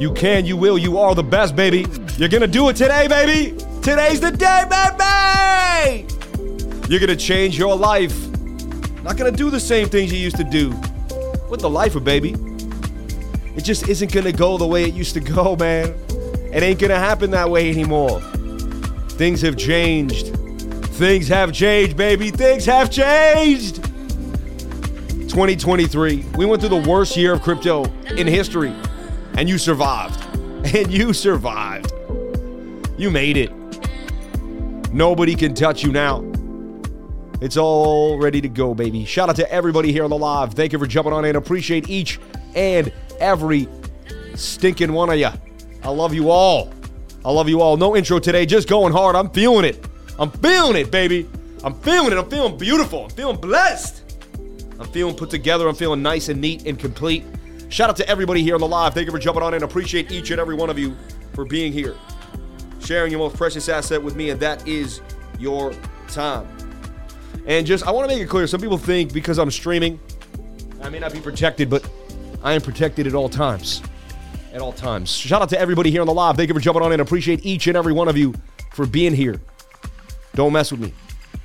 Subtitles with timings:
[0.00, 1.84] You can, you will, you are the best, baby.
[2.16, 3.54] You're gonna do it today, baby.
[3.82, 6.06] Today's the day, baby.
[6.88, 8.16] You're gonna change your life.
[9.02, 10.70] Not gonna do the same things you used to do
[11.50, 12.34] with the lifer, baby.
[13.54, 15.88] It just isn't gonna go the way it used to go, man.
[16.50, 18.22] It ain't gonna happen that way anymore.
[19.18, 20.34] Things have changed.
[20.96, 22.30] Things have changed, baby.
[22.30, 23.84] Things have changed.
[25.28, 27.84] 2023, we went through the worst year of crypto
[28.16, 28.74] in history,
[29.36, 30.26] and you survived.
[30.62, 31.90] And you survived.
[32.98, 33.50] You made it.
[34.92, 36.22] Nobody can touch you now.
[37.40, 39.06] It's all ready to go, baby.
[39.06, 40.52] Shout out to everybody here on the live.
[40.52, 41.36] Thank you for jumping on in.
[41.36, 42.20] Appreciate each
[42.54, 43.68] and every
[44.34, 45.30] stinking one of you.
[45.82, 46.70] I love you all.
[47.24, 47.78] I love you all.
[47.78, 49.16] No intro today, just going hard.
[49.16, 49.82] I'm feeling it.
[50.18, 51.26] I'm feeling it, baby.
[51.64, 52.18] I'm feeling it.
[52.18, 53.04] I'm feeling beautiful.
[53.04, 54.02] I'm feeling blessed.
[54.78, 55.68] I'm feeling put together.
[55.68, 57.24] I'm feeling nice and neat and complete.
[57.70, 58.94] Shout out to everybody here on the live.
[58.94, 59.62] Thank you for jumping on in.
[59.62, 60.96] Appreciate each and every one of you
[61.34, 61.94] for being here,
[62.80, 65.00] sharing your most precious asset with me, and that is
[65.38, 65.72] your
[66.08, 66.48] time.
[67.46, 70.00] And just, I want to make it clear some people think because I'm streaming,
[70.82, 71.88] I may not be protected, but
[72.42, 73.82] I am protected at all times.
[74.52, 75.08] At all times.
[75.08, 76.36] Shout out to everybody here on the live.
[76.36, 76.98] Thank you for jumping on in.
[76.98, 78.34] Appreciate each and every one of you
[78.72, 79.40] for being here.
[80.34, 80.92] Don't mess with me.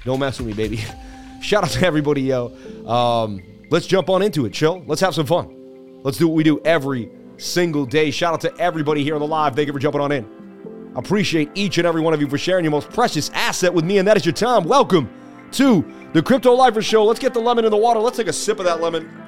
[0.05, 0.83] Don't mess with me, baby.
[1.43, 2.47] Shout out to everybody, yo.
[2.87, 4.83] Um, let's jump on into it, chill.
[4.87, 5.64] Let's have some fun.
[6.05, 8.11] Let's do what we do every single day.
[8.11, 9.55] Shout out to everybody here on the live.
[9.55, 10.91] Thank you for jumping on in.
[10.95, 13.97] Appreciate each and every one of you for sharing your most precious asset with me,
[13.97, 14.65] and that is your time.
[14.65, 15.09] Welcome
[15.53, 17.03] to the Crypto Lifer Show.
[17.03, 17.99] Let's get the lemon in the water.
[17.99, 19.19] Let's take a sip of that lemon.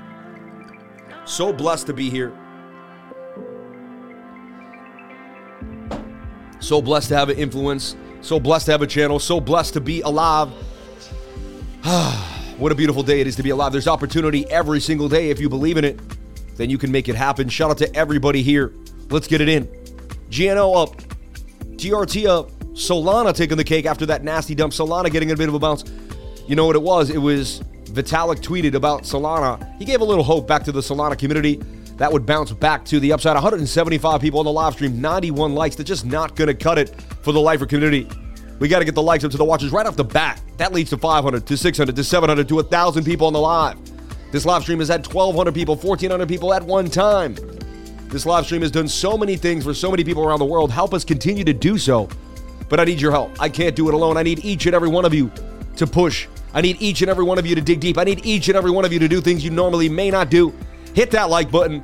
[1.25, 2.31] So blessed to be here.
[6.59, 7.95] So blessed to have an influence.
[8.21, 9.17] So blessed to have a channel.
[9.17, 10.49] So blessed to be alive.
[12.59, 13.71] what a beautiful day it is to be alive.
[13.71, 15.31] There's opportunity every single day.
[15.31, 15.99] If you believe in it,
[16.57, 17.47] then you can make it happen.
[17.47, 18.73] Shout out to everybody here.
[19.09, 19.67] Let's get it in.
[20.29, 20.95] GNO up.
[21.77, 22.51] TRT up.
[22.73, 24.73] Solana taking the cake after that nasty dump.
[24.73, 25.83] Solana getting a bit of a bounce.
[26.47, 27.09] You know what it was?
[27.09, 29.77] It was Vitalik tweeted about Solana.
[29.77, 31.61] He gave a little hope back to the Solana community
[31.97, 33.33] that would bounce back to the upside.
[33.33, 35.75] 175 people on the live stream, 91 likes.
[35.75, 36.89] They're just not going to cut it
[37.21, 38.07] for the lifer community.
[38.59, 40.41] We got to get the likes up to the watchers right off the bat.
[40.57, 43.77] That leads to 500, to 600, to 700, to 1,000 people on the live.
[44.31, 47.35] This live stream has had 1,200 people, 1,400 people at one time.
[48.09, 50.71] This live stream has done so many things for so many people around the world.
[50.71, 52.09] Help us continue to do so.
[52.69, 53.31] But I need your help.
[53.41, 54.17] I can't do it alone.
[54.17, 55.31] I need each and every one of you
[55.77, 56.27] to push.
[56.53, 57.97] I need each and every one of you to dig deep.
[57.97, 60.29] I need each and every one of you to do things you normally may not
[60.29, 60.53] do.
[60.93, 61.83] Hit that like button,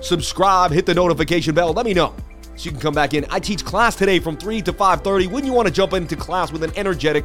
[0.00, 1.72] subscribe, hit the notification bell.
[1.72, 2.14] Let me know
[2.56, 3.26] so you can come back in.
[3.30, 5.26] I teach class today from 3 to 5:30.
[5.26, 7.24] Wouldn't you want to jump into class with an energetic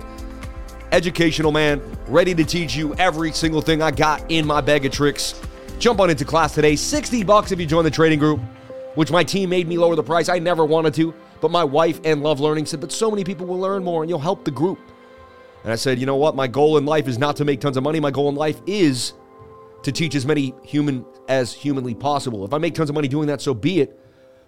[0.92, 4.92] educational man ready to teach you every single thing I got in my bag of
[4.92, 5.40] tricks?
[5.78, 6.76] Jump on into class today.
[6.76, 8.40] 60 bucks if you join the trading group,
[8.96, 10.30] which my team made me lower the price.
[10.30, 13.46] I never wanted to, but my wife and Love Learning said, "But so many people
[13.46, 14.80] will learn more and you'll help the group."
[15.64, 16.36] And I said, "You know what?
[16.36, 18.00] My goal in life is not to make tons of money.
[18.00, 19.14] My goal in life is
[19.84, 22.44] to teach as many human as humanly possible.
[22.44, 23.98] If I make tons of money doing that, so be it.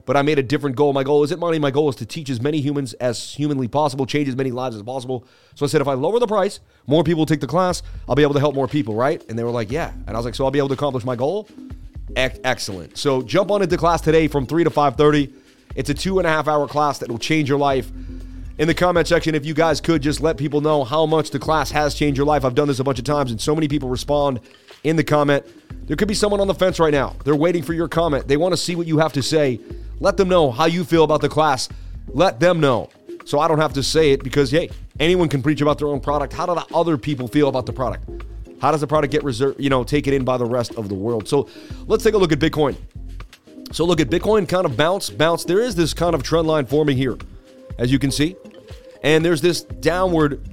[0.06, 0.94] But I made a different goal.
[0.94, 1.60] My goal isn't money.
[1.60, 4.76] My goal is to teach as many humans as humanly possible, change as many lives
[4.76, 5.26] as possible.
[5.56, 7.84] So I said, if I lower the price, more people take the class.
[8.10, 9.24] I'll be able to help more people, right?
[9.30, 9.92] And they were like, yeah.
[10.08, 11.48] And I was like, so I'll be able to accomplish my goal.
[12.16, 12.98] Ec- excellent.
[12.98, 15.34] So jump on into class today from three to five thirty.
[15.76, 17.90] It's a two and a half hour class that will change your life.
[18.58, 21.40] In the comment section, if you guys could just let people know how much the
[21.40, 22.44] class has changed your life.
[22.44, 24.42] I've done this a bunch of times, and so many people respond
[24.84, 25.46] in the comment.
[25.88, 27.16] There could be someone on the fence right now.
[27.24, 28.28] They're waiting for your comment.
[28.28, 29.60] They want to see what you have to say.
[30.00, 31.70] Let them know how you feel about the class.
[32.08, 32.90] Let them know.
[33.26, 34.70] So I don't have to say it because, hey,
[35.00, 36.34] anyone can preach about their own product.
[36.34, 38.10] How do the other people feel about the product?
[38.62, 40.96] How does the product get reserved, you know, taken in by the rest of the
[40.96, 41.28] world?
[41.28, 41.50] So
[41.88, 42.76] let's take a look at Bitcoin.
[43.72, 45.46] So look at Bitcoin kind of bounce, bounce.
[45.46, 47.18] There is this kind of trend line forming here,
[47.78, 48.36] as you can see.
[49.04, 50.48] And there's this downward,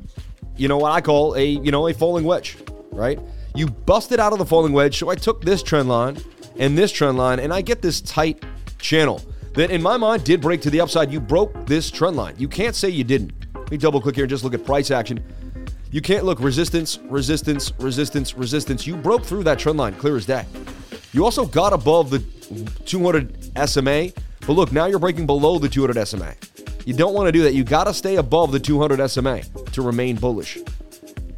[0.56, 2.56] you know, what I call a, you know, a falling wedge,
[2.92, 3.18] right?
[3.54, 4.98] You busted out of the falling wedge.
[4.98, 6.18] So I took this trend line
[6.58, 8.44] and this trend line, and I get this tight
[8.78, 9.22] channel
[9.54, 11.10] that in my mind did break to the upside.
[11.10, 12.34] You broke this trend line.
[12.38, 13.32] You can't say you didn't.
[13.54, 15.22] Let me double click here and just look at price action.
[15.90, 18.86] You can't look resistance, resistance, resistance, resistance.
[18.86, 20.44] You broke through that trend line clear as day.
[21.12, 22.18] You also got above the
[22.84, 24.10] 200 SMA,
[24.46, 26.34] but look, now you're breaking below the 200 SMA.
[26.84, 27.54] You don't want to do that.
[27.54, 29.42] You got to stay above the 200 SMA
[29.72, 30.58] to remain bullish.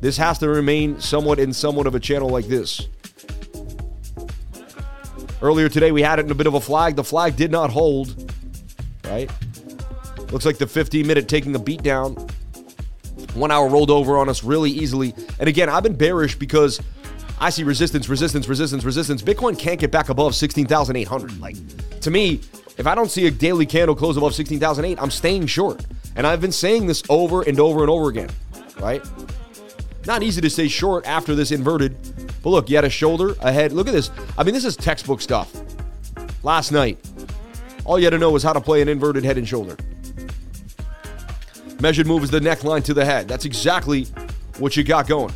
[0.00, 2.88] This has to remain somewhat in somewhat of a channel like this.
[5.42, 6.96] Earlier today, we had it in a bit of a flag.
[6.96, 8.32] The flag did not hold,
[9.04, 9.30] right?
[10.32, 12.14] Looks like the 15 minute taking a beat down.
[13.34, 15.14] One hour rolled over on us really easily.
[15.38, 16.80] And again, I've been bearish because
[17.38, 19.22] I see resistance, resistance, resistance, resistance.
[19.22, 21.40] Bitcoin can't get back above 16,800.
[21.40, 21.56] Like,
[22.00, 22.40] to me,
[22.80, 25.84] If I don't see a daily candle close above 16,008, I'm staying short.
[26.16, 28.30] And I've been saying this over and over and over again,
[28.78, 29.04] right?
[30.06, 31.96] Not easy to stay short after this inverted.
[32.42, 33.72] But look, you had a shoulder, a head.
[33.72, 34.10] Look at this.
[34.38, 35.54] I mean, this is textbook stuff.
[36.42, 36.98] Last night,
[37.84, 39.76] all you had to know was how to play an inverted head and shoulder.
[41.80, 43.28] Measured move is the neckline to the head.
[43.28, 44.04] That's exactly
[44.58, 45.34] what you got going.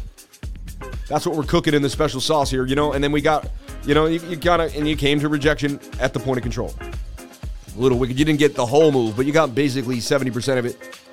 [1.09, 2.93] That's what we're cooking in the special sauce here, you know.
[2.93, 3.49] And then we got,
[3.85, 6.43] you know, you, you got to, and you came to rejection at the point of
[6.43, 6.75] control.
[6.79, 8.19] A little wicked.
[8.19, 11.04] You didn't get the whole move, but you got basically 70% of it.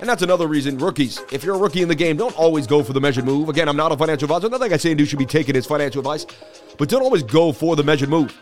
[0.00, 2.82] And that's another reason, rookies, if you're a rookie in the game, don't always go
[2.82, 3.50] for the measured move.
[3.50, 4.48] Again, I'm not a financial advisor.
[4.48, 6.26] Nothing I say and do should be taken as financial advice,
[6.78, 8.34] but don't always go for the measured move.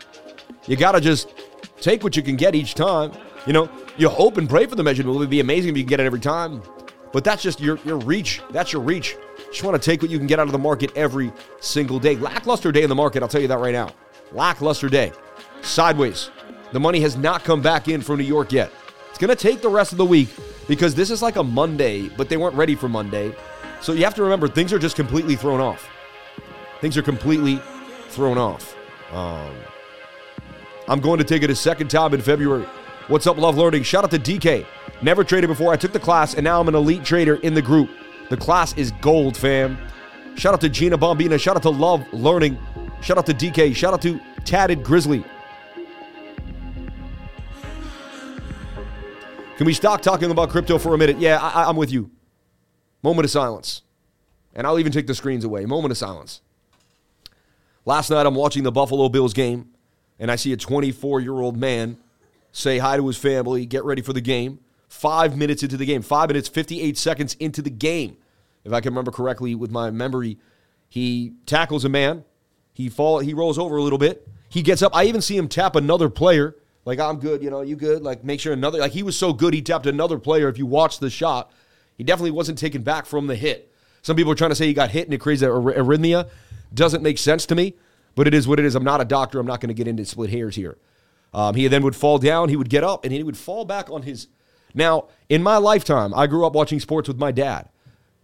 [0.67, 1.33] You got to just
[1.81, 3.11] take what you can get each time.
[3.45, 5.17] You know, you hope and pray for the measured move.
[5.17, 6.61] It'd be amazing if you can get it every time.
[7.11, 8.41] But that's just your, your reach.
[8.51, 9.17] That's your reach.
[9.51, 12.15] Just want to take what you can get out of the market every single day.
[12.15, 13.89] Lackluster day in the market, I'll tell you that right now.
[14.31, 15.11] Lackluster day.
[15.61, 16.29] Sideways.
[16.71, 18.71] The money has not come back in from New York yet.
[19.09, 20.29] It's going to take the rest of the week
[20.69, 23.35] because this is like a Monday, but they weren't ready for Monday.
[23.81, 25.89] So you have to remember things are just completely thrown off.
[26.79, 27.59] Things are completely
[28.09, 28.75] thrown off.
[29.11, 29.51] Um,
[30.87, 32.65] I'm going to take it a second time in February.
[33.07, 33.81] What's up, Love Learning?
[33.81, 34.63] Shout out to DK.
[35.01, 35.73] Never traded before.
[35.73, 37.89] I took the class, and now I'm an elite trader in the group.
[38.29, 39.75] The class is gold, fam.
[40.35, 41.39] Shout out to Gina Bombina.
[41.39, 42.59] Shout out to Love Learning.
[43.01, 43.75] Shout out to DK.
[43.75, 45.25] Shout out to Tatted Grizzly.
[49.59, 51.19] Can we stop talking about crypto for a minute?
[51.19, 52.09] Yeah, I, I'm with you.
[53.03, 53.81] Moment of silence.
[54.55, 55.65] And I'll even take the screens away.
[55.65, 56.39] Moment of silence.
[57.83, 59.67] Last night, I'm watching the Buffalo Bills game,
[60.17, 61.97] and I see a 24 year old man
[62.53, 64.59] say hi to his family, get ready for the game.
[64.87, 68.15] Five minutes into the game, five minutes, 58 seconds into the game,
[68.63, 70.37] if I can remember correctly with my memory,
[70.87, 72.23] he tackles a man.
[72.71, 74.25] He fall, he rolls over a little bit.
[74.47, 74.95] He gets up.
[74.95, 76.55] I even see him tap another player
[76.89, 78.01] like I'm good, you know, you good.
[78.01, 80.49] Like make sure another like he was so good he tapped another player.
[80.49, 81.51] If you watch the shot,
[81.95, 83.71] he definitely wasn't taken back from the hit.
[84.01, 86.27] Some people are trying to say he got hit and it creates arrhythmia.
[86.73, 87.75] Doesn't make sense to me,
[88.15, 88.73] but it is what it is.
[88.73, 89.39] I'm not a doctor.
[89.39, 90.79] I'm not going to get into split hairs here.
[91.31, 92.49] Um, he then would fall down.
[92.49, 94.27] He would get up and he would fall back on his.
[94.73, 97.69] Now, in my lifetime, I grew up watching sports with my dad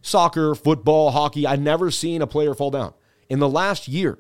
[0.02, 1.46] soccer, football, hockey.
[1.46, 2.96] I never seen a player fall down.
[3.30, 4.18] In the last year,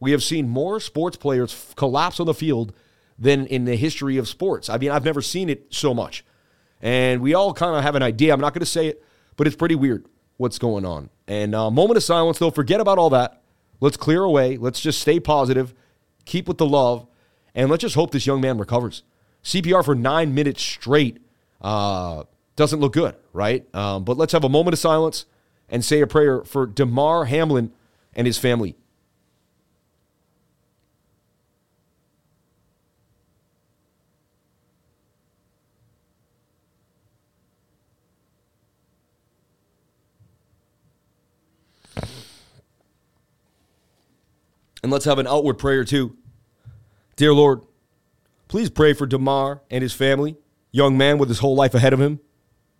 [0.00, 2.74] we have seen more sports players collapse on the field
[3.18, 4.68] than in the history of sports.
[4.68, 6.24] I mean, I've never seen it so much.
[6.82, 8.32] And we all kind of have an idea.
[8.32, 9.02] I'm not going to say it,
[9.36, 11.10] but it's pretty weird what's going on.
[11.26, 12.50] And uh, moment of silence, though.
[12.50, 13.42] Forget about all that.
[13.80, 14.56] Let's clear away.
[14.56, 15.74] Let's just stay positive,
[16.24, 17.06] keep with the love,
[17.54, 19.02] and let's just hope this young man recovers.
[19.42, 21.18] CPR for nine minutes straight
[21.60, 22.24] uh,
[22.56, 23.66] doesn't look good, right?
[23.74, 25.26] Um, but let's have a moment of silence
[25.68, 27.72] and say a prayer for Damar Hamlin
[28.14, 28.76] and his family.
[44.82, 46.16] And let's have an outward prayer too.
[47.16, 47.62] Dear Lord,
[48.48, 50.36] please pray for Damar and his family,
[50.70, 52.20] young man with his whole life ahead of him,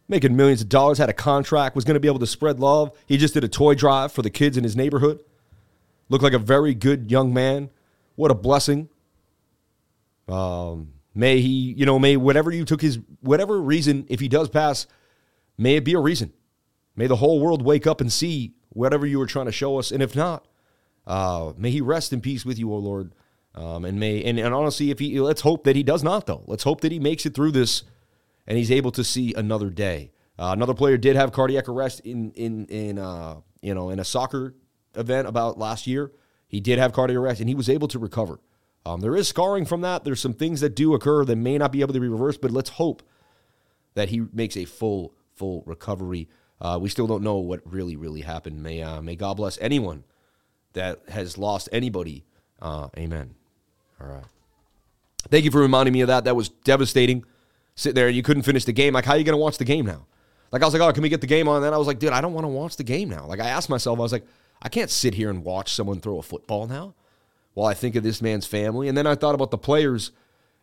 [0.08, 2.96] making millions of dollars, had a contract, was going to be able to spread love.
[3.06, 5.20] He just did a toy drive for the kids in his neighborhood.
[6.08, 7.70] Looked like a very good young man.
[8.14, 8.88] What a blessing.
[10.28, 14.48] Um, may he, you know, may whatever you took his, whatever reason, if he does
[14.48, 14.86] pass,
[15.58, 16.32] may it be a reason.
[16.94, 19.90] May the whole world wake up and see whatever you were trying to show us.
[19.90, 20.46] And if not,
[21.06, 23.12] uh, may he rest in peace with you, O Lord.
[23.54, 26.42] Um, and may and, and honestly, if he let's hope that he does not though.
[26.46, 27.84] Let's hope that he makes it through this
[28.46, 30.12] and he's able to see another day.
[30.38, 34.04] Uh, another player did have cardiac arrest in in in uh, you know in a
[34.04, 34.54] soccer
[34.94, 36.12] event about last year.
[36.48, 38.40] He did have cardiac arrest and he was able to recover.
[38.84, 40.04] Um, there is scarring from that.
[40.04, 42.50] There's some things that do occur that may not be able to be reversed, but
[42.50, 43.02] let's hope
[43.94, 46.28] that he makes a full full recovery.
[46.60, 48.62] Uh, we still don't know what really really happened.
[48.62, 50.04] May uh, may God bless anyone
[50.76, 52.24] that has lost anybody.
[52.62, 53.34] Uh, amen.
[54.00, 54.24] All right.
[55.28, 56.24] Thank you for reminding me of that.
[56.24, 57.24] That was devastating.
[57.74, 58.94] Sitting there and you couldn't finish the game.
[58.94, 60.06] Like, how are you going to watch the game now?
[60.52, 61.56] Like, I was like, oh, can we get the game on?
[61.56, 63.26] And then I was like, dude, I don't want to watch the game now.
[63.26, 64.24] Like, I asked myself, I was like,
[64.62, 66.94] I can't sit here and watch someone throw a football now
[67.54, 68.88] while I think of this man's family.
[68.88, 70.12] And then I thought about the players,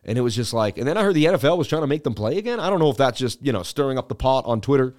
[0.04, 2.02] and it was just like, and then I heard the NFL was trying to make
[2.02, 2.58] them play again.
[2.58, 4.94] I don't know if that's just, you know, stirring up the pot on Twitter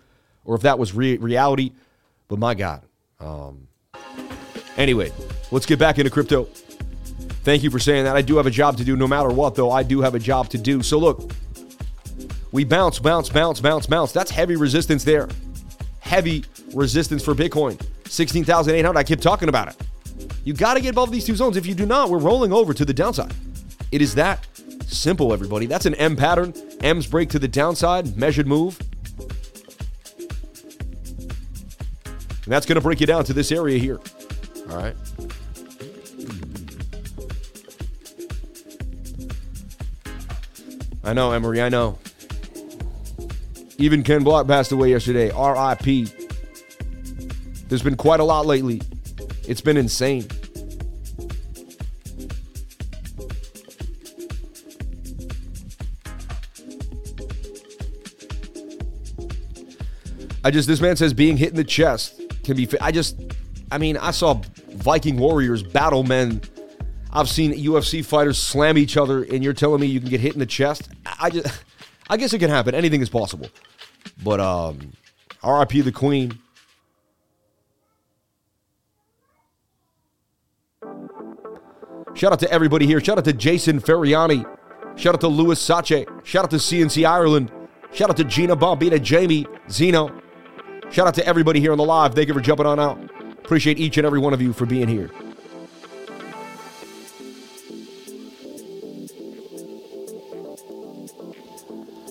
[0.45, 1.71] or if that was re- reality,
[2.27, 2.83] but my God.
[3.19, 3.67] Um,
[4.77, 5.11] Anyway,
[5.51, 6.45] let's get back into crypto.
[7.43, 8.15] Thank you for saying that.
[8.15, 9.71] I do have a job to do no matter what, though.
[9.71, 10.81] I do have a job to do.
[10.81, 11.31] So, look,
[12.51, 14.11] we bounce, bounce, bounce, bounce, bounce.
[14.11, 15.29] That's heavy resistance there.
[15.99, 17.81] Heavy resistance for Bitcoin.
[18.07, 18.97] 16,800.
[18.97, 19.75] I keep talking about it.
[20.43, 21.57] You got to get above these two zones.
[21.57, 23.33] If you do not, we're rolling over to the downside.
[23.91, 24.45] It is that
[24.87, 25.65] Simple, everybody.
[25.65, 26.53] That's an M pattern.
[26.81, 28.79] M's break to the downside, measured move.
[32.05, 33.99] And that's going to break you down to this area here.
[34.69, 34.95] All right.
[41.03, 41.99] I know, Emery, I know.
[43.77, 45.27] Even Ken Block passed away yesterday.
[45.27, 46.09] RIP.
[47.67, 48.81] There's been quite a lot lately.
[49.47, 50.27] It's been insane.
[60.43, 63.19] I just, this man says being hit in the chest can be, I just,
[63.71, 66.41] I mean, I saw Viking Warriors battle men.
[67.11, 70.33] I've seen UFC fighters slam each other, and you're telling me you can get hit
[70.33, 70.89] in the chest?
[71.19, 71.63] I just,
[72.09, 72.75] I guess it can happen.
[72.75, 73.49] Anything is possible.
[74.23, 74.91] But um,
[75.43, 76.39] RIP the Queen.
[82.13, 83.01] Shout out to everybody here.
[83.03, 84.45] Shout out to Jason Ferriani.
[84.97, 86.05] Shout out to Louis Sache.
[86.23, 87.51] Shout out to CNC Ireland.
[87.93, 90.21] Shout out to Gina Bombina, Jamie, Zeno.
[90.91, 92.13] Shout out to everybody here on the live.
[92.13, 92.99] Thank you for jumping on out.
[93.45, 95.11] Appreciate each and every one of you for being here.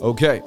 [0.01, 0.43] Okay.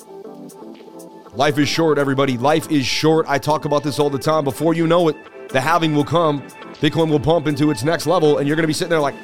[1.34, 2.38] Life is short, everybody.
[2.38, 3.26] Life is short.
[3.28, 4.46] I talk about this all the time.
[4.46, 5.18] Before you know it,
[5.50, 6.42] the halving will come.
[6.80, 9.16] Bitcoin will pump into its next level, and you're going to be sitting there like,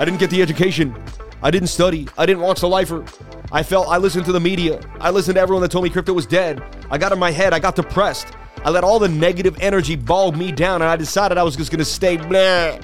[0.00, 0.96] I didn't get the education.
[1.42, 2.08] I didn't study.
[2.16, 3.04] I didn't watch the lifer.
[3.52, 4.80] I felt I listened to the media.
[5.00, 6.62] I listened to everyone that told me crypto was dead.
[6.90, 7.52] I got in my head.
[7.52, 8.28] I got depressed.
[8.64, 11.72] I let all the negative energy bog me down, and I decided I was just
[11.72, 12.78] to stay blah.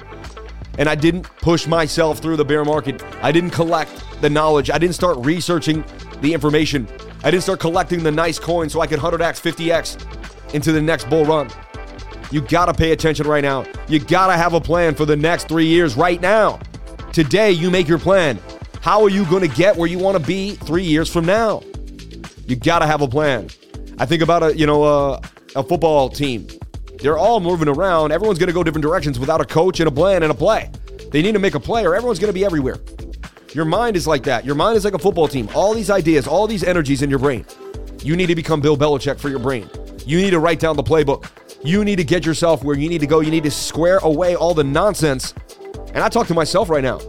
[0.79, 3.03] And I didn't push myself through the bear market.
[3.21, 3.91] I didn't collect
[4.21, 4.69] the knowledge.
[4.69, 5.83] I didn't start researching
[6.21, 6.87] the information.
[7.23, 11.09] I didn't start collecting the nice coins so I could 100x, 50x into the next
[11.09, 11.49] bull run.
[12.31, 13.65] You gotta pay attention right now.
[13.87, 16.59] You gotta have a plan for the next three years right now.
[17.13, 18.39] Today, you make your plan.
[18.81, 21.63] How are you gonna get where you wanna be three years from now?
[22.45, 23.49] You gotta have a plan.
[23.97, 25.21] I think about a, you know, a,
[25.57, 26.47] a football team.
[26.99, 28.11] They're all moving around.
[28.11, 30.71] Everyone's gonna go different directions without a coach and a plan and a play.
[31.11, 32.77] They need to make a play or everyone's gonna be everywhere.
[33.53, 34.45] Your mind is like that.
[34.45, 35.49] Your mind is like a football team.
[35.55, 37.43] All these ideas, all these energies in your brain.
[38.03, 39.67] You need to become Bill Belichick for your brain.
[40.05, 41.29] You need to write down the playbook.
[41.63, 43.21] You need to get yourself where you need to go.
[43.21, 45.33] You need to square away all the nonsense.
[45.93, 46.99] And I talk to myself right now.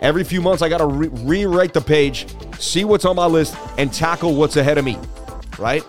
[0.00, 2.26] Every few months, I got to re- rewrite the page,
[2.58, 4.98] see what's on my list, and tackle what's ahead of me.
[5.58, 5.84] Right?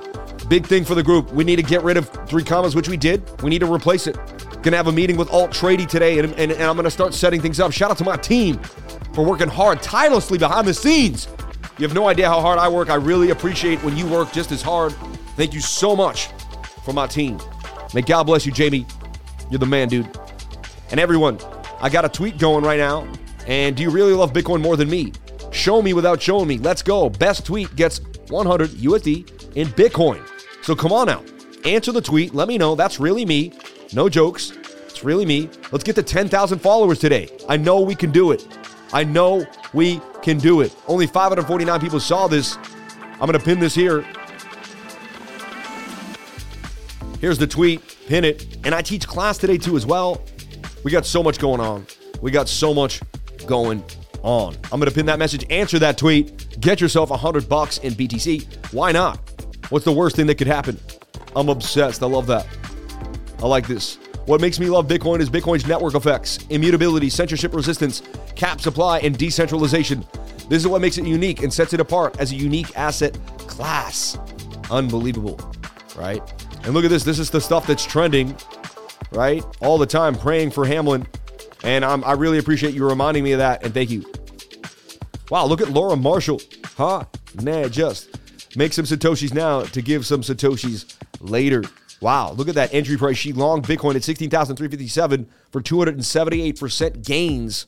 [0.49, 1.31] Big thing for the group.
[1.33, 3.23] We need to get rid of 3Commas, which we did.
[3.41, 4.17] We need to replace it.
[4.63, 7.59] Gonna have a meeting with Altrady today, and, and, and I'm gonna start setting things
[7.59, 7.71] up.
[7.71, 8.57] Shout out to my team
[9.13, 11.27] for working hard, tirelessly behind the scenes.
[11.77, 12.89] You have no idea how hard I work.
[12.89, 14.93] I really appreciate when you work just as hard.
[15.35, 16.29] Thank you so much
[16.83, 17.39] for my team.
[17.93, 18.85] May God bless you, Jamie.
[19.49, 20.09] You're the man, dude.
[20.91, 21.39] And everyone,
[21.79, 23.07] I got a tweet going right now.
[23.45, 25.13] And do you really love Bitcoin more than me?
[25.51, 26.57] Show me without showing me.
[26.57, 27.09] Let's go.
[27.09, 30.27] Best tweet gets 100 USD in Bitcoin.
[30.67, 31.23] So come on out.
[31.63, 32.35] Answer the tweet.
[32.35, 32.75] Let me know.
[32.75, 33.53] That's really me.
[33.93, 34.51] No jokes.
[34.89, 35.49] It's really me.
[35.71, 37.29] Let's get to 10,000 followers today.
[37.47, 38.45] I know we can do it.
[38.91, 40.75] I know we can do it.
[40.89, 42.57] Only 549 people saw this.
[43.13, 44.01] I'm going to pin this here.
[47.21, 47.81] Here's the tweet.
[48.07, 48.57] Pin it.
[48.65, 50.21] And I teach class today too as well.
[50.83, 51.87] We got so much going on.
[52.21, 52.99] We got so much
[53.45, 53.85] going
[54.21, 54.53] on.
[54.65, 58.73] I'm going to pin that message, answer that tweet, get yourself 100 bucks in BTC.
[58.73, 59.46] Why not?
[59.69, 60.79] What's the worst thing that could happen?
[61.35, 62.01] I'm obsessed.
[62.01, 62.47] I love that.
[63.39, 63.97] I like this.
[64.25, 68.01] What makes me love Bitcoin is Bitcoin's network effects, immutability, censorship resistance,
[68.35, 70.05] cap supply, and decentralization.
[70.49, 74.17] This is what makes it unique and sets it apart as a unique asset class.
[74.71, 75.39] Unbelievable,
[75.97, 76.21] right?
[76.63, 77.03] And look at this.
[77.03, 78.35] This is the stuff that's trending,
[79.11, 79.43] right?
[79.61, 81.05] All the time, praying for Hamlin.
[81.63, 83.63] And I'm, I really appreciate you reminding me of that.
[83.63, 84.05] And thank you.
[85.29, 86.41] Wow, look at Laura Marshall.
[86.77, 87.05] Huh?
[87.41, 88.09] Nah, just
[88.57, 91.63] make some Satoshis now to give some Satoshis later.
[92.01, 93.17] Wow, look at that entry price.
[93.17, 97.67] She long Bitcoin at 16,357 for 278% gains.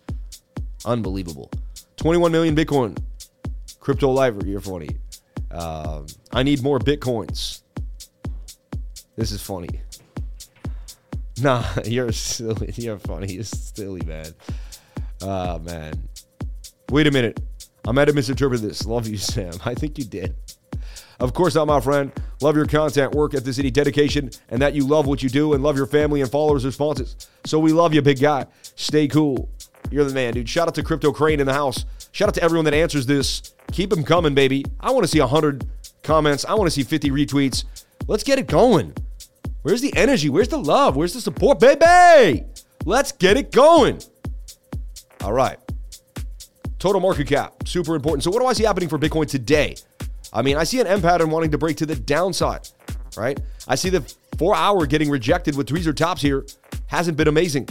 [0.85, 1.51] Unbelievable.
[1.97, 2.97] 21 million Bitcoin.
[3.79, 4.89] Crypto Lifer, you're funny.
[5.51, 7.61] Um, I need more Bitcoins.
[9.15, 9.69] This is funny.
[11.41, 12.73] Nah, you're silly.
[12.75, 13.31] You're funny.
[13.31, 14.33] You're silly, man.
[15.21, 15.93] Uh, man.
[16.91, 17.39] Wait a minute.
[17.87, 18.85] I might have misinterpreted this.
[18.85, 19.53] Love you, Sam.
[19.63, 20.35] I think you did.
[21.19, 22.11] Of course not, my friend.
[22.41, 25.53] Love your content, work at the city, dedication, and that you love what you do
[25.53, 27.27] and love your family and followers' responses.
[27.45, 28.45] So we love you, big guy.
[28.75, 29.49] Stay cool.
[29.91, 30.47] You're the man, dude.
[30.47, 31.85] Shout out to Crypto Crane in the house.
[32.11, 33.53] Shout out to everyone that answers this.
[33.71, 34.63] Keep them coming, baby.
[34.79, 35.67] I want to see 100
[36.03, 36.45] comments.
[36.45, 37.65] I want to see 50 retweets.
[38.07, 38.93] Let's get it going.
[39.63, 40.29] Where's the energy?
[40.29, 40.95] Where's the love?
[40.95, 42.45] Where's the support, baby?
[42.85, 43.99] Let's get it going.
[45.21, 45.57] All right.
[46.77, 48.23] Total market cap, super important.
[48.23, 49.75] So, what do I see happening for Bitcoin today?
[50.31, 52.67] I mean, I see an M pattern wanting to break to the downside,
[53.17, 53.39] right?
[53.67, 54.01] I see the
[54.37, 56.45] four hour getting rejected with tweezer tops here.
[56.87, 57.67] Hasn't been amazing.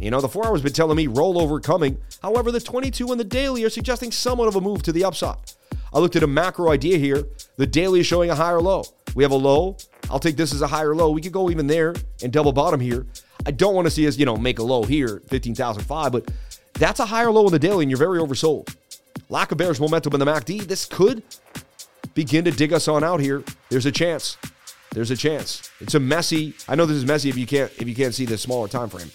[0.00, 1.98] You know, the four hours been telling me rollover coming.
[2.22, 5.36] However, the 22 and the daily are suggesting somewhat of a move to the upside.
[5.92, 7.24] I looked at a macro idea here.
[7.56, 8.84] The daily is showing a higher low.
[9.14, 9.76] We have a low.
[10.10, 11.10] I'll take this as a higher low.
[11.10, 13.06] We could go even there and double bottom here.
[13.46, 16.30] I don't want to see us, you know, make a low here, 15,005, but
[16.74, 18.74] that's a higher low in the daily, and you're very oversold.
[19.30, 20.62] Lack of bearish momentum in the MACD.
[20.62, 21.22] This could
[22.18, 23.44] begin to dig us on out here.
[23.68, 24.36] There's a chance.
[24.90, 25.70] There's a chance.
[25.80, 26.52] It's a messy.
[26.66, 28.88] I know this is messy if you can't if you can't see the smaller time
[28.88, 29.08] frame.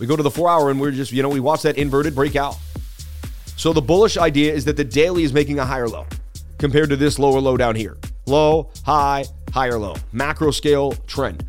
[0.00, 2.16] We go to the four hour and we're just you know we watch that inverted
[2.16, 2.56] breakout.
[3.56, 6.06] So the bullish idea is that the daily is making a higher low
[6.58, 7.96] compared to this lower low down here.
[8.26, 9.94] Low, high, higher low.
[10.10, 11.46] Macro scale trend.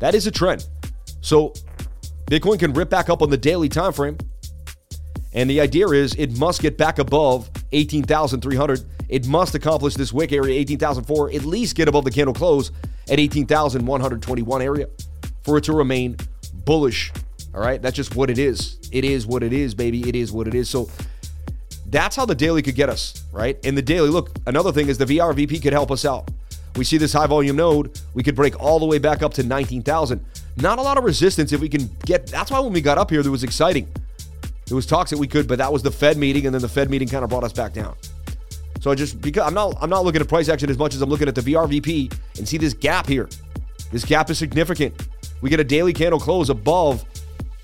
[0.00, 0.66] That is a trend.
[1.20, 1.52] So
[2.28, 4.18] Bitcoin can rip back up on the daily time frame.
[5.32, 8.84] And the idea is it must get back above 18,300.
[9.08, 12.70] It must accomplish this wick area 18,004, at least get above the candle close
[13.10, 14.88] at 18,121 area
[15.42, 16.16] for it to remain
[16.64, 17.12] bullish.
[17.54, 18.78] All right, that's just what it is.
[18.92, 20.08] It is what it is, baby.
[20.08, 20.68] It is what it is.
[20.68, 20.90] So
[21.86, 23.58] that's how the daily could get us, right?
[23.64, 26.30] In the daily, look, another thing is the VRVP could help us out.
[26.76, 29.42] We see this high volume node, we could break all the way back up to
[29.42, 30.24] 19,000.
[30.58, 32.26] Not a lot of resistance if we can get.
[32.26, 33.88] That's why when we got up here, there was exciting.
[34.66, 36.68] There was talks that we could, but that was the Fed meeting, and then the
[36.68, 37.96] Fed meeting kind of brought us back down.
[38.80, 41.02] So I just because I'm not I'm not looking at price action as much as
[41.02, 43.28] I'm looking at the VRVP and see this gap here.
[43.90, 45.08] This gap is significant.
[45.40, 47.04] We get a daily candle close above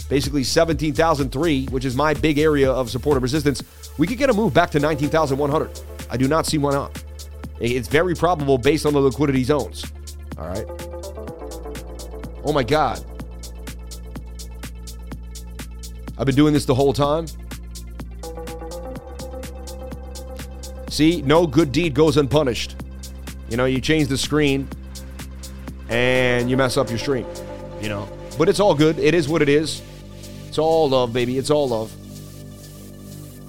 [0.08, 3.62] basically 17,003, which is my big area of support and resistance.
[3.98, 5.80] We could get a move back to 19,100.
[6.10, 7.02] I do not see why not.
[7.60, 9.84] It's very probable based on the liquidity zones.
[10.38, 10.66] All right.
[12.44, 13.04] Oh my God.
[16.18, 17.26] I've been doing this the whole time.
[20.94, 22.76] See, no good deed goes unpunished.
[23.48, 24.68] You know, you change the screen
[25.88, 27.26] and you mess up your stream,
[27.80, 28.08] you know.
[28.38, 29.00] But it's all good.
[29.00, 29.82] It is what it is.
[30.46, 31.36] It's all love, baby.
[31.36, 31.92] It's all love.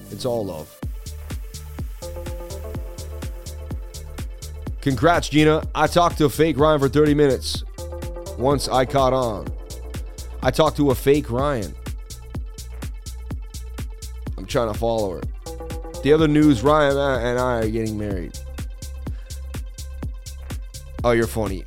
[0.09, 0.75] It's all love.
[4.81, 5.61] Congrats, Gina.
[5.75, 7.63] I talked to a fake Ryan for 30 minutes
[8.39, 9.45] once I caught on.
[10.41, 11.75] I talked to a fake Ryan.
[14.35, 15.34] I'm trying to follow her.
[16.05, 18.37] The other news Ryan and I are getting married.
[21.03, 21.65] Oh, you're funny.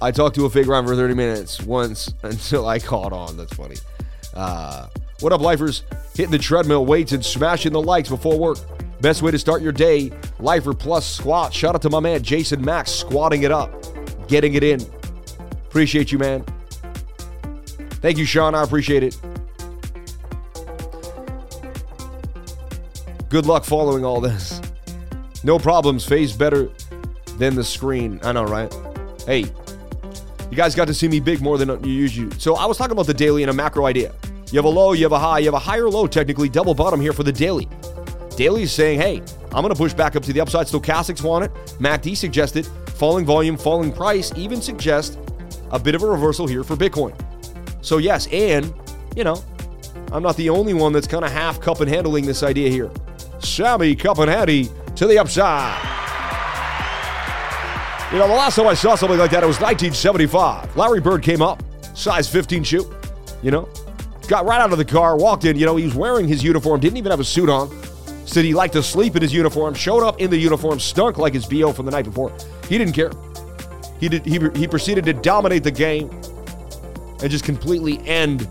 [0.00, 3.36] I talked to a fake Ryan for 30 minutes once until I caught on.
[3.36, 3.76] That's funny.
[4.34, 4.88] Uh,
[5.20, 5.84] what up, lifers?
[6.16, 8.58] Hitting the treadmill weights and smashing the likes before work.
[9.00, 11.54] Best way to start your day, Lifer Plus Squat.
[11.54, 13.72] Shout out to my man Jason Max squatting it up,
[14.26, 14.80] getting it in.
[15.68, 16.44] Appreciate you, man.
[18.00, 18.56] Thank you, Sean.
[18.56, 19.16] I appreciate it.
[23.32, 24.60] Good luck following all this.
[25.42, 26.04] No problems.
[26.04, 26.68] Phase better
[27.38, 28.20] than the screen.
[28.22, 28.70] I know, right?
[29.24, 29.46] Hey,
[30.50, 32.38] you guys got to see me big more than you usually.
[32.38, 34.12] So I was talking about the daily and a macro idea.
[34.50, 36.74] You have a low, you have a high, you have a higher low, technically double
[36.74, 37.70] bottom here for the daily.
[38.36, 40.66] Daily is saying, hey, I'm going to push back up to the upside.
[40.66, 41.54] Stochastics want it.
[41.80, 42.66] MACD suggested.
[42.96, 45.18] Falling volume, falling price even suggest
[45.70, 47.18] a bit of a reversal here for Bitcoin.
[47.80, 48.74] So, yes, and,
[49.16, 49.42] you know,
[50.12, 52.90] I'm not the only one that's kind of half cup and handling this idea here.
[53.44, 56.02] Sammy Cup and Hattie to the upside.
[58.12, 60.76] You know, the last time I saw something like that, it was 1975.
[60.76, 61.62] Larry Bird came up,
[61.94, 62.94] size 15 shoe,
[63.42, 63.68] you know,
[64.28, 65.56] got right out of the car, walked in.
[65.56, 67.70] You know, he was wearing his uniform, didn't even have a suit on.
[68.26, 71.34] Said he liked to sleep in his uniform, showed up in the uniform, stunk like
[71.34, 72.32] his BO from the night before.
[72.68, 73.10] He didn't care.
[73.98, 76.10] He, did, he, he proceeded to dominate the game
[77.22, 78.48] and just completely end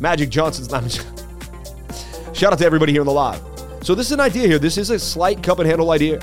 [0.00, 1.04] Magic Johnson's.
[2.36, 3.40] Shout out to everybody here in the live.
[3.82, 4.58] So this is an idea here.
[4.58, 6.20] This is a slight cup and handle idea.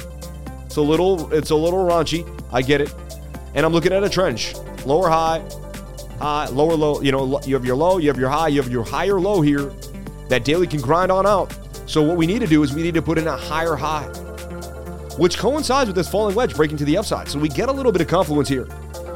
[0.63, 2.23] It's a little, it's a little raunchy.
[2.51, 2.93] I get it.
[3.55, 4.53] And I'm looking at a trench.
[4.85, 5.43] Lower high,
[6.19, 7.01] high, lower low.
[7.01, 9.41] You know, you have your low, you have your high, you have your higher low
[9.41, 9.73] here.
[10.29, 11.57] That daily can grind on out.
[11.87, 14.05] So what we need to do is we need to put in a higher high,
[15.17, 17.27] which coincides with this falling wedge breaking to the upside.
[17.27, 18.67] So we get a little bit of confluence here.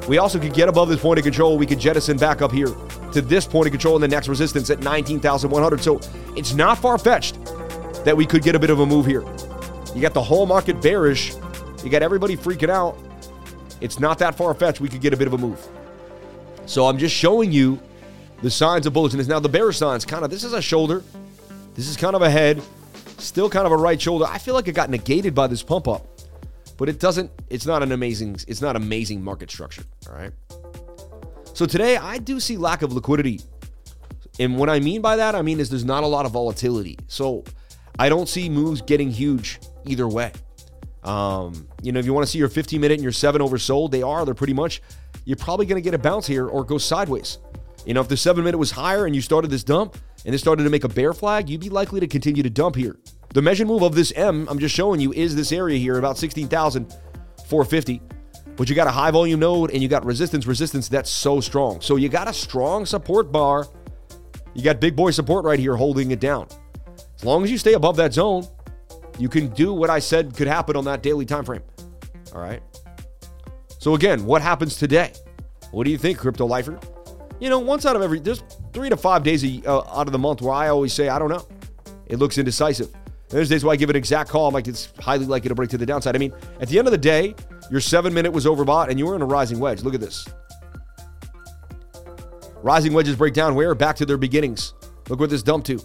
[0.07, 1.59] We also could get above this point of control.
[1.59, 2.73] We could jettison back up here
[3.11, 5.81] to this point of control and the next resistance at 19,100.
[5.81, 5.99] So
[6.37, 7.43] it's not far fetched
[8.05, 9.23] that we could get a bit of a move here.
[9.95, 11.33] You got the whole market bearish.
[11.83, 12.97] You got everybody freaking out.
[13.81, 14.79] It's not that far fetched.
[14.79, 15.59] We could get a bit of a move.
[16.67, 17.79] So I'm just showing you
[18.41, 19.27] the signs of bullishness.
[19.27, 21.03] Now the bearish signs, kind of, this is a shoulder.
[21.73, 22.61] This is kind of a head,
[23.17, 24.25] still kind of a right shoulder.
[24.27, 26.07] I feel like it got negated by this pump up,
[26.77, 27.31] but it doesn't.
[27.49, 28.37] It's not an amazing.
[28.47, 29.83] It's not amazing market structure.
[30.07, 30.31] All right.
[31.53, 33.41] So today I do see lack of liquidity
[34.39, 36.97] And what I mean by that, I mean is there's not a lot of volatility.
[37.07, 37.43] So
[37.97, 40.31] I don't see moves getting huge either way.
[41.03, 43.91] Um, you know, if you want to see your 15 minute and your seven oversold,
[43.91, 44.25] they are.
[44.25, 44.81] They're pretty much.
[45.25, 47.39] You're probably going to get a bounce here or go sideways.
[47.85, 50.39] You know, if the seven minute was higher and you started this dump and it
[50.39, 52.97] started to make a bear flag, you'd be likely to continue to dump here.
[53.33, 56.17] The measure move of this M, I'm just showing you, is this area here, about
[56.17, 58.01] 16,450.
[58.57, 61.79] But you got a high volume node and you got resistance, resistance that's so strong.
[61.79, 63.67] So you got a strong support bar.
[64.57, 66.47] You got big boy support right here holding it down.
[67.15, 68.43] As long as you stay above that zone,
[69.19, 71.61] you can do what I said could happen on that daily time frame.
[72.33, 72.61] All right.
[73.77, 75.13] So again, what happens today?
[75.69, 76.79] What do you think, crypto lifer?
[77.39, 78.41] You know, once out of every there's
[78.73, 81.29] three to five days uh, out of the month where I always say I don't
[81.29, 81.47] know.
[82.07, 82.89] It looks indecisive.
[83.29, 84.47] There's days where I give an exact call.
[84.47, 86.15] I'm like it's highly likely to break to the downside.
[86.15, 87.35] I mean, at the end of the day,
[87.69, 89.83] your seven minute was overbought and you were in a rising wedge.
[89.83, 90.27] Look at this.
[92.63, 93.75] Rising wedges break down where?
[93.75, 94.73] Back to their beginnings.
[95.09, 95.79] Look where this dumped to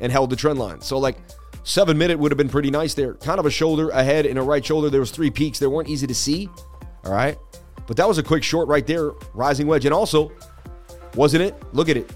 [0.00, 0.80] and held the trend line.
[0.80, 1.16] So like
[1.62, 3.14] seven minute would have been pretty nice there.
[3.14, 4.90] Kind of a shoulder ahead and a right shoulder.
[4.90, 5.58] There was three peaks.
[5.58, 6.48] They weren't easy to see.
[7.04, 7.38] All right.
[7.86, 9.84] But that was a quick short right there, rising wedge.
[9.84, 10.32] And also,
[11.14, 11.54] wasn't it?
[11.72, 12.10] Look at it.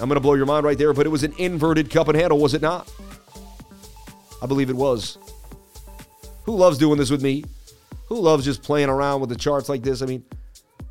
[0.00, 2.16] I'm going to blow your mind right there, but it was an inverted cup and
[2.16, 2.90] handle, was it not?
[4.42, 5.18] I believe it was.
[6.44, 7.44] Who loves doing this with me?
[8.08, 10.02] Who loves just playing around with the charts like this?
[10.02, 10.24] I mean,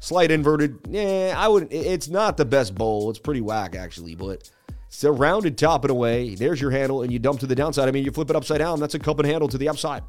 [0.04, 0.80] slight inverted.
[0.90, 1.72] Yeah, I would.
[1.72, 3.10] It's not the best bowl.
[3.10, 4.50] It's pretty whack actually, but
[4.88, 6.36] it's a rounded top and away.
[6.36, 7.88] There's your handle, and you dump to the downside.
[7.88, 8.80] I mean, you flip it upside down.
[8.80, 10.04] That's a cup and handle to the upside.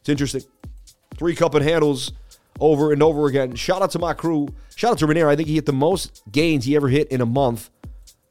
[0.00, 0.42] It's interesting.
[1.16, 2.12] Three cup and handles
[2.60, 3.56] over and over again.
[3.56, 4.48] Shout out to my crew.
[4.76, 5.28] Shout out to Renier.
[5.28, 7.70] I think he hit the most gains he ever hit in a month.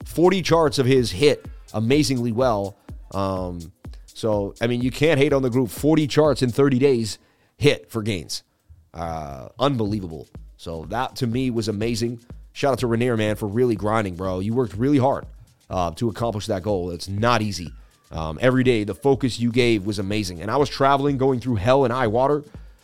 [0.06, 2.78] 40 charts of his hit amazingly well.
[3.12, 3.74] Um,
[4.06, 5.70] so, I mean, you can't hate on the group.
[5.70, 7.20] 40 charts in 30 days
[7.58, 8.44] hit for gains.
[8.94, 10.28] Uh, unbelievable.
[10.58, 12.20] So, that to me was amazing.
[12.54, 14.40] Shout out to Renier, man, for really grinding, bro.
[14.40, 15.26] You worked really hard
[15.70, 16.90] uh, to accomplish that goal.
[16.92, 17.72] It's not easy.
[18.12, 20.42] Um, every day, the focus you gave was amazing.
[20.42, 22.44] And I was traveling, going through hell and high water.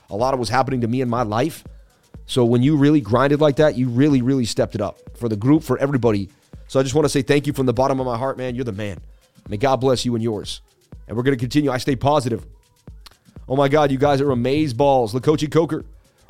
[0.10, 1.64] A lot of was happening to me in my life.
[2.26, 5.36] So when you really grinded like that, you really, really stepped it up for the
[5.36, 6.30] group, for everybody.
[6.68, 8.56] So I just want to say thank you from the bottom of my heart, man.
[8.56, 9.00] You're the man.
[9.50, 10.62] May God bless you and yours.
[11.08, 11.72] And we're going to continue.
[11.72, 12.46] I stay positive.
[13.48, 15.14] Oh my God, you guys are amaze balls.
[15.14, 15.84] Lakochi Coker,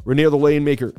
[0.06, 0.94] Renier the Lane Maker.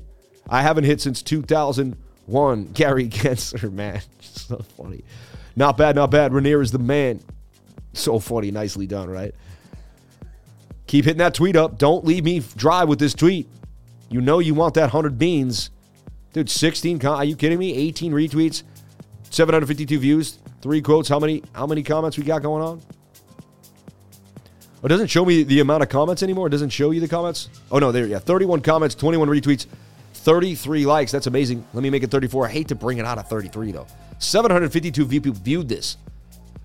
[0.48, 2.64] I haven't hit since 2001.
[2.74, 4.00] Gary Gensler, man.
[4.20, 5.04] so funny.
[5.56, 6.32] Not bad, not bad.
[6.32, 7.20] Renier is the man.
[7.92, 8.50] So funny.
[8.50, 9.34] Nicely done, right?
[10.86, 11.78] Keep hitting that tweet up.
[11.78, 13.48] Don't leave me dry with this tweet.
[14.10, 15.70] You know you want that 100 beans.
[16.32, 17.74] Dude, 16 are you kidding me?
[17.74, 18.64] 18 retweets,
[19.30, 21.08] 752 views, three quotes.
[21.08, 22.82] How many how many comments we got going on?
[24.84, 26.48] Oh, it doesn't show me the amount of comments anymore.
[26.48, 27.48] It doesn't show you the comments.
[27.72, 29.64] Oh no, there yeah, 31 comments, 21 retweets,
[30.12, 31.10] 33 likes.
[31.10, 31.66] That's amazing.
[31.72, 32.48] Let me make it 34.
[32.48, 33.86] I hate to bring it out of 33 though.
[34.18, 35.96] 752 people viewed this.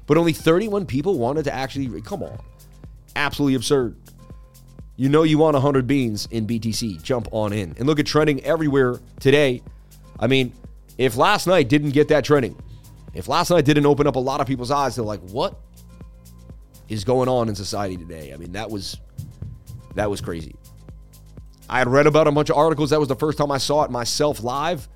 [0.06, 2.38] But only 31 people wanted to actually come on.
[3.16, 3.96] Absolutely absurd.
[4.98, 7.02] You know you want 100 beans in BTC.
[7.02, 7.74] Jump on in.
[7.78, 9.64] And look at trending everywhere today.
[10.20, 10.52] I mean,
[10.98, 12.62] if last night didn't get that trending,
[13.14, 15.58] if last night didn't open up a lot of people's eyes, they're like, what
[16.89, 18.34] is going on in society today?
[18.34, 18.97] I mean, that was
[19.95, 20.56] that was crazy.
[21.69, 22.89] I had read about a bunch of articles.
[22.89, 24.88] That was the first time I saw it myself live.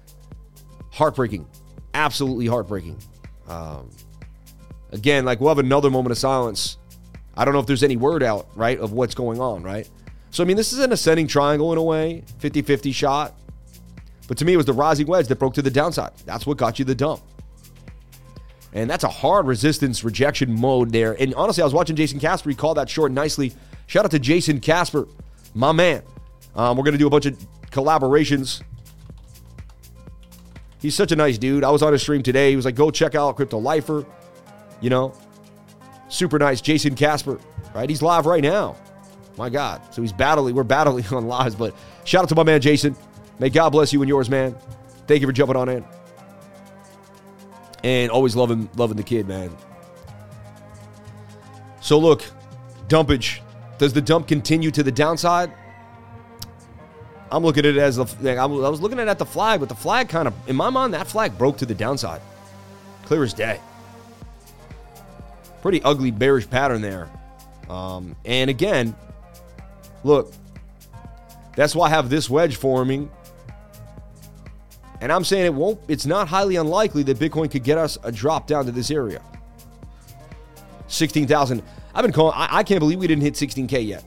[0.92, 1.48] Heartbreaking.
[1.94, 2.98] Absolutely heartbreaking.
[3.48, 3.90] Um,
[4.92, 6.78] again, like we'll have another moment of silence
[7.36, 9.90] I don't know if there's any word out, right, of what's going on, right?
[10.30, 13.34] So, I mean, this is an ascending triangle in a way, 50 50 shot.
[14.28, 16.12] But to me, it was the rising wedge that broke to the downside.
[16.26, 17.22] That's what got you the dump.
[18.74, 21.14] And that's a hard resistance rejection mode there.
[21.14, 22.50] And honestly, I was watching Jason Casper.
[22.50, 23.54] He called that short nicely.
[23.86, 25.08] Shout out to Jason Casper,
[25.54, 26.02] my man.
[26.56, 27.38] Um, we're going to do a bunch of
[27.70, 28.64] collaborations.
[30.80, 31.64] He's such a nice dude.
[31.64, 32.50] I was on his stream today.
[32.50, 34.06] He was like, go check out Crypto Lifer.
[34.82, 35.14] You know,
[36.10, 37.40] super nice Jason Casper,
[37.74, 37.90] right?
[37.90, 38.76] He's live right now.
[39.38, 39.82] My God.
[39.94, 40.56] So he's battling.
[40.56, 42.96] We're battling on lives, but shout out to my man Jason.
[43.40, 44.56] May God bless you and yours, man.
[45.08, 45.86] Thank you for jumping on in.
[47.84, 49.56] And always loving loving the kid, man.
[51.82, 52.24] So look,
[52.88, 53.42] dumpage.
[53.78, 55.52] Does the dump continue to the downside?
[57.32, 58.08] I'm looking at it as a,
[58.40, 60.70] I was looking at it at the flag, but the flag kind of, in my
[60.70, 62.22] mind, that flag broke to the downside.
[63.06, 63.60] Clear as day
[65.64, 67.10] pretty ugly bearish pattern there.
[67.70, 68.94] Um, and again,
[70.04, 70.32] look,
[71.56, 73.10] that's why I have this wedge forming.
[75.04, 78.12] And I'm saying it won't, it's not highly unlikely that Bitcoin could get us a
[78.12, 79.22] drop down to this area.
[80.88, 81.62] 16,000.
[81.94, 84.04] I've been calling, I, I can't believe we didn't hit 16K yet,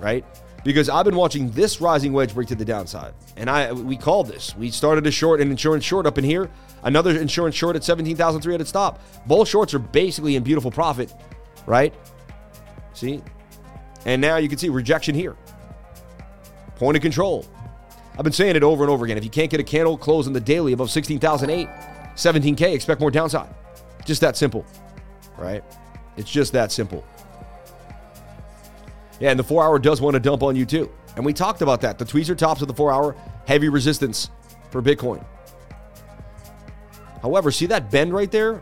[0.00, 0.24] right?
[0.64, 4.28] because I've been watching this rising wedge break to the downside, and I we called
[4.28, 4.56] this.
[4.56, 6.50] We started a short, an insurance short up in here,
[6.82, 9.00] another insurance short at seventeen thousand three hundred stop.
[9.26, 11.12] Both shorts are basically in beautiful profit,
[11.66, 11.92] right?
[12.94, 13.22] See,
[14.04, 15.36] and now you can see rejection here.
[16.76, 17.46] Point of control.
[18.16, 19.16] I've been saying it over and over again.
[19.16, 21.68] If you can't get a candle close in the daily above 16,008,
[22.14, 23.52] 17K, expect more downside.
[24.04, 24.66] Just that simple,
[25.38, 25.64] right?
[26.16, 27.04] It's just that simple.
[29.20, 30.90] Yeah, and the four hour does want to dump on you too.
[31.16, 31.98] And we talked about that.
[31.98, 33.14] The tweezer tops of the four hour,
[33.46, 34.30] heavy resistance
[34.70, 35.24] for Bitcoin.
[37.22, 38.60] However, see that bend right there?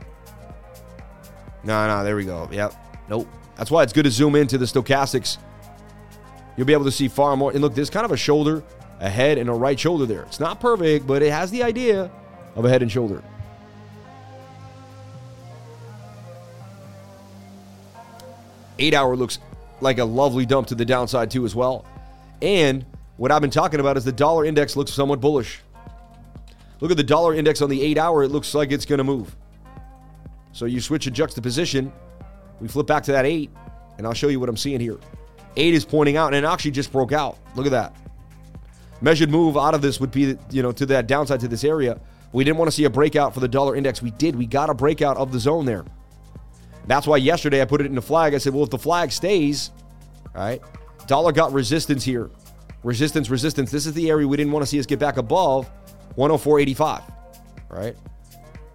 [1.65, 2.49] No, no, there we go.
[2.53, 2.75] Yep.
[3.09, 3.29] Nope.
[3.57, 5.39] That's why it's good to zoom into the stochastics.
[6.57, 7.53] You'll be able to see far more.
[7.53, 8.63] And look, there's kind of a shoulder,
[9.01, 10.23] a head, and a right shoulder there.
[10.23, 12.11] It's not perfect, but it has the idea
[12.55, 13.23] of a head and shoulder.
[18.79, 19.39] Eight hour looks
[19.81, 21.85] like a lovely dump to the downside, too, as well.
[22.43, 22.85] And
[23.17, 25.61] what I've been talking about is the dollar index looks somewhat bullish.
[26.81, 29.05] Look at the dollar index on the eight hour, it looks like it's going to
[29.05, 29.37] move.
[30.53, 31.93] So you switch a juxtaposition,
[32.61, 33.51] we flip back to that eight,
[33.99, 34.99] and I'll show you what I'm seeing here.
[35.57, 37.39] Eight is pointing out, and it actually just broke out.
[37.55, 37.95] Look at that.
[39.01, 41.99] Measured move out of this would be, you know, to that downside to this area.
[42.33, 44.03] We didn't want to see a breakout for the dollar index.
[44.03, 44.37] We did.
[44.37, 45.85] We got a breakout of the zone there.
[46.87, 48.35] That's why yesterday I put it in the flag.
[48.35, 49.71] I said, well, if the flag stays,
[50.35, 50.63] right,
[51.07, 52.31] dollar got resistance here.
[52.83, 53.71] Resistance, resistance.
[53.71, 55.71] This is the area we didn't want to see us get back above
[56.17, 57.03] 104.85,
[57.69, 57.97] right?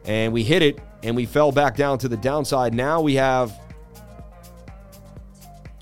[0.05, 2.73] And we hit it and we fell back down to the downside.
[2.73, 3.59] Now we have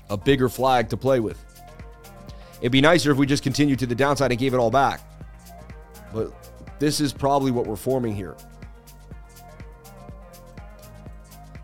[0.08, 1.42] a bigger flag to play with.
[2.64, 5.02] It'd be nicer if we just continued to the downside and gave it all back.
[6.14, 6.32] But
[6.78, 8.34] this is probably what we're forming here.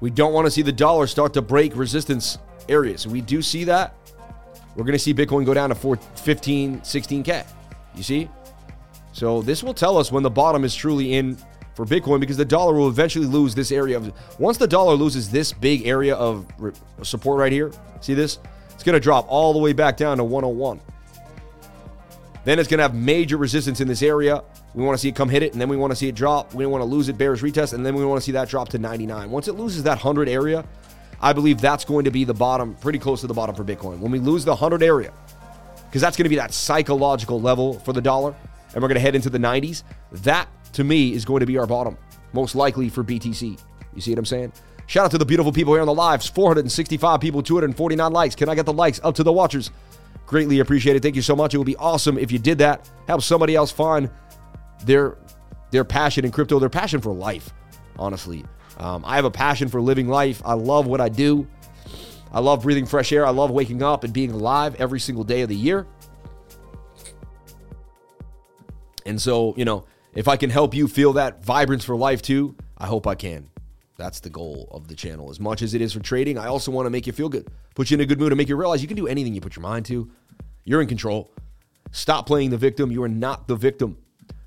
[0.03, 2.37] We don't want to see the dollar start to break resistance
[2.69, 3.07] areas.
[3.07, 3.95] We do see that.
[4.77, 7.47] We're going to see Bitcoin go down to 4, 15, 16K.
[7.95, 8.29] You see?
[9.13, 11.39] So this will tell us when the bottom is truly in
[11.77, 14.13] for Bitcoin because the dollar will eventually lose this area of.
[14.39, 16.47] Once the dollar loses this big area of
[17.03, 18.39] support right here, see this?
[18.81, 20.81] It's going to drop all the way back down to 101.
[22.45, 24.43] Then it's going to have major resistance in this area.
[24.73, 26.15] We want to see it come hit it, and then we want to see it
[26.15, 26.55] drop.
[26.55, 28.71] We want to lose it, bears retest, and then we want to see that drop
[28.71, 29.31] to 99.
[29.31, 30.65] Once it loses that 100 area,
[31.21, 33.99] I believe that's going to be the bottom, pretty close to the bottom for Bitcoin.
[33.99, 35.13] When we lose the 100 area,
[35.91, 38.35] because that's going to be that psychological level for the dollar,
[38.73, 41.59] and we're going to head into the 90s, that to me is going to be
[41.59, 41.99] our bottom,
[42.33, 43.61] most likely for BTC.
[43.95, 44.55] You see what I'm saying?
[44.91, 48.35] Shout out to the beautiful people here on the lives 465 people, 249 likes.
[48.35, 49.71] Can I get the likes up to the watchers?
[50.27, 51.01] Greatly appreciate it.
[51.01, 51.55] Thank you so much.
[51.55, 52.91] It would be awesome if you did that.
[53.07, 54.11] Help somebody else find
[54.85, 55.17] their
[55.71, 57.55] their passion in crypto, their passion for life.
[58.01, 58.45] Honestly,
[58.79, 60.43] um, I have a passion for living life.
[60.45, 61.47] I love what I do.
[62.33, 63.25] I love breathing fresh air.
[63.25, 65.87] I love waking up and being alive every single day of the year.
[69.07, 72.57] And so, you know, if I can help you feel that vibrance for life too,
[72.77, 73.51] I hope I can.
[74.01, 75.29] That's the goal of the channel.
[75.29, 77.47] As much as it is for trading, I also want to make you feel good,
[77.75, 79.43] put you in a good mood, and make you realize you can do anything you
[79.43, 80.11] put your mind to.
[80.65, 81.31] You're in control.
[81.93, 82.91] Stop playing the victim.
[82.91, 83.99] You are not the victim.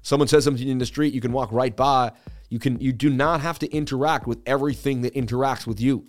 [0.01, 2.13] Someone says something in the street, you can walk right by.
[2.49, 6.07] You can you do not have to interact with everything that interacts with you.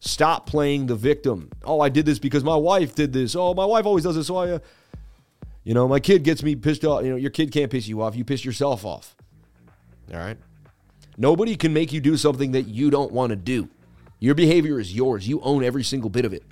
[0.00, 1.48] Stop playing the victim.
[1.64, 3.34] Oh, I did this because my wife did this.
[3.34, 4.26] Oh, my wife always does this.
[4.26, 4.58] So I, uh,
[5.62, 7.04] you know, my kid gets me pissed off.
[7.04, 8.14] You know, your kid can't piss you off.
[8.14, 9.16] You piss yourself off.
[10.12, 10.36] All right.
[11.16, 13.68] Nobody can make you do something that you don't want to do.
[14.18, 15.28] Your behavior is yours.
[15.28, 16.42] You own every single bit of it.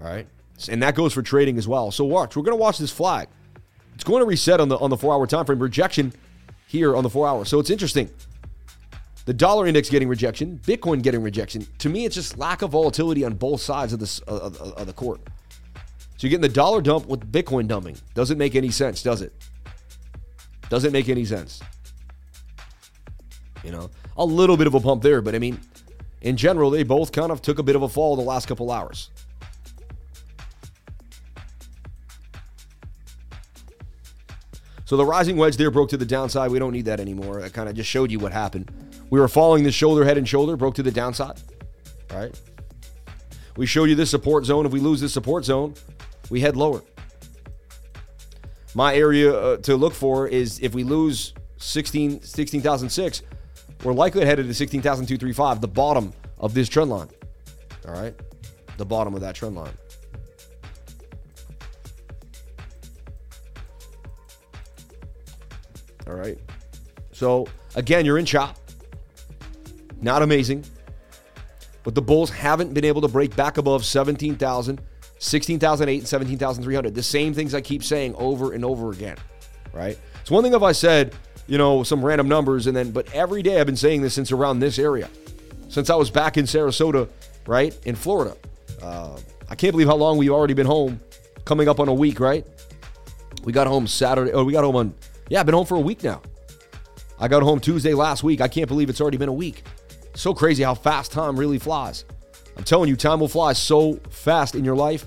[0.00, 0.26] All right.
[0.68, 1.90] And that goes for trading as well.
[1.90, 2.36] So watch.
[2.36, 3.28] We're going to watch this flag.
[3.94, 5.58] It's going to reset on the on the four hour time frame.
[5.58, 6.12] Rejection
[6.66, 7.44] here on the four hour.
[7.44, 8.10] So it's interesting.
[9.26, 11.66] The dollar index getting rejection, Bitcoin getting rejection.
[11.78, 14.86] To me, it's just lack of volatility on both sides of this of, of, of
[14.86, 15.20] the court.
[16.16, 17.96] So you're getting the dollar dump with Bitcoin dumping.
[18.14, 19.32] Doesn't make any sense, does it?
[20.68, 21.60] Doesn't make any sense.
[23.64, 25.60] You know, a little bit of a pump there, but I mean,
[26.22, 28.70] in general, they both kind of took a bit of a fall the last couple
[28.70, 29.10] hours.
[34.84, 36.50] So the rising wedge there broke to the downside.
[36.50, 37.42] We don't need that anymore.
[37.42, 38.70] I kind of just showed you what happened.
[39.08, 41.40] We were following the shoulder, head, and shoulder, broke to the downside.
[42.12, 42.36] Right?
[43.56, 44.66] We showed you this support zone.
[44.66, 45.74] If we lose this support zone,
[46.28, 46.82] we head lower.
[48.74, 53.22] My area uh, to look for is if we lose 16 16,006,
[53.82, 57.08] we're likely headed to 16,235, the bottom of this trend line.
[57.86, 58.14] All right?
[58.76, 59.72] The bottom of that trend line.
[66.06, 66.38] All right.
[67.12, 68.58] So, again, you're in chop.
[70.00, 70.64] Not amazing.
[71.82, 74.80] But the Bulls haven't been able to break back above 17,000
[75.20, 76.94] 16,008 and 17,300.
[76.94, 79.18] The same things I keep saying over and over again,
[79.72, 79.98] right?
[80.22, 81.14] It's one thing if I said,
[81.50, 84.30] you know, some random numbers and then, but every day I've been saying this since
[84.30, 85.10] around this area,
[85.68, 87.08] since I was back in Sarasota,
[87.44, 88.36] right, in Florida.
[88.80, 91.00] Uh, I can't believe how long we've already been home,
[91.44, 92.46] coming up on a week, right?
[93.42, 94.94] We got home Saturday, oh, we got home on,
[95.28, 96.22] yeah, I've been home for a week now.
[97.18, 98.40] I got home Tuesday last week.
[98.40, 99.64] I can't believe it's already been a week.
[100.14, 102.04] So crazy how fast time really flies.
[102.56, 105.06] I'm telling you, time will fly so fast in your life.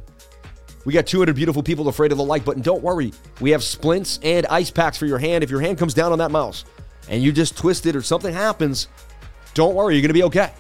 [0.86, 2.62] We got 200 beautiful people afraid of the like button.
[2.62, 3.14] Don't worry.
[3.40, 5.44] We have splints and ice packs for your hand.
[5.44, 6.66] If your hand comes down on that mouse
[7.08, 8.88] and you just twist it or something happens,
[9.54, 9.96] don't worry.
[9.96, 10.52] You're going to be okay.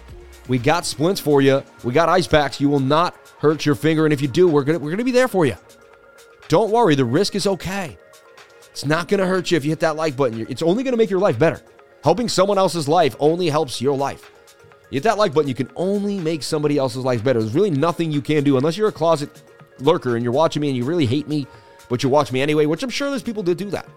[0.47, 1.63] We got splints for you.
[1.83, 2.61] We got ice packs.
[2.61, 4.05] You will not hurt your finger.
[4.05, 5.55] And if you do, we're going to, we're going to be there for you.
[6.47, 6.95] Don't worry.
[6.95, 7.97] The risk is okay.
[8.71, 10.45] It's not going to hurt you if you hit that like button.
[10.49, 11.61] It's only going to make your life better.
[12.03, 14.29] Helping someone else's life only helps your life.
[14.91, 17.39] Hit that like button, you can only make somebody else's life better.
[17.39, 19.41] There's really nothing you can do unless you're a closet
[19.83, 21.47] lurker and you're watching me and you really hate me,
[21.89, 23.87] but you watch me anyway, which I'm sure there's people that do that.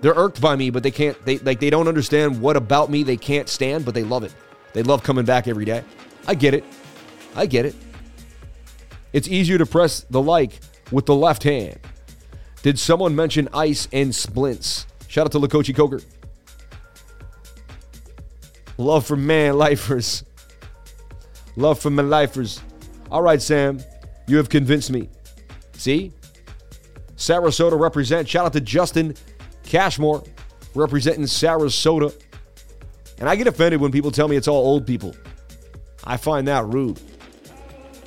[0.00, 3.02] They're irked by me, but they can't they like they don't understand what about me
[3.02, 4.32] they can't stand, but they love it.
[4.72, 5.84] They love coming back every day.
[6.26, 6.64] I get it.
[7.34, 7.74] I get it.
[9.12, 10.60] It's easier to press the like
[10.90, 11.78] with the left hand.
[12.62, 14.86] Did someone mention ice and splints?
[15.08, 16.00] Shout out to Lakochi Coker.
[18.78, 20.24] Love for man lifers.
[21.56, 22.62] Love for my lifers.
[23.10, 23.80] All right, Sam,
[24.30, 25.08] you have convinced me.
[25.72, 26.12] See?
[27.16, 28.28] Sarasota represent.
[28.28, 29.14] Shout out to Justin
[29.64, 30.22] Cashmore
[30.74, 32.14] representing Sarasota.
[33.18, 35.14] And I get offended when people tell me it's all old people.
[36.04, 37.00] I find that rude.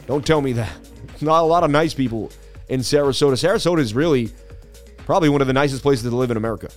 [0.07, 0.75] Don't tell me that.
[1.21, 2.31] Not a lot of nice people
[2.69, 3.33] in Sarasota.
[3.33, 4.31] Sarasota is really
[4.99, 6.69] probably one of the nicest places to live in America.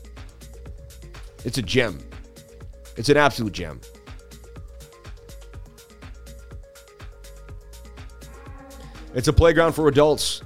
[1.44, 1.98] It's a gem.
[2.96, 3.80] It's an absolute gem.
[9.16, 10.42] It's a playground for adults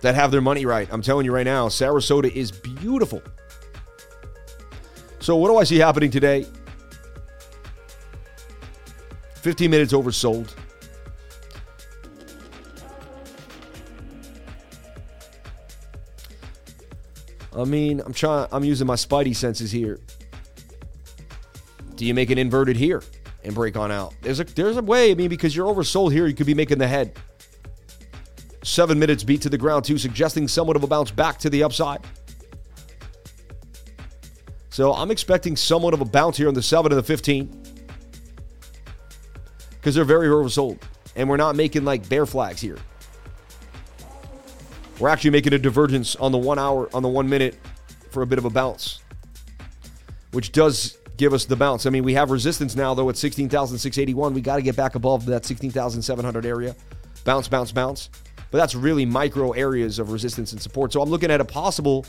[0.00, 0.88] that have their money right.
[0.90, 3.22] I'm telling you right now, Sarasota is beautiful.
[5.20, 6.44] So, what do I see happening today?
[9.34, 10.52] 15 minutes oversold.
[17.56, 20.00] I mean, I'm trying I'm using my spidey senses here.
[21.94, 23.04] Do you make an inverted here
[23.44, 24.14] and break on out?
[24.20, 25.12] There's a there's a way.
[25.12, 27.16] I mean, because you're oversold here, you could be making the head.
[28.62, 31.62] Seven minutes beat to the ground, too, suggesting somewhat of a bounce back to the
[31.62, 32.00] upside.
[34.70, 37.60] So I'm expecting somewhat of a bounce here on the 7 and the 15
[39.80, 40.80] because they're very oversold.
[41.16, 42.78] And we're not making like bear flags here.
[44.98, 47.58] We're actually making a divergence on the one hour, on the one minute
[48.10, 49.02] for a bit of a bounce,
[50.32, 51.86] which does give us the bounce.
[51.86, 54.34] I mean, we have resistance now, though, at 16,681.
[54.34, 56.76] We got to get back above that 16,700 area.
[57.24, 58.10] Bounce, bounce, bounce.
[58.50, 60.92] But that's really micro areas of resistance and support.
[60.92, 62.04] So I'm looking at a possible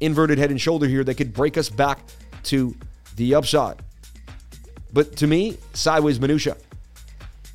[0.00, 2.00] inverted head and shoulder here that could break us back
[2.44, 2.74] to
[3.16, 3.80] the upside.
[4.92, 6.56] But to me, sideways minutia.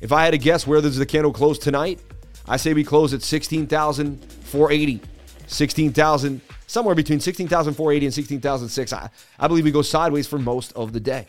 [0.00, 2.00] If I had to guess where does the candle close tonight,
[2.46, 5.00] I say we close at 16,480.
[5.46, 8.92] 16,000 somewhere between 16,480 and 16,006.
[8.92, 11.26] I, I believe we go sideways for most of the day.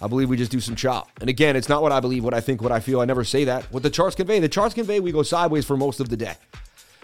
[0.00, 1.10] I believe we just do some chop.
[1.20, 3.00] And again, it's not what I believe, what I think, what I feel.
[3.00, 3.64] I never say that.
[3.72, 6.34] What the charts convey, the charts convey we go sideways for most of the day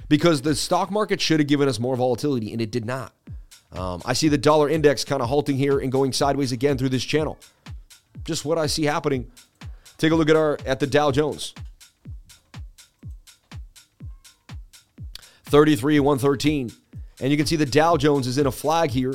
[0.08, 3.14] because the stock market should have given us more volatility and it did not.
[3.72, 6.90] Um, I see the dollar index kind of halting here and going sideways again through
[6.90, 7.38] this channel.
[8.24, 9.30] Just what I see happening.
[9.96, 11.54] Take a look at our at the Dow Jones.
[15.44, 16.72] 33 113.
[17.20, 19.14] And you can see the Dow Jones is in a flag here,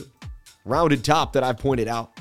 [0.66, 2.16] rounded top that I've pointed out.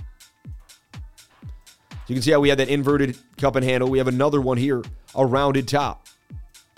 [2.06, 3.90] So you can see how we have that inverted cup and handle.
[3.90, 4.84] We have another one here,
[5.16, 6.06] a rounded top.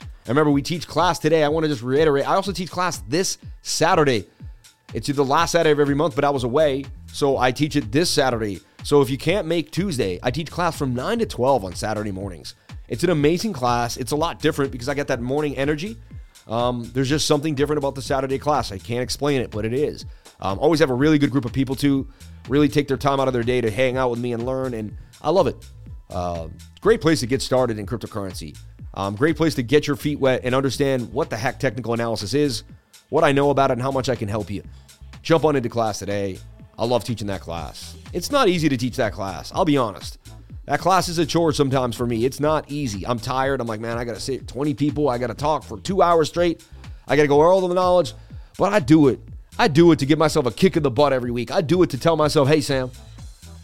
[0.01, 1.45] And remember, we teach class today.
[1.45, 2.27] I want to just reiterate.
[2.27, 4.27] I also teach class this Saturday.
[4.95, 6.87] It's the last Saturday of every month, but I was away.
[7.13, 8.61] So I teach it this Saturday.
[8.85, 12.11] So if you can't make Tuesday, I teach class from 9 to 12 on Saturday
[12.11, 12.55] mornings.
[12.89, 13.99] It's an amazing class.
[13.99, 15.99] It's a lot different because I got that morning energy.
[16.47, 18.73] Um, there's just something different about the Saturday class.
[18.73, 20.07] I can't explain it, but it is.
[20.41, 22.09] Um, always have a really good group of people to
[22.49, 24.73] really take their time out of their day to hang out with me and learn,
[24.73, 25.57] and I love it.
[26.11, 26.49] Uh,
[26.81, 28.57] great place to get started in cryptocurrency.
[28.95, 32.35] Um, great place to get your feet wet and understand what the heck technical analysis
[32.35, 32.65] is,
[33.11, 34.63] what I know about it, and how much I can help you.
[35.23, 36.39] Jump on into class today.
[36.79, 37.97] I love teaching that class.
[38.13, 39.53] It's not easy to teach that class.
[39.55, 40.19] I'll be honest.
[40.67, 42.25] That class is a chore sometimes for me.
[42.25, 43.07] It's not easy.
[43.07, 43.61] I'm tired.
[43.61, 45.09] I'm like, man, I got to sit 20 people.
[45.09, 46.65] I got to talk for two hours straight.
[47.07, 48.13] I got to go over all the knowledge.
[48.59, 49.21] But I do it.
[49.59, 51.51] I do it to give myself a kick in the butt every week.
[51.51, 52.91] I do it to tell myself, hey, Sam,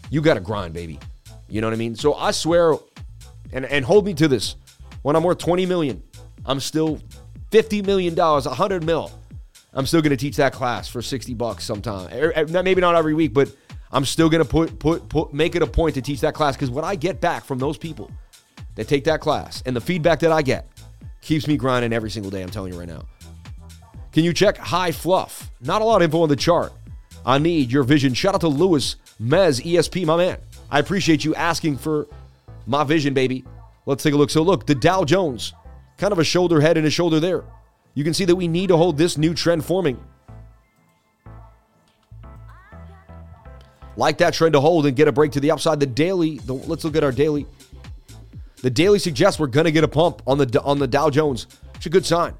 [0.09, 0.99] you got to grind, baby.
[1.47, 1.95] You know what I mean?
[1.95, 2.75] So I swear,
[3.53, 4.55] and, and hold me to this.
[5.01, 6.01] When I'm worth 20 million,
[6.45, 6.99] I'm still
[7.51, 9.11] 50 million dollars, 100 mil.
[9.73, 12.09] I'm still going to teach that class for 60 bucks sometime.
[12.13, 13.49] Er, er, maybe not every week, but
[13.91, 16.57] I'm still going to put put put make it a point to teach that class
[16.57, 18.09] cuz what I get back from those people
[18.75, 20.67] that take that class and the feedback that I get
[21.21, 23.05] keeps me grinding every single day, I'm telling you right now.
[24.11, 25.51] Can you check High Fluff?
[25.59, 26.71] Not a lot of info on the chart.
[27.25, 28.13] I need your vision.
[28.13, 30.37] Shout out to Lewis Mez ESP, my man.
[30.69, 32.07] I appreciate you asking for
[32.65, 33.45] my vision, baby.
[33.85, 34.29] Let's take a look.
[34.29, 35.53] So, look, the Dow Jones,
[35.97, 37.43] kind of a shoulder head and a shoulder there.
[37.93, 40.03] You can see that we need to hold this new trend forming.
[43.97, 45.79] Like that trend to hold and get a break to the upside.
[45.79, 47.45] The daily, the, let's look at our daily.
[48.61, 51.47] The daily suggests we're going to get a pump on the on the Dow Jones.
[51.75, 52.33] It's a good sign.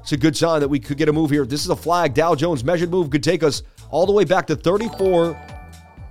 [0.00, 1.44] It's a good sign that we could get a move here.
[1.44, 2.14] This is a flag.
[2.14, 5.36] Dow Jones measured move could take us all the way back to 34,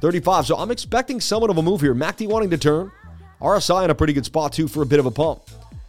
[0.02, 0.48] 35.
[0.48, 1.96] So I'm expecting somewhat of a move here.
[1.96, 2.91] MACD wanting to turn.
[3.41, 5.43] RSI in a pretty good spot too for a bit of a pump.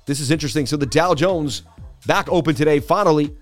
[0.06, 0.66] This is interesting.
[0.66, 1.62] So the Dow Jones
[2.06, 3.34] back open today, finally,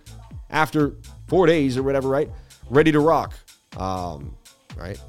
[0.51, 0.97] after
[1.29, 2.31] four days or whatever, right?
[2.71, 3.35] Ready to rock.
[3.77, 4.37] Um,
[4.77, 5.01] right.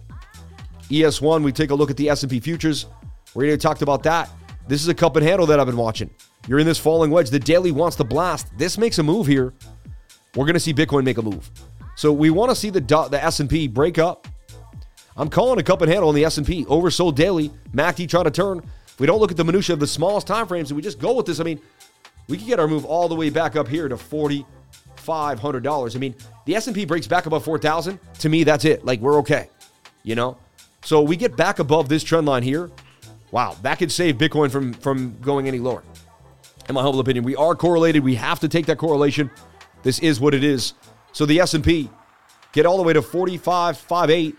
[0.89, 2.86] ES1, we take a look at the S&P futures.
[3.34, 4.30] We already talked about that.
[4.68, 6.10] This is a cup and handle that I've been watching.
[6.47, 7.30] You're in this falling wedge.
[7.30, 8.56] The daily wants to blast.
[8.58, 9.53] This makes a move here.
[10.36, 11.49] We're going to see Bitcoin make a move.
[11.95, 14.28] So we want to see the the S&P break up.
[15.18, 16.66] I'm calling a cup and handle on the S&P.
[16.66, 17.49] Oversold daily.
[17.74, 18.61] MACD trying to turn.
[18.99, 21.13] We don't look at the minutia of the smallest time frames and we just go
[21.13, 21.39] with this.
[21.39, 21.59] I mean,
[22.28, 25.95] we could get our move all the way back up here to $4,500.
[25.95, 27.99] I mean, the S&P breaks back above 4,000.
[28.20, 28.84] To me, that's it.
[28.84, 29.49] Like, we're okay,
[30.03, 30.38] you know?
[30.84, 32.70] So we get back above this trend line here.
[33.32, 35.84] Wow, that could save Bitcoin from, from going any lower.
[36.68, 38.03] In my humble opinion, we are correlated.
[38.03, 39.30] We have to take that correlation.
[39.84, 40.74] This is what it is.
[41.11, 41.89] So the S&P
[42.53, 44.36] get all the way to 45.58,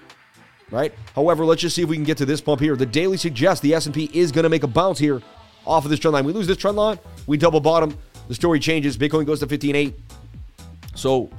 [0.71, 0.93] right?
[1.15, 2.77] However, let's just see if we can get to this pump here.
[2.77, 5.23] The daily suggests the S&P is going to make a bounce here
[5.67, 6.25] off of this trend line.
[6.25, 7.97] We lose this trend line, we double bottom.
[8.29, 8.97] The story changes.
[8.97, 9.95] Bitcoin goes to 15.8.
[10.97, 11.31] So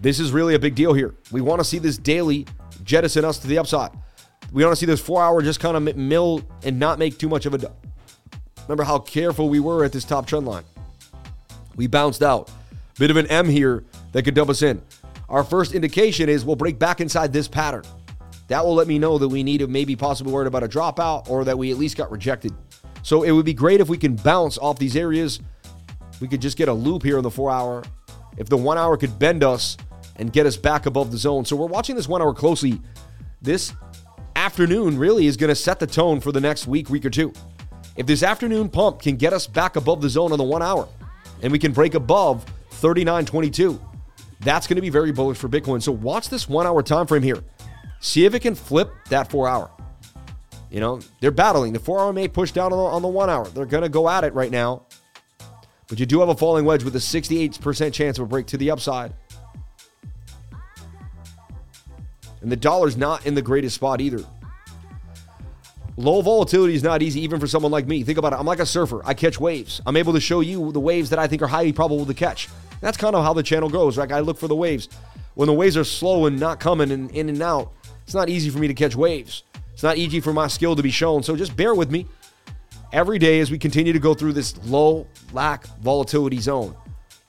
[0.00, 1.14] this is really a big deal here.
[1.30, 2.46] We want to see this daily
[2.84, 3.90] jettison us to the upside.
[4.52, 7.28] We want to see this four hour just kind of mill and not make too
[7.28, 7.72] much of a.
[8.66, 10.64] Remember how careful we were at this top trend line.
[11.76, 12.50] We bounced out.
[12.98, 14.82] Bit of an M here that could dump us in.
[15.28, 17.84] Our first indication is we'll break back inside this pattern.
[18.50, 21.30] That will let me know that we need to maybe possibly worried about a dropout
[21.30, 22.52] or that we at least got rejected.
[23.04, 25.38] So it would be great if we can bounce off these areas.
[26.20, 27.84] We could just get a loop here in the four hour.
[28.36, 29.76] If the one hour could bend us
[30.16, 31.44] and get us back above the zone.
[31.44, 32.80] So we're watching this one hour closely.
[33.40, 33.72] This
[34.34, 37.32] afternoon really is going to set the tone for the next week, week or two.
[37.96, 40.88] If this afternoon pump can get us back above the zone on the one hour
[41.40, 42.44] and we can break above
[42.80, 43.80] 39.22,
[44.40, 45.80] that's going to be very bullish for Bitcoin.
[45.80, 47.44] So watch this one hour time frame here.
[48.00, 49.70] See if it can flip that four hour.
[50.70, 51.72] You know, they're battling.
[51.72, 53.46] The four hour may push down on the, on the one hour.
[53.48, 54.82] They're going to go at it right now.
[55.88, 58.56] But you do have a falling wedge with a 68% chance of a break to
[58.56, 59.12] the upside.
[62.40, 64.24] And the dollar's not in the greatest spot either.
[65.96, 68.02] Low volatility is not easy, even for someone like me.
[68.04, 68.36] Think about it.
[68.36, 69.02] I'm like a surfer.
[69.04, 69.82] I catch waves.
[69.84, 72.48] I'm able to show you the waves that I think are highly probable to catch.
[72.80, 74.10] That's kind of how the channel goes, right?
[74.10, 74.88] I look for the waves.
[75.34, 77.72] When the waves are slow and not coming and in and out,
[78.10, 79.44] it's not easy for me to catch waves.
[79.72, 81.22] It's not easy for my skill to be shown.
[81.22, 82.08] So just bear with me
[82.92, 86.74] every day as we continue to go through this low lack volatility zone.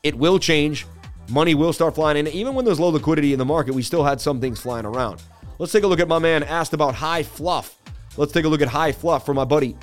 [0.02, 0.88] It will change.
[1.30, 2.28] Money will start flying in.
[2.30, 5.22] Even when there's low liquidity in the market, we still had some things flying around.
[5.60, 7.78] Let's take a look at my man asked about high fluff.
[8.18, 9.78] Let's take a look at high fluff from my buddy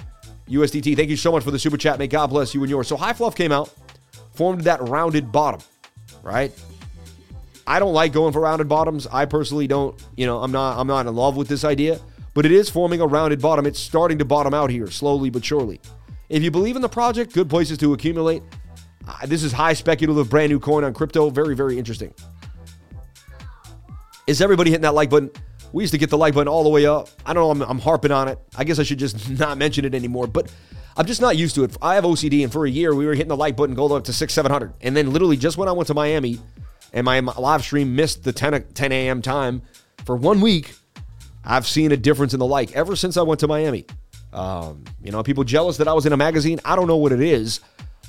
[0.48, 0.96] USDT.
[0.96, 2.00] Thank you so much for the super chat.
[2.00, 2.88] May God bless you and yours.
[2.88, 3.72] So high fluff came out,
[4.34, 5.60] formed that rounded bottom,
[6.24, 6.52] right?
[7.68, 9.06] I don't like going for rounded bottoms.
[9.06, 12.00] I personally don't, you know, I'm not I'm not in love with this idea
[12.38, 13.66] but it is forming a rounded bottom.
[13.66, 15.80] It's starting to bottom out here, slowly but surely.
[16.28, 18.44] If you believe in the project, good places to accumulate.
[19.08, 21.30] Uh, this is high speculative, brand new coin on crypto.
[21.30, 22.14] Very, very interesting.
[24.28, 25.30] Is everybody hitting that like button?
[25.72, 27.08] We used to get the like button all the way up.
[27.26, 28.38] I don't know, I'm, I'm harping on it.
[28.56, 30.48] I guess I should just not mention it anymore, but
[30.96, 31.76] I'm just not used to it.
[31.82, 34.04] I have OCD, and for a year, we were hitting the like button, go up
[34.04, 34.74] to six, 700.
[34.80, 36.38] And then literally just when I went to Miami
[36.92, 39.22] and my live stream missed the 10, 10 a.m.
[39.22, 39.62] time
[40.04, 40.74] for one week,
[41.44, 43.84] I've seen a difference in the like ever since I went to Miami.
[44.32, 46.60] Um, you know, people jealous that I was in a magazine.
[46.64, 47.60] I don't know what it is,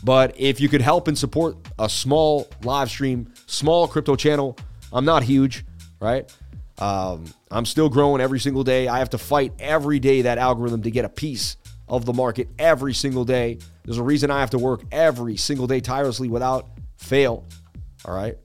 [0.04, 4.58] but if you could help and support a small live stream, small crypto channel,
[4.92, 5.66] I'm not huge,
[6.00, 6.34] right?
[6.78, 8.88] Um, I'm still growing every single day.
[8.88, 11.58] I have to fight every day that algorithm to get a piece
[11.88, 13.60] of the market every single day.
[13.84, 16.68] There's a reason I have to work every single day tirelessly without
[16.98, 17.46] fail.
[18.06, 18.38] All right.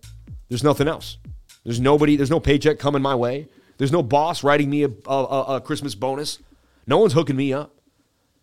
[0.48, 1.18] There's nothing else.
[1.64, 3.48] There's nobody, there's no paycheck coming my way.
[3.78, 6.38] There's no boss writing me a, a, a Christmas bonus.
[6.86, 7.74] No one's hooking me up.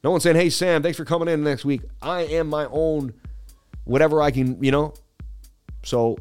[0.04, 1.82] No one's saying, hey, Sam, thanks for coming in next week.
[2.02, 3.14] I am my own,
[3.86, 4.94] whatever I can, you know?
[5.84, 6.18] So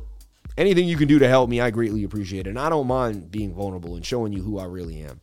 [0.59, 2.51] anything you can do to help me, I greatly appreciate it.
[2.51, 5.21] And I don't mind being vulnerable and showing you who I really am.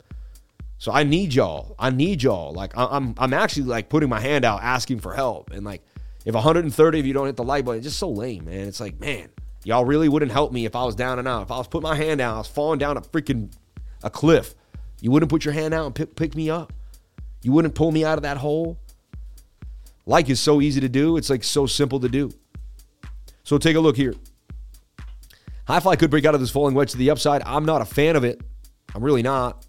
[0.78, 1.74] So I need y'all.
[1.78, 2.52] I need y'all.
[2.52, 5.50] Like I'm, I'm actually like putting my hand out, asking for help.
[5.50, 5.82] And like,
[6.24, 8.66] if 130 of you don't hit the like button, it's just so lame, man.
[8.68, 9.28] It's like, man,
[9.68, 11.42] y'all really wouldn't help me if I was down and out.
[11.42, 13.52] If I was putting my hand out, I was falling down a freaking
[14.02, 14.54] a cliff.
[15.02, 16.72] You wouldn't put your hand out and pick, pick me up.
[17.42, 18.78] You wouldn't pull me out of that hole.
[20.06, 21.18] Like is so easy to do.
[21.18, 22.30] It's like so simple to do.
[23.44, 24.14] So take a look here.
[25.66, 27.42] High fly could break out of this falling wedge to the upside.
[27.44, 28.40] I'm not a fan of it.
[28.94, 29.66] I'm really not.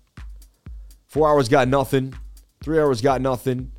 [1.07, 2.15] Four hours got nothing.
[2.63, 3.73] Three hours got nothing.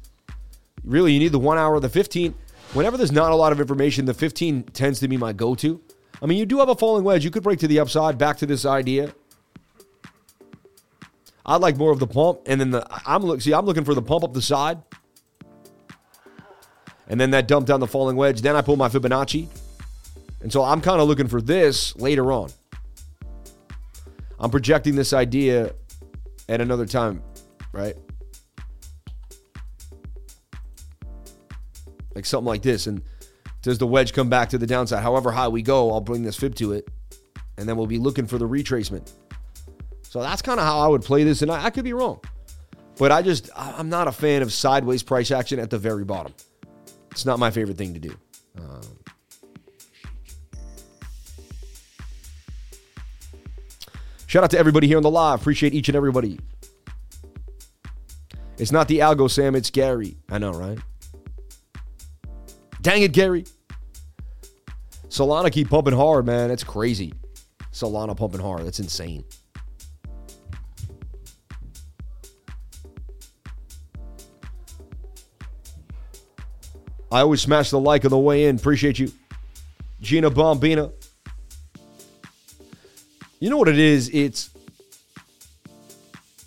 [0.84, 2.34] Really, you need the one hour, the 15.
[2.74, 5.80] Whenever there's not a lot of information, the 15 tends to be my go to.
[6.22, 7.24] I mean, you do have a falling wedge.
[7.24, 9.14] You could break to the upside, back to this idea.
[11.46, 13.94] I'd like more of the pump, and then the I'm look see I'm looking for
[13.94, 14.78] the pump up the side,
[17.08, 18.42] and then that dump down the falling wedge.
[18.42, 19.48] Then I pull my Fibonacci,
[20.42, 22.50] and so I'm kind of looking for this later on.
[24.38, 25.74] I'm projecting this idea
[26.48, 27.22] at another time,
[27.72, 27.96] right?
[32.14, 32.86] Like something like this.
[32.86, 33.02] And
[33.62, 35.02] does the wedge come back to the downside?
[35.02, 36.88] However high we go, I'll bring this fib to it.
[37.58, 39.12] And then we'll be looking for the retracement.
[40.02, 41.42] So that's kind of how I would play this.
[41.42, 42.20] And I, I could be wrong.
[42.98, 46.34] But I just, I'm not a fan of sideways price action at the very bottom.
[47.10, 48.14] It's not my favorite thing to do.
[48.58, 48.80] Um,
[54.26, 55.40] Shout out to everybody here on the live.
[55.40, 56.38] Appreciate each and everybody.
[58.58, 59.56] It's not the algo, Sam.
[59.56, 60.18] It's Gary.
[60.30, 60.78] I know, right?
[62.80, 63.44] Dang it, Gary.
[65.08, 66.50] Solana keep pumping hard, man.
[66.50, 67.12] It's crazy.
[67.72, 68.64] Solana pumping hard.
[68.64, 69.24] That's insane.
[77.12, 78.56] I always smash the like on the way in.
[78.56, 79.10] Appreciate you.
[80.00, 80.92] Gina Bombina.
[83.40, 84.08] You know what it is?
[84.10, 84.50] It's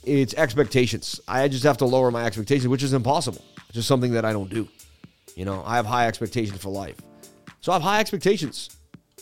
[0.05, 1.19] it's expectations.
[1.27, 3.43] I just have to lower my expectations, which is impossible.
[3.65, 4.67] It's just something that I don't do.
[5.35, 6.97] You know, I have high expectations for life.
[7.61, 8.69] So I have high expectations.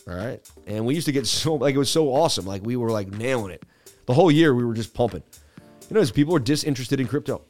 [0.08, 0.42] All right.
[0.68, 2.46] And we used to get so, like, it was so awesome.
[2.46, 3.64] Like, we were like nailing it.
[4.08, 5.24] The whole year, we were just pumping.
[5.90, 7.44] You know, as people are disinterested in crypto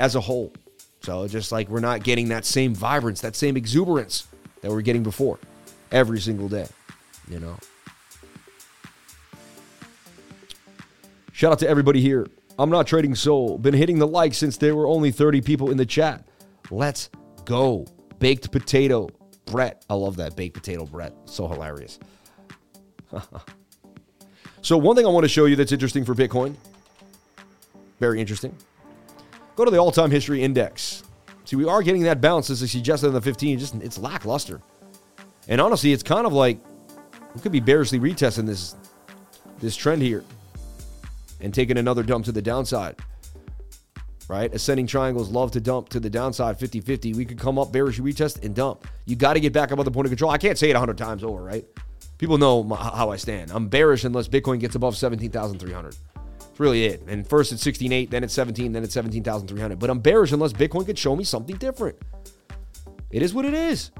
[0.00, 0.52] as a whole.
[1.00, 4.26] So just like we're not getting that same vibrance, that same exuberance
[4.60, 5.38] that we we're getting before
[5.92, 6.66] every single day,
[7.28, 7.56] you know.
[11.32, 12.26] Shout out to everybody here.
[12.58, 13.58] I'm not trading soul.
[13.58, 16.26] Been hitting the like since there were only 30 people in the chat.
[16.70, 17.10] Let's
[17.44, 17.86] go.
[18.18, 19.08] Baked potato
[19.46, 19.84] Brett.
[19.88, 21.12] I love that baked potato Brett.
[21.26, 21.98] So hilarious.
[24.62, 26.56] so one thing I want to show you that's interesting for Bitcoin.
[28.00, 28.54] Very interesting.
[29.54, 31.02] Go to the all-time history index.
[31.44, 33.58] See, we are getting that bounce as I suggested in the 15.
[33.58, 34.60] Just it's lackluster.
[35.48, 36.58] And honestly, it's kind of like
[37.34, 38.74] we could be bearishly retesting this
[39.60, 40.24] this trend here
[41.40, 42.96] and taking another dump to the downside
[44.28, 44.52] right?
[44.54, 47.14] Ascending triangles love to dump to the downside 50 50.
[47.14, 48.86] We could come up, bearish retest, and dump.
[49.04, 50.30] You got to get back above the point of control.
[50.30, 51.64] I can't say it 100 times over, right?
[52.18, 53.50] People know my, how I stand.
[53.50, 55.96] I'm bearish unless Bitcoin gets above 17,300.
[56.38, 57.02] That's really it.
[57.06, 59.78] And first it's 16.8, then it's 17, then it's 17,300.
[59.78, 61.96] But I'm bearish unless Bitcoin could show me something different.
[63.10, 63.90] It is what it is,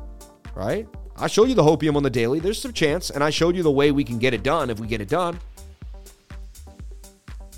[0.54, 0.88] right?
[1.18, 2.40] I showed you the hopium on the daily.
[2.40, 4.80] There's some chance, and I showed you the way we can get it done if
[4.80, 5.38] we get it done.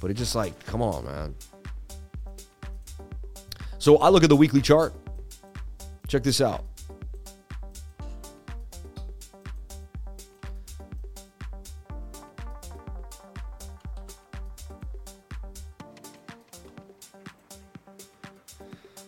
[0.01, 1.35] But it's just like, come on, man.
[3.79, 4.93] So I look at the weekly chart.
[6.09, 6.65] Check this out.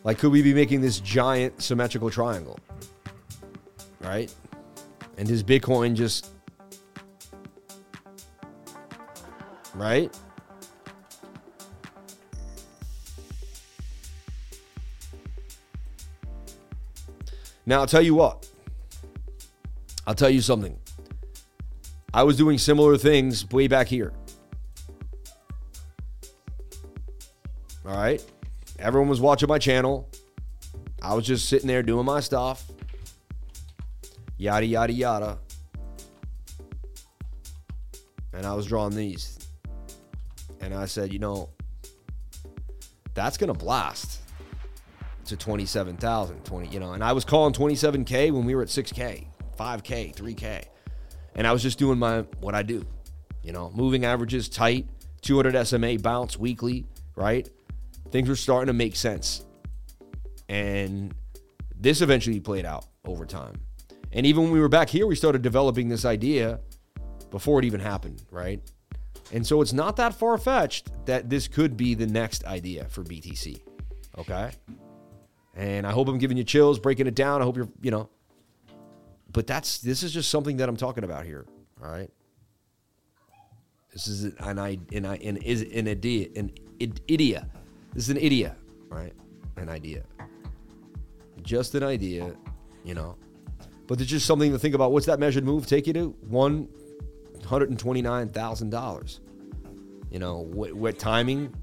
[0.03, 2.59] Like, could we be making this giant symmetrical triangle?
[4.01, 4.35] Right?
[5.19, 6.31] And does Bitcoin just.
[9.75, 10.17] Right?
[17.67, 18.49] Now, I'll tell you what.
[20.07, 20.77] I'll tell you something.
[22.13, 24.13] I was doing similar things way back here.
[27.87, 28.25] All right.
[28.79, 30.09] Everyone was watching my channel.
[31.03, 32.65] I was just sitting there doing my stuff.
[34.37, 35.39] Yada, yada, yada.
[38.33, 39.39] And I was drawing these.
[40.61, 41.51] And I said, you know,
[43.15, 44.20] that's going to blast
[45.31, 49.27] to 27,000, 20, you know, and I was calling 27K when we were at 6K,
[49.59, 50.65] 5K, 3K.
[51.35, 52.85] And I was just doing my, what I do,
[53.43, 54.87] you know, moving averages tight,
[55.23, 56.85] 200 SMA bounce weekly,
[57.17, 57.49] right?
[58.11, 59.47] Things were starting to make sense.
[60.49, 61.15] And
[61.77, 63.61] this eventually played out over time.
[64.13, 66.61] And even when we were back here, we started developing this idea
[67.31, 68.61] before it even happened, right?
[69.33, 73.05] And so it's not that far fetched that this could be the next idea for
[73.05, 73.61] BTC.
[74.19, 74.51] Okay.
[75.55, 77.41] And I hope I'm giving you chills, breaking it down.
[77.43, 78.09] I hope you're, you know,
[79.33, 81.47] but that's, this is just something that I'm talking about here.
[81.83, 82.11] All right.
[83.93, 86.53] This is an, an, an, an, is an idea, an
[87.11, 87.49] idea.
[87.93, 88.55] This is an idea,
[88.89, 89.13] right?
[89.57, 90.05] An idea.
[91.43, 92.37] Just an idea,
[92.85, 93.17] you know.
[93.89, 94.93] But it's just something to think about.
[94.93, 96.15] What's that measured move take you to?
[96.31, 99.21] $129,000.
[100.11, 101.55] You know, what, what timing?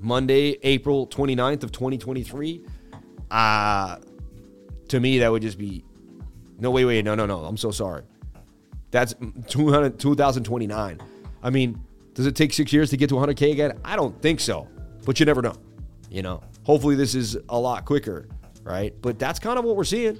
[0.00, 2.64] Monday, April 29th of 2023.
[3.30, 3.96] Uh,
[4.88, 5.84] to me, that would just be
[6.60, 7.44] no, wait, wait, no, no, no.
[7.44, 8.02] I'm so sorry.
[8.90, 9.14] That's
[9.48, 11.00] 200, 2029.
[11.42, 11.82] I mean,
[12.12, 13.78] does it take six years to get to 100K again?
[13.82, 14.68] I don't think so,
[15.06, 15.54] but you never know.
[16.10, 18.28] You know, hopefully this is a lot quicker,
[18.62, 18.94] right?
[19.00, 20.18] But that's kind of what we're seeing.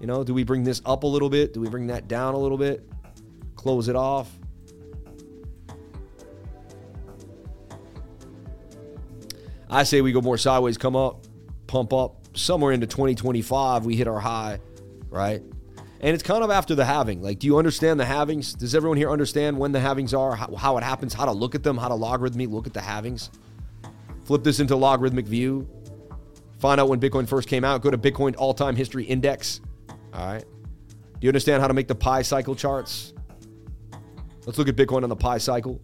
[0.00, 1.54] You know, do we bring this up a little bit?
[1.54, 2.86] Do we bring that down a little bit?
[3.54, 4.30] Close it off?
[9.68, 11.26] I say we go more sideways, come up,
[11.66, 12.22] pump up.
[12.34, 14.60] Somewhere into 2025, we hit our high,
[15.08, 15.42] right?
[16.00, 17.22] And it's kind of after the halving.
[17.22, 18.56] Like, do you understand the halvings?
[18.56, 21.54] Does everyone here understand when the halvings are, how, how it happens, how to look
[21.54, 23.30] at them, how to logarithmically look at the halvings?
[24.24, 25.66] Flip this into logarithmic view.
[26.58, 27.80] Find out when Bitcoin first came out.
[27.80, 29.60] Go to Bitcoin All Time History Index.
[30.12, 30.44] All right.
[30.44, 33.14] Do you understand how to make the pi cycle charts?
[34.44, 35.80] Let's look at Bitcoin on the pi cycle.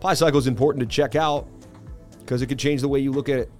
[0.00, 1.48] Pi cycle is important to check out
[2.20, 3.50] because it could change the way you look at it.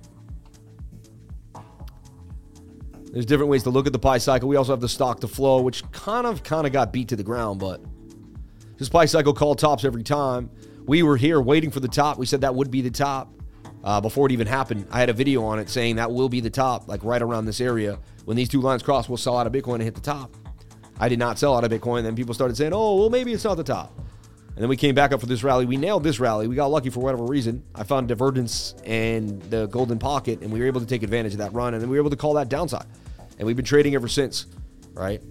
[3.13, 4.49] There's different ways to look at the pi cycle.
[4.49, 7.17] We also have the stock to flow, which kind of kind of got beat to
[7.17, 7.83] the ground, but
[8.79, 10.49] this pi cycle called tops every time.
[10.87, 12.19] We were here waiting for the top.
[12.19, 13.33] We said that would be the top
[13.83, 14.87] uh, before it even happened.
[14.91, 17.47] I had a video on it saying that will be the top, like right around
[17.47, 17.99] this area.
[18.25, 20.35] When these two lines cross, we'll sell out of Bitcoin and hit the top.
[20.99, 22.05] I did not sell out of Bitcoin.
[22.05, 23.93] Then people started saying, oh, well, maybe it's not the top.
[24.61, 25.65] And then we came back up for this rally.
[25.65, 26.47] We nailed this rally.
[26.47, 27.65] We got lucky for whatever reason.
[27.75, 31.39] I found divergence and the golden pocket, and we were able to take advantage of
[31.39, 31.73] that run.
[31.73, 32.85] And then we were able to call that downside.
[33.39, 34.45] And we've been trading ever since,
[34.93, 35.23] right?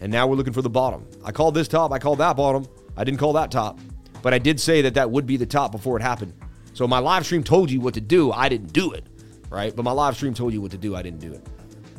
[0.00, 1.06] And now we're looking for the bottom.
[1.22, 1.92] I called this top.
[1.92, 2.66] I called that bottom.
[2.96, 3.78] I didn't call that top.
[4.22, 6.32] But I did say that that would be the top before it happened.
[6.72, 8.32] So my live stream told you what to do.
[8.32, 9.04] I didn't do it,
[9.50, 9.76] right?
[9.76, 10.96] But my live stream told you what to do.
[10.96, 11.46] I didn't do it.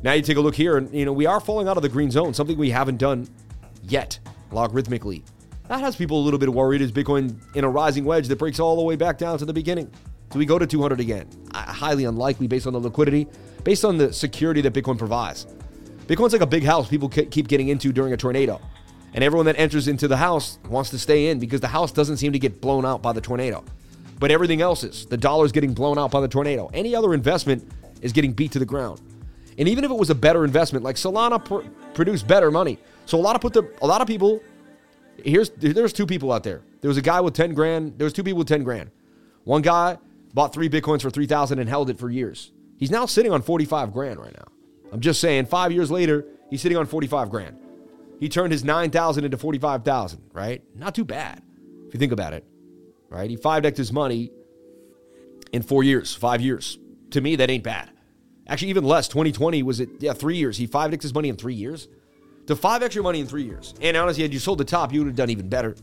[0.01, 1.89] Now you take a look here, and you know we are falling out of the
[1.89, 3.27] green zone, something we haven't done
[3.83, 4.17] yet
[4.51, 5.21] logarithmically.
[5.69, 6.81] That has people a little bit worried.
[6.81, 9.53] Is Bitcoin in a rising wedge that breaks all the way back down to the
[9.53, 9.89] beginning?
[10.31, 11.27] Do we go to 200 again?
[11.53, 13.27] Highly unlikely based on the liquidity,
[13.63, 15.47] based on the security that Bitcoin provides.
[16.07, 18.59] Bitcoin's like a big house people keep getting into during a tornado.
[19.13, 22.17] And everyone that enters into the house wants to stay in because the house doesn't
[22.17, 23.63] seem to get blown out by the tornado
[24.19, 25.05] but everything else is.
[25.05, 26.69] The dollar is getting blown out by the tornado.
[26.73, 27.67] Any other investment
[28.01, 29.01] is getting beat to the ground.
[29.57, 32.77] And even if it was a better investment, like Solana pr- produced better money.
[33.05, 34.41] So a lot of put the a lot of people
[35.25, 36.61] here's there's two people out there.
[36.81, 38.91] There was a guy with 10 grand, there was two people with 10 grand.
[39.43, 39.97] One guy
[40.33, 42.51] bought 3 bitcoins for 3000 and held it for years.
[42.77, 44.47] He's now sitting on 45 grand right now.
[44.91, 47.57] I'm just saying 5 years later, he's sitting on 45 grand.
[48.19, 50.61] He turned his 9,000 into 45,000, right?
[50.75, 51.41] Not too bad
[51.87, 52.45] if you think about it
[53.09, 53.29] right?
[53.29, 54.31] He 5 decked his money
[55.51, 56.77] in four years, five years.
[57.11, 57.91] To me, that ain't bad.
[58.47, 59.07] Actually, even less.
[59.07, 59.89] 2020 was it?
[59.99, 60.57] Yeah, three years.
[60.57, 61.87] He 5 decked his money in three years.
[62.49, 63.75] To 5 extra money in three years.
[63.79, 65.75] And honestly, had you sold the top, you would have done even better.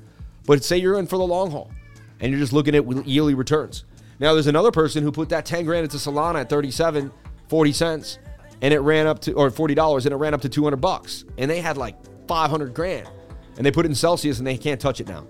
[0.47, 1.71] But say you're in for the long haul
[2.19, 3.85] and you're just looking at yearly returns.
[4.19, 7.13] Now, there's another person who put that 10 grand into Solana at 37,
[7.47, 8.19] 40 cents,
[8.63, 11.25] and it ran up to, or $40, and it ran up to 200 bucks.
[11.39, 11.95] And they had like
[12.27, 13.09] 500 grand.
[13.57, 15.25] And they put it in Celsius and they can't touch it now.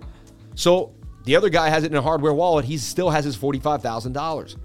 [0.55, 2.65] So the other guy has it in a hardware wallet.
[2.65, 4.57] He still has his $45,000.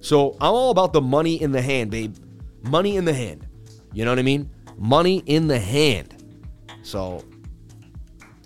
[0.00, 2.16] So I'm all about the money in the hand, babe.
[2.64, 3.46] Money in the hand.
[3.92, 4.50] You know what I mean?
[4.78, 6.14] Money in the hand.
[6.82, 7.24] So,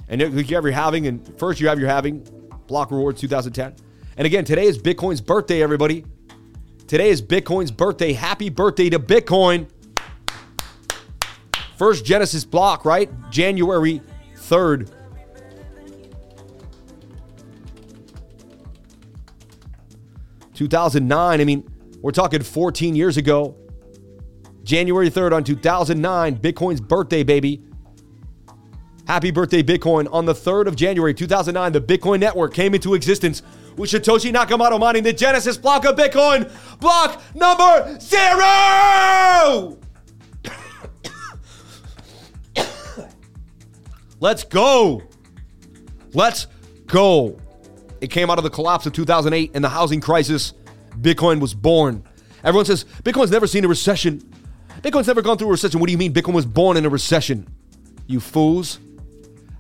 [0.09, 2.27] and you have your having, and first you have your having
[2.67, 3.77] block rewards 2010.
[4.17, 6.05] And again, today is Bitcoin's birthday, everybody.
[6.87, 8.13] Today is Bitcoin's birthday.
[8.13, 9.69] Happy birthday to Bitcoin.
[11.77, 13.11] First Genesis block, right?
[13.31, 14.01] January
[14.37, 14.91] 3rd,
[20.55, 21.69] 2009, I mean,
[22.03, 23.57] we're talking 14 years ago.
[24.65, 27.63] January 3rd on 2009, Bitcoin's birthday, baby.
[29.07, 30.09] Happy birthday, Bitcoin.
[30.13, 33.43] On the 3rd of January 2009, the Bitcoin network came into existence
[33.77, 39.79] with Satoshi Nakamoto mining the Genesis block of Bitcoin, block number zero!
[44.21, 45.03] Let's go.
[46.15, 46.47] Let's
[46.87, 47.39] go.
[48.01, 50.53] It came out of the collapse of 2008 and the housing crisis.
[51.01, 52.05] Bitcoin was born.
[52.45, 54.32] Everyone says Bitcoin's never seen a recession.
[54.83, 55.79] Bitcoin's never gone through a recession.
[55.79, 57.47] What do you mean Bitcoin was born in a recession?
[58.09, 58.81] You fools.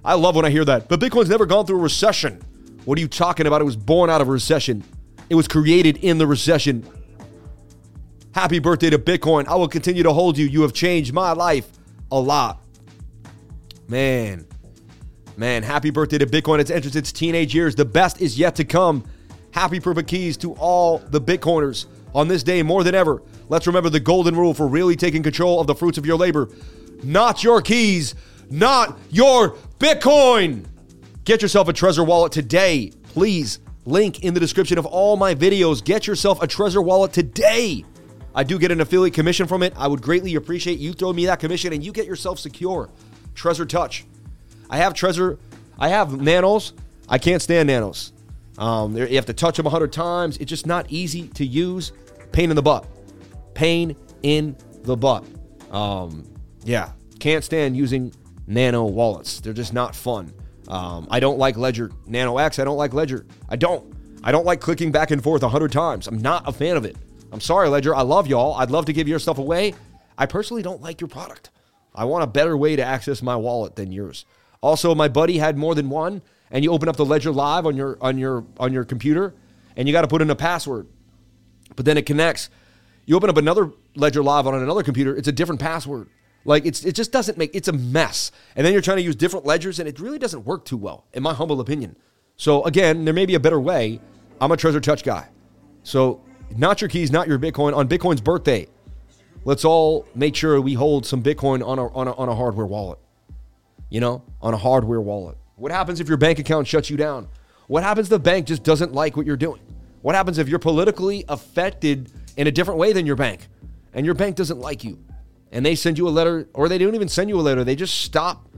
[0.05, 0.89] I love when I hear that.
[0.89, 2.43] But Bitcoin's never gone through a recession.
[2.85, 3.61] What are you talking about?
[3.61, 4.83] It was born out of a recession.
[5.31, 6.85] It was created in the recession.
[8.35, 9.47] Happy birthday to Bitcoin.
[9.47, 10.47] I will continue to hold you.
[10.47, 11.71] You have changed my life
[12.11, 12.61] a lot.
[13.87, 14.47] Man,
[15.37, 16.59] man, happy birthday to Bitcoin.
[16.59, 17.77] It's entered its teenage years.
[17.77, 19.05] The best is yet to come.
[19.53, 23.23] Happy perfect keys to all the Bitcoiners on this day more than ever.
[23.49, 26.49] Let's remember the golden rule for really taking control of the fruits of your labor.
[27.03, 28.15] Not your keys,
[28.51, 30.65] not your Bitcoin.
[31.25, 32.93] Get yourself a Trezor wallet today.
[33.05, 35.85] Please, link in the description of all my videos.
[35.85, 37.85] Get yourself a Trezor wallet today.
[38.35, 39.75] I do get an affiliate commission from it.
[39.77, 42.89] I would greatly appreciate you throw me that commission and you get yourself secure.
[43.35, 44.05] Trezor Touch.
[44.71, 45.39] I have Trezor,
[45.79, 46.73] I have nanos.
[47.09, 48.13] I can't stand nanos.
[48.57, 50.39] Um, you have to touch them 100 times.
[50.39, 51.93] It's just not easy to use.
[52.33, 52.87] Pain in the butt.
[53.55, 55.25] Pain in the butt.
[55.71, 56.25] Um,
[56.65, 58.13] yeah, can't stand using
[58.47, 59.41] nano wallets.
[59.41, 60.33] They're just not fun.
[60.69, 62.59] Um, I don't like Ledger Nano X.
[62.59, 63.27] I don't like Ledger.
[63.49, 63.95] I don't.
[64.25, 66.07] I don't like clicking back and forth a 100 times.
[66.07, 66.97] I'm not a fan of it.
[67.33, 67.95] I'm sorry, Ledger.
[67.95, 68.55] I love y'all.
[68.55, 69.75] I'd love to give your stuff away.
[70.17, 71.51] I personally don't like your product.
[71.95, 74.25] I want a better way to access my wallet than yours.
[74.61, 77.77] Also, my buddy had more than one, and you open up the Ledger Live on
[77.77, 79.35] your on your on your computer,
[79.77, 80.87] and you got to put in a password.
[81.77, 82.51] But then it connects.
[83.07, 86.09] You open up another Ledger Live on another computer, it's a different password.
[86.45, 88.33] Like it's it just doesn't make it's a mess.
[88.57, 91.05] And then you're trying to use different ledgers, and it really doesn't work too well,
[91.13, 91.97] in my humble opinion.
[92.37, 94.01] So again, there may be a better way.
[94.41, 95.29] I'm a Trezor Touch guy.
[95.85, 96.23] So
[96.57, 97.77] not your keys, not your Bitcoin.
[97.77, 98.67] On Bitcoin's birthday,
[99.45, 102.67] let's all make sure we hold some Bitcoin on a, on a, on a hardware
[102.67, 102.99] wallet.
[103.89, 105.37] You know, on a hardware wallet.
[105.57, 107.29] What happens if your bank account shuts you down?
[107.69, 109.61] What happens if the bank just doesn't like what you're doing?
[110.03, 113.49] What happens if you're politically affected in a different way than your bank
[113.95, 114.99] and your bank doesn't like you
[115.53, 117.77] and they send you a letter or they don't even send you a letter, they
[117.77, 118.49] just stop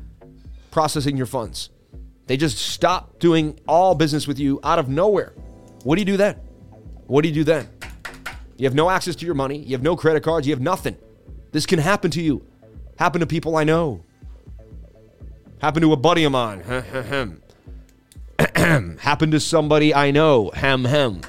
[0.71, 1.71] processing your funds.
[2.27, 5.35] They just stop doing all business with you out of nowhere.
[5.83, 6.37] What do you do then?
[7.07, 7.69] What do you do then?
[8.57, 9.59] You have no access to your money.
[9.59, 10.47] You have no credit cards.
[10.47, 10.97] You have nothing.
[11.53, 12.47] This can happen to you.
[12.99, 14.05] Happen to people I know.
[15.61, 16.63] Happen to a buddy of mine.
[19.01, 20.51] Happened to somebody I know.
[20.55, 21.21] Hem hem.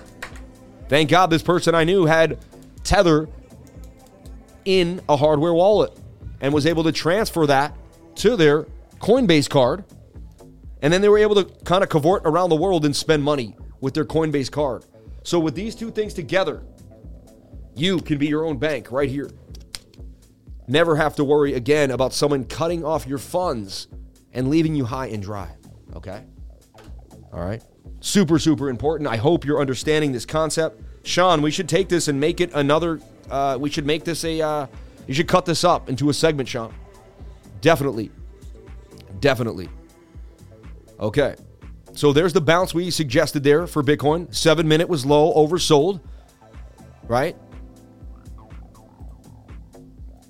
[0.87, 2.39] Thank God this person I knew had
[2.83, 3.27] Tether
[4.65, 5.97] in a hardware wallet
[6.41, 7.75] and was able to transfer that
[8.15, 8.63] to their
[8.99, 9.83] Coinbase card.
[10.81, 13.55] And then they were able to kind of cavort around the world and spend money
[13.81, 14.85] with their Coinbase card.
[15.23, 16.63] So, with these two things together,
[17.75, 19.29] you can be your own bank right here.
[20.67, 23.87] Never have to worry again about someone cutting off your funds
[24.33, 25.49] and leaving you high and dry.
[25.95, 26.23] Okay?
[27.35, 27.61] All right.
[27.99, 29.09] Super, super important.
[29.09, 30.81] I hope you're understanding this concept.
[31.03, 33.01] Sean, we should take this and make it another.
[33.29, 34.41] Uh, we should make this a.
[34.41, 34.67] Uh,
[35.05, 36.73] you should cut this up into a segment, Sean.
[37.59, 38.09] Definitely.
[39.19, 39.69] Definitely.
[40.99, 41.35] Okay.
[41.93, 44.33] So there's the bounce we suggested there for Bitcoin.
[44.33, 45.99] Seven minute was low, oversold.
[47.03, 47.35] Right?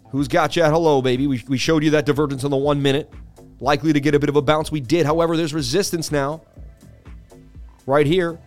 [0.10, 1.28] Who's got you at Hello, baby.
[1.28, 3.12] We, we showed you that divergence on the one minute.
[3.60, 4.72] Likely to get a bit of a bounce.
[4.72, 5.06] We did.
[5.06, 6.42] However, there's resistance now.
[7.86, 8.40] Right here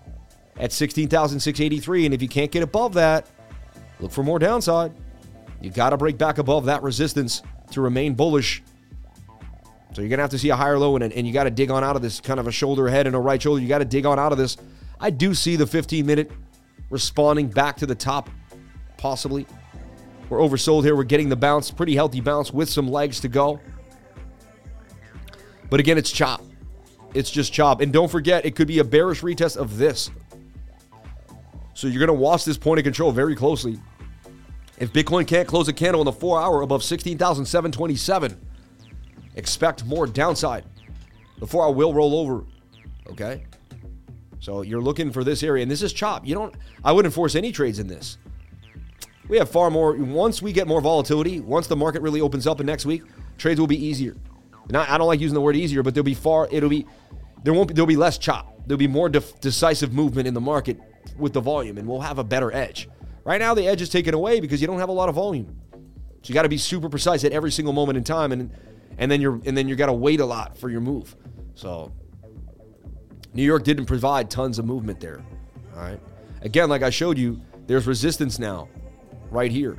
[0.59, 2.05] at 16,683.
[2.07, 3.29] And if you can't get above that,
[4.01, 4.93] look for more downside.
[5.61, 8.63] You got to break back above that resistance to remain bullish.
[9.93, 11.51] So you're going to have to see a higher low, and, and you got to
[11.51, 13.61] dig on out of this kind of a shoulder head and a right shoulder.
[13.61, 14.57] You got to dig on out of this.
[15.01, 16.31] I do see the 15 minute
[16.91, 18.31] responding back to the top,
[18.97, 19.47] possibly.
[20.29, 20.95] We're oversold here.
[20.95, 23.61] We're getting the bounce, pretty healthy bounce with some legs to go.
[25.71, 26.43] But again, it's chop.
[27.15, 27.81] It's just chop.
[27.81, 30.11] And don't forget, it could be a bearish retest of this.
[31.75, 33.79] So you're going to watch this point of control very closely.
[34.79, 38.41] If Bitcoin can't close a candle in the four hour above 16,727,
[39.35, 40.65] expect more downside.
[41.39, 42.45] The four hour will roll over.
[43.11, 43.45] Okay?
[44.41, 46.27] So you're looking for this area, and this is chop.
[46.27, 46.55] You don't,
[46.85, 48.19] I wouldn't force any trades in this.
[49.29, 52.61] We have far more, once we get more volatility, once the market really opens up
[52.61, 53.03] in next week,
[53.37, 54.17] trades will be easier.
[54.71, 56.87] Not, I don't like using the word easier, but there'll be far, it'll be,
[57.43, 58.55] there won't be, there'll be less chop.
[58.67, 60.79] There'll be more def, decisive movement in the market
[61.17, 62.89] with the volume, and we'll have a better edge.
[63.25, 65.57] Right now, the edge is taken away because you don't have a lot of volume.
[66.23, 68.51] So you got to be super precise at every single moment in time, and
[68.99, 71.17] and then you're and then you got to wait a lot for your move.
[71.55, 71.93] So
[73.33, 75.25] New York didn't provide tons of movement there.
[75.75, 76.01] All right.
[76.43, 78.69] Again, like I showed you, there's resistance now,
[79.31, 79.79] right here.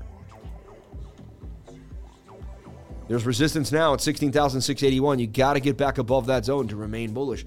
[3.10, 5.18] There's resistance now at 16,681.
[5.18, 7.44] You got to get back above that zone to remain bullish.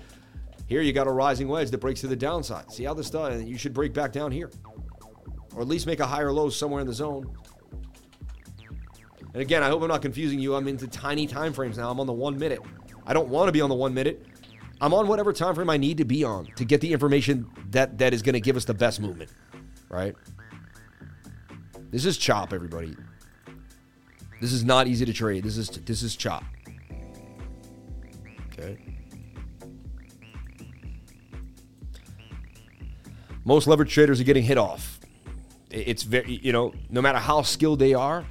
[0.67, 2.73] Here you got a rising wedge that breaks to the downside.
[2.73, 3.45] See how this does?
[3.45, 4.51] You should break back down here.
[5.55, 7.33] or at least make a higher low somewhere in the zone.
[9.33, 10.57] And again, I hope I'm not confusing you.
[10.57, 11.91] I'm into tiny time frames now.
[11.91, 12.61] I'm on the one minute.
[13.07, 14.27] I don't want to be on the one minute.
[14.81, 17.99] I'm on whatever time frame I need to be on to get the information that
[17.99, 19.31] that is going to give us the best movement,
[19.89, 20.17] right?
[21.91, 22.97] This is chop, everybody.
[24.43, 25.45] This is not easy to trade.
[25.45, 26.43] This is this is chop.
[28.53, 28.77] Okay.
[33.45, 34.99] Most leverage traders are getting hit off.
[35.71, 38.27] It's very, you know, no matter how skilled they are,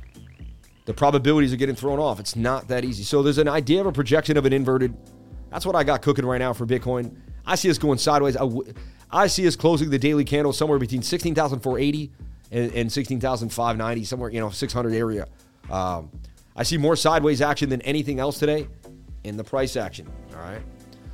[0.83, 2.19] the probabilities are getting thrown off.
[2.19, 3.03] It's not that easy.
[3.03, 4.93] So there's an idea of a projection of an inverted.
[5.49, 7.15] That's what I got cooking right now for Bitcoin.
[7.45, 8.35] I see us going sideways.
[8.35, 8.73] I, w-
[9.09, 12.11] I see us closing the daily candle somewhere between 16,480
[12.51, 15.25] and, and 16,590, somewhere, you know, 600 area.
[15.71, 16.11] Um,
[16.55, 18.67] I see more sideways action than anything else today
[19.23, 20.07] in the price action.
[20.35, 20.61] All right.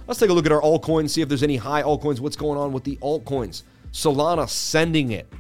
[0.07, 2.19] Let's take a look at our altcoins, see if there's any high altcoins.
[2.19, 3.63] What's going on with the altcoins?
[3.91, 5.31] Solana sending it.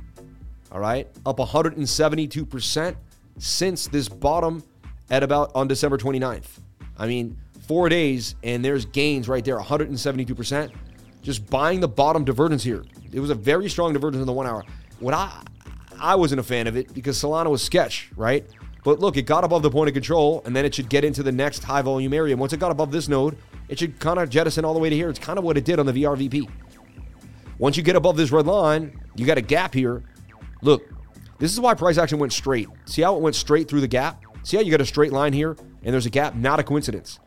[0.71, 1.07] All right.
[1.25, 2.95] Up 172%
[3.37, 4.63] since this bottom
[5.09, 6.47] at about on December 29th.
[6.97, 7.37] I mean,
[7.67, 10.71] four days and there's gains right there 172%.
[11.21, 12.83] Just buying the bottom divergence here.
[13.11, 14.63] It was a very strong divergence in the one hour.
[14.99, 15.43] What I
[15.99, 18.45] I wasn't a fan of it because Solana was sketch, right?
[18.87, 21.21] But look, it got above the point of control, and then it should get into
[21.21, 22.37] the next high volume area.
[22.37, 24.95] Once it got above this node, it should kind of jettison all the way to
[24.95, 25.09] here.
[25.09, 26.49] It's kind of what it did on the VRVP.
[27.57, 30.05] Once you get above this red line, you got a gap here.
[30.61, 30.89] Look,
[31.37, 32.69] this is why price action went straight.
[32.85, 34.23] See how it went straight through the gap?
[34.43, 36.35] See how you got a straight line here and there's a gap?
[36.35, 37.19] Not a coincidence.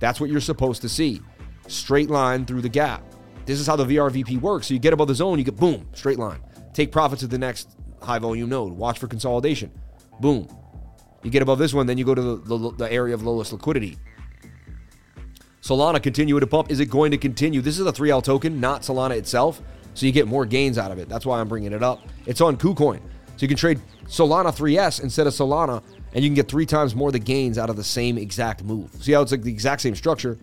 [0.00, 1.22] That's what you're supposed to see.
[1.66, 3.02] Straight line through the gap.
[3.46, 4.66] This is how the VRVP works.
[4.66, 6.40] So you get above the zone, you get boom, straight line.
[6.74, 8.74] Take profits at the next high volume node.
[8.74, 9.72] Watch for consolidation.
[10.20, 10.46] Boom.
[11.22, 13.52] You get above this one, then you go to the, the, the area of lowest
[13.52, 13.98] liquidity.
[15.62, 16.70] Solana continuing to pump.
[16.70, 17.60] Is it going to continue?
[17.60, 19.60] This is a 3L token, not Solana itself.
[19.94, 21.08] So you get more gains out of it.
[21.08, 22.00] That's why I'm bringing it up.
[22.26, 23.00] It's on KuCoin.
[23.36, 25.82] So you can trade Solana 3S instead of Solana,
[26.14, 28.90] and you can get three times more the gains out of the same exact move.
[29.00, 30.38] See how it's like the exact same structure?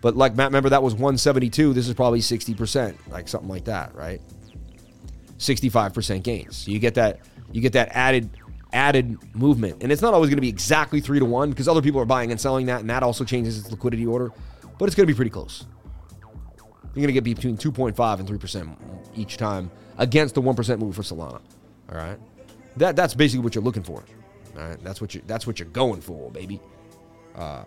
[0.00, 1.72] But like Matt, remember that was 172.
[1.72, 4.20] This is probably 60%, like something like that, right?
[5.38, 6.56] 65% gains.
[6.56, 7.20] So you get that
[7.52, 8.30] you get that added
[8.72, 9.82] added movement.
[9.82, 12.06] And it's not always going to be exactly 3 to 1 because other people are
[12.06, 14.30] buying and selling that and that also changes its liquidity order,
[14.78, 15.64] but it's going to be pretty close.
[16.94, 18.76] You're going to get between 2.5 and 3%
[19.16, 21.40] each time against the 1% move for Solana.
[21.90, 22.18] All right,
[22.76, 24.04] that that's basically what you're looking for.
[24.56, 26.60] All right, that's what you that's what you're going for, baby.
[27.34, 27.64] Uh,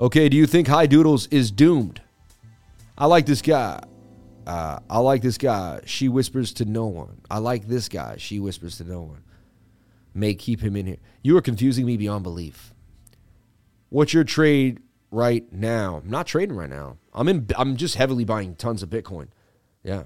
[0.00, 2.00] okay, do you think High Doodles is doomed?
[2.96, 3.82] I like this guy.
[4.46, 5.80] Uh, I like this guy.
[5.84, 7.20] She whispers to no one.
[7.30, 8.16] I like this guy.
[8.18, 9.22] She whispers to no one.
[10.14, 10.98] May keep him in here.
[11.22, 12.74] You are confusing me beyond belief.
[13.88, 14.80] What's your trade
[15.10, 16.00] right now?
[16.02, 16.98] I'm not trading right now.
[17.14, 17.46] I'm in.
[17.56, 19.28] I'm just heavily buying tons of Bitcoin.
[19.82, 20.04] Yeah.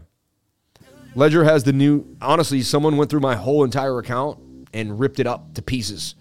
[1.14, 2.16] Ledger has the new.
[2.20, 4.39] Honestly, someone went through my whole entire account
[4.72, 6.14] and ripped it up to pieces.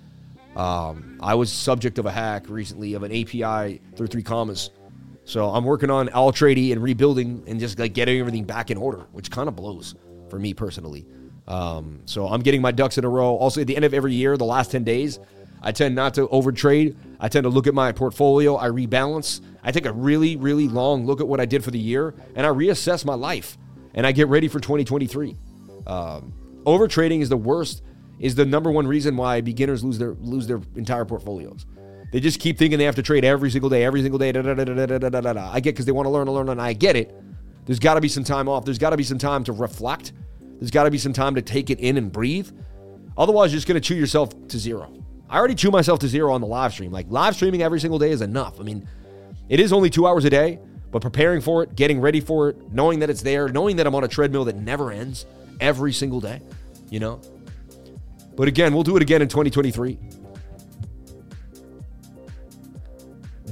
[0.56, 4.70] Um, I was subject of a hack recently of an API through 3Commas.
[5.26, 9.08] So I'm working on Altrady and rebuilding and just like getting everything back in order,
[9.12, 9.96] which kind of blows
[10.30, 11.06] for me personally.
[11.48, 13.36] Um, so I'm getting my ducks in a row.
[13.36, 15.20] Also, at the end of every year, the last 10 days,
[15.62, 16.96] I tend not to overtrade.
[17.20, 18.56] I tend to look at my portfolio.
[18.56, 19.42] I rebalance.
[19.64, 22.46] I take a really, really long look at what I did for the year and
[22.46, 23.58] I reassess my life
[23.96, 25.36] and I get ready for 2023.
[25.88, 26.34] Um,
[26.68, 27.82] over trading is the worst,
[28.20, 31.66] is the number one reason why beginners lose their lose their entire portfolios.
[32.12, 34.32] They just keep thinking they have to trade every single day, every single day.
[34.32, 36.96] Da, da, da, I get because they want to learn and learn, and I get
[36.96, 37.16] it.
[37.66, 38.64] There's got to be some time off.
[38.64, 40.14] There's got to be some time to reflect.
[40.60, 42.50] There's got to be some time to take it in and breathe.
[43.18, 44.94] Otherwise, you're just going to chew yourself to zero.
[45.30, 46.92] I already chew myself to zero on the live stream.
[46.92, 48.60] Like live streaming every single day is enough.
[48.60, 48.88] I mean,
[49.50, 50.60] it is only two hours a day,
[50.92, 53.96] but preparing for it, getting ready for it, knowing that it's there, knowing that I'm
[53.96, 55.26] on a treadmill that never ends
[55.60, 56.42] every single day,
[56.90, 57.20] you know?
[58.36, 59.98] But again, we'll do it again in 2023.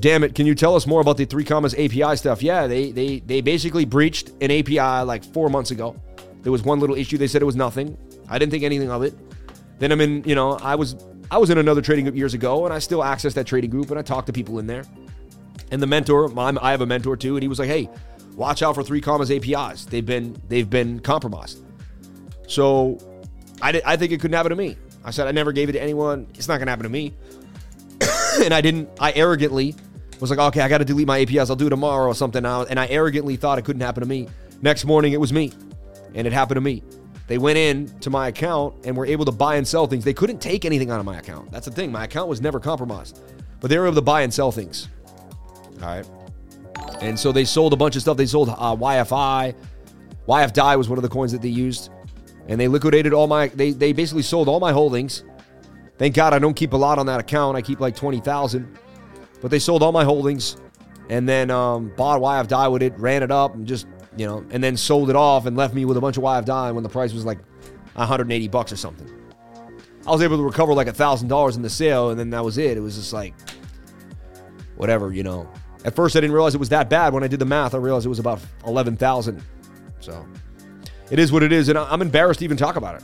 [0.03, 2.43] Damn it, can you tell us more about the 3Commas API stuff?
[2.43, 5.95] Yeah, they they they basically breached an API like four months ago.
[6.41, 7.17] There was one little issue.
[7.17, 7.97] They said it was nothing.
[8.27, 9.15] I didn't think anything of it.
[9.79, 10.97] Then I'm in, you know, I was
[11.31, 13.91] I was in another trading group years ago, and I still access that trading group,
[13.91, 14.83] and I talk to people in there.
[15.71, 17.89] And the mentor, I have a mentor too, and he was like, "Hey,
[18.35, 19.85] watch out for 3Commas APIs.
[19.85, 21.63] They've been they've been compromised."
[22.49, 22.97] So,
[23.61, 24.75] I I think it couldn't happen to me.
[25.05, 26.27] I said I never gave it to anyone.
[26.35, 27.13] It's not gonna happen to me.
[28.43, 28.89] and I didn't.
[28.99, 29.75] I arrogantly
[30.19, 31.49] was like, "Okay, I got to delete my APIs.
[31.49, 34.27] I'll do it tomorrow or something." And I arrogantly thought it couldn't happen to me.
[34.61, 35.51] Next morning, it was me,
[36.15, 36.83] and it happened to me.
[37.27, 40.03] They went in to my account and were able to buy and sell things.
[40.03, 41.51] They couldn't take anything out of my account.
[41.51, 41.91] That's the thing.
[41.91, 43.21] My account was never compromised,
[43.59, 44.89] but they were able to buy and sell things.
[45.81, 46.05] All right.
[47.01, 48.17] And so they sold a bunch of stuff.
[48.17, 49.55] They sold uh, YFI.
[50.27, 51.89] YFII was one of the coins that they used,
[52.47, 53.47] and they liquidated all my.
[53.47, 55.23] They they basically sold all my holdings.
[55.97, 57.57] Thank God I don't keep a lot on that account.
[57.57, 58.77] I keep like twenty thousand,
[59.43, 60.55] but they sold all my holdings,
[61.09, 63.85] and then um, bought YFII with it, ran it up, and just
[64.15, 66.73] you know, and then sold it off and left me with a bunch of YFII
[66.73, 67.39] when the price was like
[67.95, 69.09] 180 bucks or something.
[70.07, 72.43] I was able to recover like a thousand dollars in the sale, and then that
[72.43, 72.77] was it.
[72.77, 73.33] It was just like
[74.77, 75.49] whatever, you know.
[75.83, 77.13] At first, I didn't realize it was that bad.
[77.13, 79.43] When I did the math, I realized it was about eleven thousand.
[79.99, 80.25] So
[81.11, 83.03] it is what it is, and I'm embarrassed to even talk about it.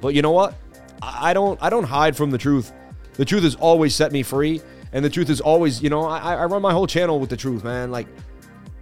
[0.00, 0.54] But you know what?
[1.02, 1.60] I don't.
[1.60, 2.72] I don't hide from the truth.
[3.14, 4.60] The truth has always set me free,
[4.94, 7.36] and the truth is always, you know, I, I run my whole channel with the
[7.36, 7.90] truth, man.
[7.90, 8.06] Like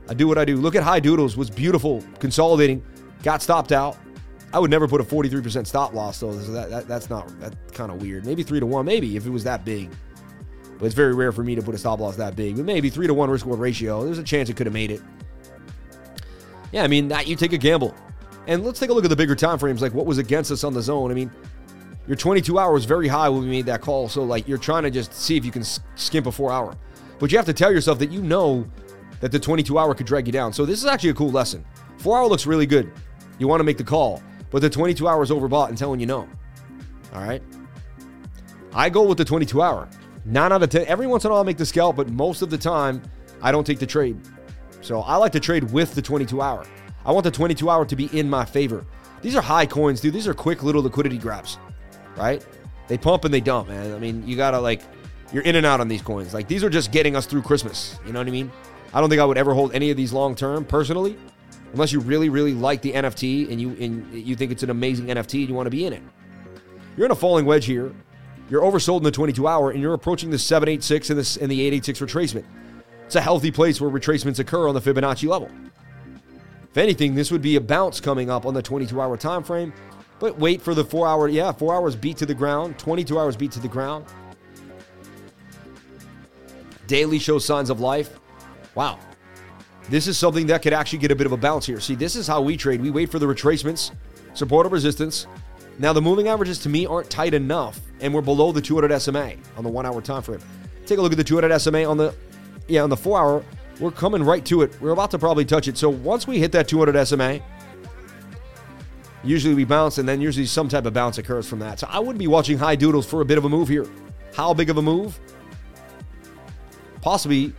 [0.09, 0.59] I do what I do.
[0.59, 2.85] Look at High Doodles was beautiful, consolidating,
[3.23, 3.97] got stopped out.
[4.53, 6.39] I would never put a 43% stop loss though.
[6.39, 8.27] So that, that that's not that kind of weird.
[8.27, 9.91] Maybe three to one, maybe if it was that big.
[10.79, 12.57] But it's very rare for me to put a stop loss that big.
[12.57, 14.05] But maybe three to one risk reward ratio.
[14.05, 15.01] There's a chance it could have made it.
[16.73, 17.95] Yeah, I mean that you take a gamble.
[18.47, 20.63] And let's take a look at the bigger time frames, like what was against us
[20.63, 21.11] on the zone.
[21.11, 21.31] I mean,
[22.07, 24.09] your 22 hour was very high when we made that call.
[24.09, 26.75] So like you're trying to just see if you can skimp a four hour.
[27.19, 28.67] But you have to tell yourself that you know
[29.21, 30.53] that the 22 hour could drag you down.
[30.53, 31.65] So this is actually a cool lesson.
[31.99, 32.91] Four hour looks really good.
[33.39, 36.07] You want to make the call, but the 22 hour is overbought and telling you
[36.07, 36.29] no.
[37.15, 37.43] All right.
[38.75, 39.89] I go with the 22 hour.
[40.25, 40.87] Nine out of 10.
[40.87, 43.03] Every once in a while, I make the scalp, but most of the time,
[43.41, 44.19] I don't take the trade.
[44.81, 46.67] So I like to trade with the 22 hour.
[47.05, 48.85] I want the 22 hour to be in my favor.
[49.21, 50.15] These are high coins, dude.
[50.15, 51.59] These are quick little liquidity grabs,
[52.17, 52.45] right?
[52.89, 53.95] They pump and they dump, man.
[53.95, 54.83] I mean, you gotta like,
[55.33, 56.35] you're in and out on these coins.
[56.35, 57.99] Like these are just getting us through Christmas.
[58.07, 58.51] You know what I mean?
[58.95, 61.17] I don't think I would ever hold any of these long term personally,
[61.73, 65.07] unless you really, really like the NFT and you and you think it's an amazing
[65.07, 66.03] NFT and you want to be in it.
[66.97, 67.95] You're in a falling wedge here.
[68.51, 71.61] You're oversold in the 22 hour and you're approaching the 786 and the, and the
[71.63, 72.45] 886 retracement.
[73.07, 75.51] It's a healthy place where retracements occur on the Fibonacci level.
[76.71, 79.73] If anything, this would be a bounce coming up on the 22 hour time frame.
[80.23, 83.37] But wait for the four hour, yeah, four hours beat to the ground, 22 hours
[83.37, 84.05] beat to the ground.
[86.87, 88.21] Daily shows signs of life
[88.77, 89.01] wow,
[89.91, 91.81] this is something that could actually get a bit of a bounce here.
[91.81, 92.81] See, this is how we trade.
[92.81, 93.91] We wait for the retracements,
[94.33, 95.27] support of resistance.
[95.81, 99.35] Now, the moving averages to me aren't tight enough, and we're below the 200 SMA
[99.57, 100.41] on the one hour time frame.
[100.87, 102.15] Take a look at the 200 SMA on the,
[102.69, 103.45] yeah, on the four hour.
[103.81, 104.81] We're coming right to it.
[104.81, 105.77] We're about to probably touch it.
[105.77, 107.41] So once we hit that 200 SMA,
[109.25, 111.81] usually we bounce, and then usually some type of bounce occurs from that.
[111.81, 113.87] So I would be watching high doodles for a bit of a move here.
[114.35, 115.19] How big of a move?
[117.01, 117.53] Possibly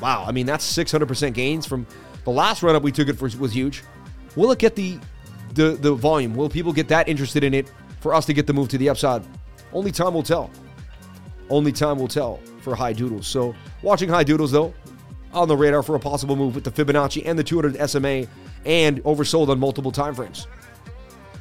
[0.00, 1.86] Wow, I mean that's 600% gains from
[2.24, 3.82] the last run up we took it for was huge.
[4.36, 4.98] Will it get the
[5.54, 6.34] the the volume?
[6.34, 8.88] Will people get that interested in it for us to get the move to the
[8.88, 9.22] upside?
[9.72, 10.50] Only time will tell.
[11.48, 13.26] Only time will tell for high doodles.
[13.26, 14.74] So watching high doodles though
[15.32, 18.26] on the radar for a possible move with the Fibonacci and the 200 SMA
[18.64, 20.46] and oversold on multiple time frames.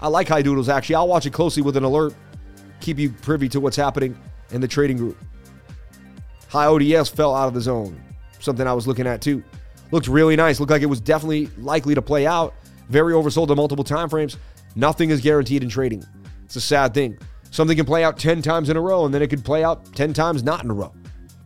[0.04, 0.96] I like high doodles actually.
[0.96, 2.14] I'll watch it closely with an alert,
[2.82, 4.16] keep you privy to what's happening
[4.52, 5.18] in the trading group.
[6.50, 8.00] High ODS fell out of the zone
[8.44, 9.44] something I was looking at too.
[9.92, 10.60] Looked really nice.
[10.60, 12.54] Looked like it was definitely likely to play out.
[12.90, 14.38] Very oversold on multiple time frames.
[14.76, 16.04] Nothing is guaranteed in trading.
[16.44, 17.18] It's a sad thing.
[17.52, 19.86] Something can play out 10 times in a row and then it could play out
[19.96, 20.94] 10 times not in a row,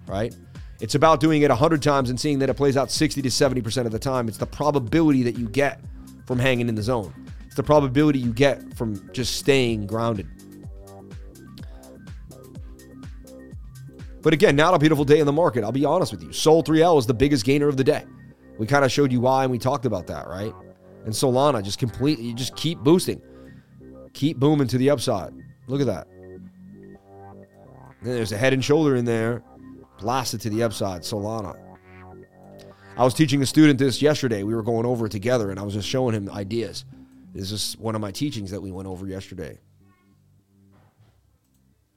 [0.08, 0.36] right?
[0.80, 3.86] It's about doing it 100 times and seeing that it plays out 60 to 70%
[3.86, 4.28] of the time.
[4.28, 5.82] It's the probability that you get
[6.26, 7.14] from hanging in the zone.
[7.58, 10.28] The probability you get from just staying grounded.
[14.22, 15.64] But again, not a beautiful day in the market.
[15.64, 16.32] I'll be honest with you.
[16.32, 18.06] Sol 3L is the biggest gainer of the day.
[18.60, 20.54] We kind of showed you why and we talked about that, right?
[21.06, 23.24] And Solana just completely, just keep boosting,
[24.14, 25.34] keep booming to the upside.
[25.66, 26.08] Look at that.
[28.04, 29.42] Then there's a head and shoulder in there,
[29.98, 31.02] blasted to the upside.
[31.02, 31.58] Solana.
[32.98, 34.44] I was teaching a student this yesterday.
[34.44, 36.86] We were going over it together, and I was just showing him ideas.
[37.34, 39.60] This is one of my teachings that we went over yesterday.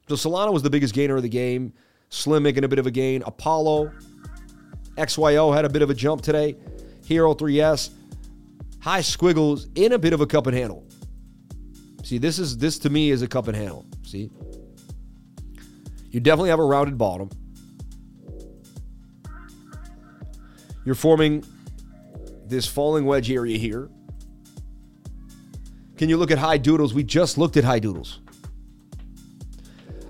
[0.07, 1.73] So Solana was the biggest gainer of the game.
[2.09, 3.23] Slim making a bit of a gain.
[3.25, 3.91] Apollo,
[4.97, 6.57] XYO had a bit of a jump today.
[7.05, 7.91] Hero 3S,
[8.81, 10.85] high squiggles in a bit of a cup and handle.
[12.03, 13.85] See, this is this to me is a cup and handle.
[14.03, 14.29] See,
[16.09, 17.29] you definitely have a rounded bottom.
[20.83, 21.45] You're forming
[22.45, 23.89] this falling wedge area here.
[26.01, 26.95] Can you look at high doodles?
[26.95, 28.21] We just looked at high doodles.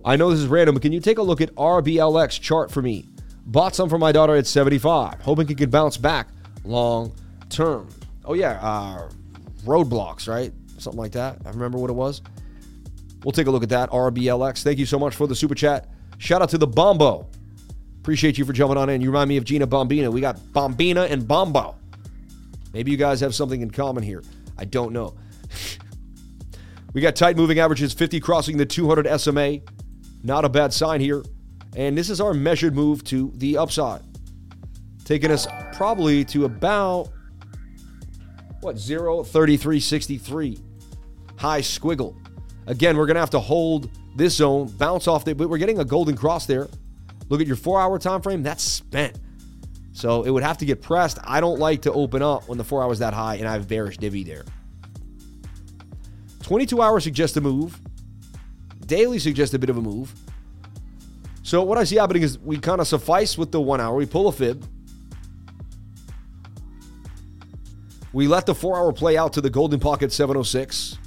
[0.05, 2.81] I know this is random, but can you take a look at RBLX chart for
[2.81, 3.07] me?
[3.45, 6.29] Bought some for my daughter at 75, hoping it could bounce back
[6.63, 7.13] long
[7.49, 7.89] term.
[8.23, 9.09] Oh, yeah, uh,
[9.65, 10.53] roadblocks, right?
[10.77, 11.39] Something like that.
[11.45, 12.21] I remember what it was.
[13.25, 13.89] We'll take a look at that.
[13.89, 14.63] RBLX.
[14.63, 15.89] Thank you so much for the super chat.
[16.19, 17.27] Shout out to the Bombo.
[17.99, 19.01] Appreciate you for jumping on in.
[19.01, 20.09] You remind me of Gina Bombina.
[20.09, 21.75] We got Bombina and Bombo.
[22.71, 24.23] Maybe you guys have something in common here.
[24.57, 25.15] I don't know.
[26.93, 29.59] We got tight moving averages, 50 crossing the 200 SMA.
[30.23, 31.23] Not a bad sign here.
[31.75, 34.01] And this is our measured move to the upside,
[35.05, 37.09] taking us probably to about
[38.59, 40.57] what 0 3363
[41.37, 42.15] high squiggle.
[42.67, 45.85] Again, we're gonna have to hold this zone, bounce off it, but we're getting a
[45.85, 46.67] golden cross there.
[47.29, 49.17] Look at your four hour time frame, that's spent.
[49.93, 51.17] So it would have to get pressed.
[51.23, 53.67] I don't like to open up when the four hours that high and I have
[53.67, 54.43] bearish divvy there.
[56.41, 57.79] 22 hours suggests a move.
[58.85, 60.13] Daily suggests a bit of a move.
[61.43, 63.95] So what I see happening is we kind of suffice with the one hour.
[63.95, 64.67] We pull a fib.
[68.13, 70.97] We let the four hour play out to the golden pocket 706.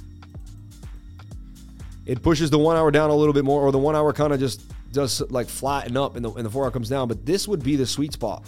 [2.05, 4.33] It pushes the one hour down a little bit more, or the one hour kind
[4.33, 7.07] of just does like flatten up and the, and the four hour comes down.
[7.07, 8.45] But this would be the sweet spot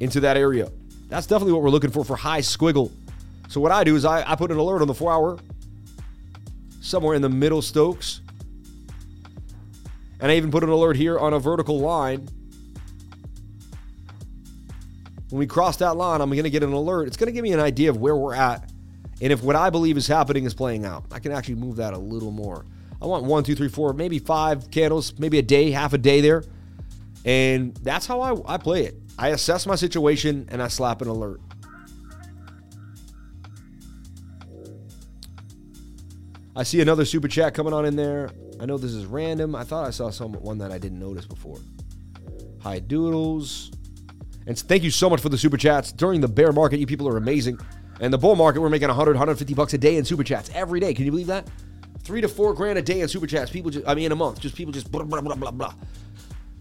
[0.00, 0.70] into that area.
[1.08, 2.90] That's definitely what we're looking for for high squiggle.
[3.52, 5.38] So what I do is I, I put an alert on the four hour
[6.80, 8.22] somewhere in the middle Stokes.
[10.20, 12.26] And I even put an alert here on a vertical line
[15.28, 17.08] when we cross that line, I'm going to get an alert.
[17.08, 18.70] It's going to give me an idea of where we're at
[19.20, 21.04] and if what I believe is happening is playing out.
[21.12, 22.64] I can actually move that a little more.
[23.02, 26.22] I want one, two, three, four, maybe five candles, maybe a day, half a day
[26.22, 26.42] there.
[27.26, 28.96] And that's how I, I play it.
[29.18, 31.42] I assess my situation and I slap an alert.
[36.54, 38.30] I see another super chat coming on in there.
[38.60, 39.54] I know this is random.
[39.54, 41.58] I thought I saw some one that I didn't notice before.
[42.60, 43.72] Hi Doodles.
[44.46, 45.92] And thank you so much for the super chats.
[45.92, 47.58] During the bear market, you people are amazing.
[48.00, 50.80] And the bull market, we're making 100, 150 bucks a day in super chats every
[50.80, 50.92] day.
[50.92, 51.48] Can you believe that?
[52.00, 53.50] Three to four grand a day in super chats.
[53.50, 55.74] People just, I mean, in a month, just people just blah, blah, blah, blah, blah.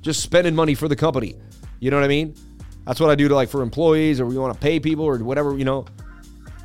[0.02, 1.36] Just spending money for the company.
[1.80, 2.36] You know what I mean?
[2.86, 5.18] That's what I do to like for employees or we want to pay people or
[5.18, 5.86] whatever, you know.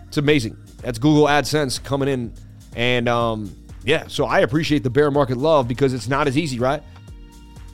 [0.06, 0.56] It's amazing.
[0.82, 2.32] That's Google AdSense coming in.
[2.76, 6.60] And um, yeah, so I appreciate the bear market love because it's not as easy,
[6.60, 6.82] right?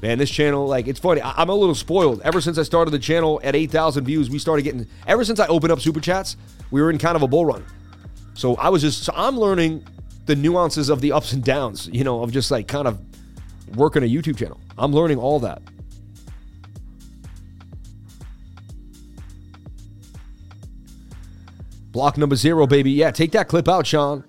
[0.00, 1.20] Man, this channel, like, it's funny.
[1.20, 2.22] I- am a little spoiled.
[2.22, 5.46] Ever since I started the channel at 8,000 views, we started getting, ever since I
[5.48, 6.36] opened up Super Chats,
[6.70, 7.64] we were in kind of a bull run.
[8.34, 9.86] So I was just, so I'm learning
[10.26, 13.00] the nuances of the ups and downs, you know, of just like kind of
[13.76, 14.61] working a YouTube channel.
[14.78, 15.62] I'm learning all that.
[21.90, 22.90] Block number zero, baby.
[22.90, 24.24] Yeah, take that clip out, Sean.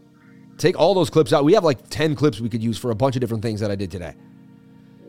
[0.57, 1.43] Take all those clips out.
[1.43, 3.71] We have like 10 clips we could use for a bunch of different things that
[3.71, 4.13] I did today.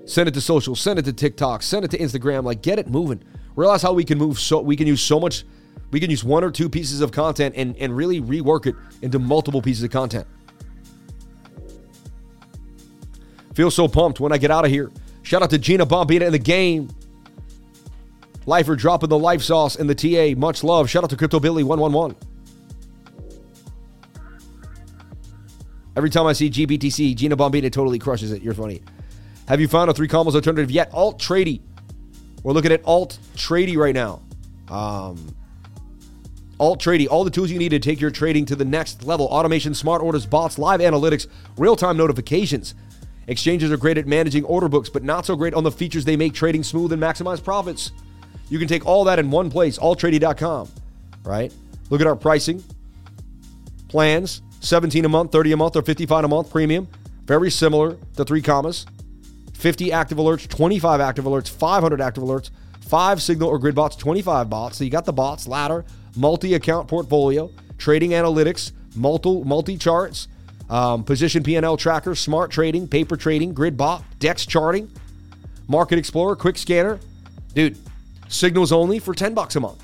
[0.07, 2.45] Send it to social, send it to TikTok, send it to Instagram.
[2.45, 3.22] Like, get it moving.
[3.57, 5.45] Realize how we can move so we can use so much.
[5.90, 9.18] We can use one or two pieces of content and, and really rework it into
[9.18, 10.26] multiple pieces of content.
[13.55, 14.90] Feel so pumped when I get out of here.
[15.22, 16.88] Shout out to Gina Bombita in the game.
[18.47, 20.38] Lifer dropping the life sauce in the TA.
[20.38, 20.90] Much love.
[20.90, 22.16] Shout out to Crypto Billy 111.
[25.97, 28.42] Every time I see GBTC, Gina Bombita totally crushes it.
[28.42, 28.82] You're funny.
[29.49, 30.90] Have you found a three commas alternative yet?
[30.92, 31.61] Altrady.
[32.42, 34.22] We're looking at Alt Tradie right now.
[34.68, 35.34] Um,
[36.59, 39.74] Altrady, all the tools you need to take your trading to the next level automation,
[39.74, 41.26] smart orders, bots, live analytics,
[41.57, 42.74] real time notifications.
[43.26, 46.16] Exchanges are great at managing order books, but not so great on the features they
[46.16, 47.92] make trading smooth and maximize profits.
[48.51, 50.68] You can take all that in one place, altrady.com,
[51.24, 51.53] right?
[51.90, 52.62] Look at our pricing,
[53.88, 56.88] plans, 17 a month, 30 a month, or 55 a month premium.
[57.24, 58.86] Very similar to three commas.
[59.54, 62.50] 50 active alerts, 25 active alerts, 500 active alerts,
[62.80, 64.78] five signal or grid bots, 25 bots.
[64.78, 65.84] So you got the bots, ladder,
[66.16, 70.28] multi-account portfolio, trading analytics, multi multi charts,
[70.68, 74.91] um, position P&L tracker, smart trading, paper trading, grid bot, dex charting,
[75.68, 76.99] market explorer, quick scanner.
[77.54, 77.78] Dude,
[78.28, 79.82] signals only for 10 bucks a month.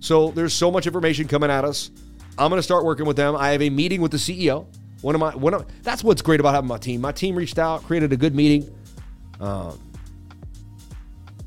[0.00, 1.90] So there's so much information coming at us.
[2.38, 3.36] I'm going to start working with them.
[3.36, 4.66] I have a meeting with the CEO.
[5.02, 7.00] One of my one of that's what's great about having my team.
[7.00, 8.74] My team reached out, created a good meeting.
[9.38, 9.78] Um,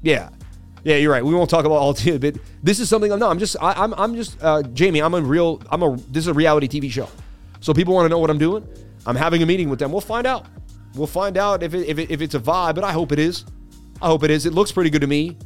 [0.04, 0.30] yeah,
[0.84, 1.26] yeah, you're right.
[1.26, 3.18] We won't talk about all team, but this is something.
[3.18, 5.02] No, I'm just, I, am I'm, I'm just, uh, Jamie.
[5.02, 5.98] I'm a real, I'm a.
[6.10, 7.10] This is a reality TV show,
[7.60, 8.68] so people want to know what I'm doing.
[9.06, 9.92] I'm having a meeting with them.
[9.92, 10.46] We'll find out.
[10.94, 13.20] We'll find out if it, if, it, if it's a vibe, but I hope it
[13.20, 13.46] is.
[14.02, 14.46] I hope it is.
[14.46, 15.38] It looks pretty good to me.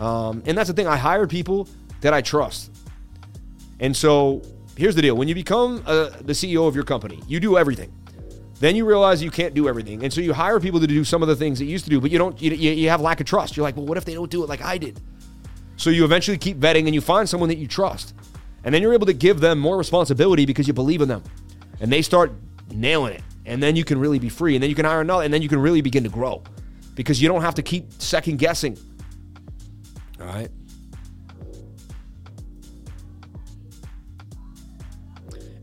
[0.00, 0.86] Um, and that's the thing.
[0.86, 1.68] I hired people
[2.00, 2.70] that I trust.
[3.80, 4.42] And so
[4.76, 7.92] here's the deal: when you become uh, the CEO of your company, you do everything.
[8.60, 10.04] Then you realize you can't do everything.
[10.04, 11.90] And so you hire people to do some of the things that you used to
[11.90, 13.56] do, but you don't, you, you have lack of trust.
[13.56, 15.00] You're like, well, what if they don't do it like I did?
[15.76, 18.14] So you eventually keep vetting and you find someone that you trust.
[18.62, 21.22] And then you're able to give them more responsibility because you believe in them.
[21.80, 22.32] And they start
[22.70, 23.22] nailing it.
[23.44, 24.54] And then you can really be free.
[24.54, 25.24] And then you can hire another.
[25.24, 26.42] And then you can really begin to grow
[26.94, 28.78] because you don't have to keep second guessing.
[30.20, 30.48] All right.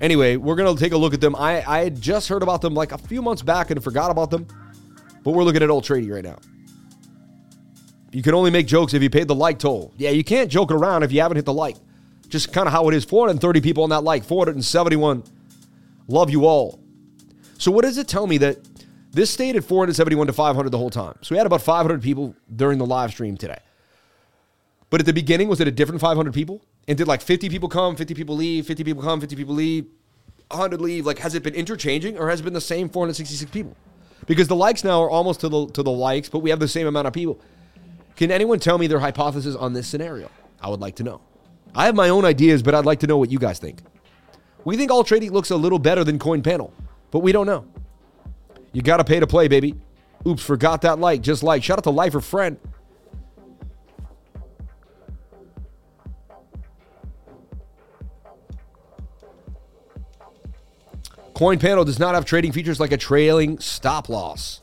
[0.02, 1.36] Anyway, we're going to take a look at them.
[1.36, 4.32] I, I had just heard about them like a few months back and forgot about
[4.32, 4.48] them,
[5.24, 6.40] but we're looking at Altrady right now.
[8.12, 9.94] You can only make jokes if you paid the like toll.
[9.98, 11.78] Yeah, you can't joke around if you haven't hit the like.
[12.28, 13.06] Just kind of how it is.
[13.06, 15.24] 430 people on that like, 471.
[16.08, 16.80] Love you all.
[17.60, 18.58] So, what does it tell me that
[19.12, 21.14] this stayed at 471 to 500 the whole time?
[21.22, 23.60] So, we had about 500 people during the live stream today.
[24.90, 26.66] But at the beginning, was it a different 500 people?
[26.88, 29.86] And did like 50 people come, 50 people leave, 50 people come, 50 people leave,
[30.50, 31.06] 100 leave?
[31.06, 33.76] Like, has it been interchanging or has it been the same 466 people?
[34.28, 36.68] Because the likes now are almost to the to the likes, but we have the
[36.68, 37.40] same amount of people.
[38.16, 40.30] Can anyone tell me their hypothesis on this scenario?
[40.62, 41.22] I would like to know.
[41.74, 43.80] I have my own ideas, but I'd like to know what you guys think.
[44.64, 46.72] We think Altrady looks a little better than Coin Panel,
[47.10, 47.66] but we don't know.
[48.74, 49.76] You got to pay to play, baby.
[50.28, 51.22] Oops, forgot that like.
[51.22, 51.64] Just like.
[51.64, 52.58] Shout out to Lifer Friend.
[61.42, 64.62] Coin panel does not have trading features like a trailing stop loss.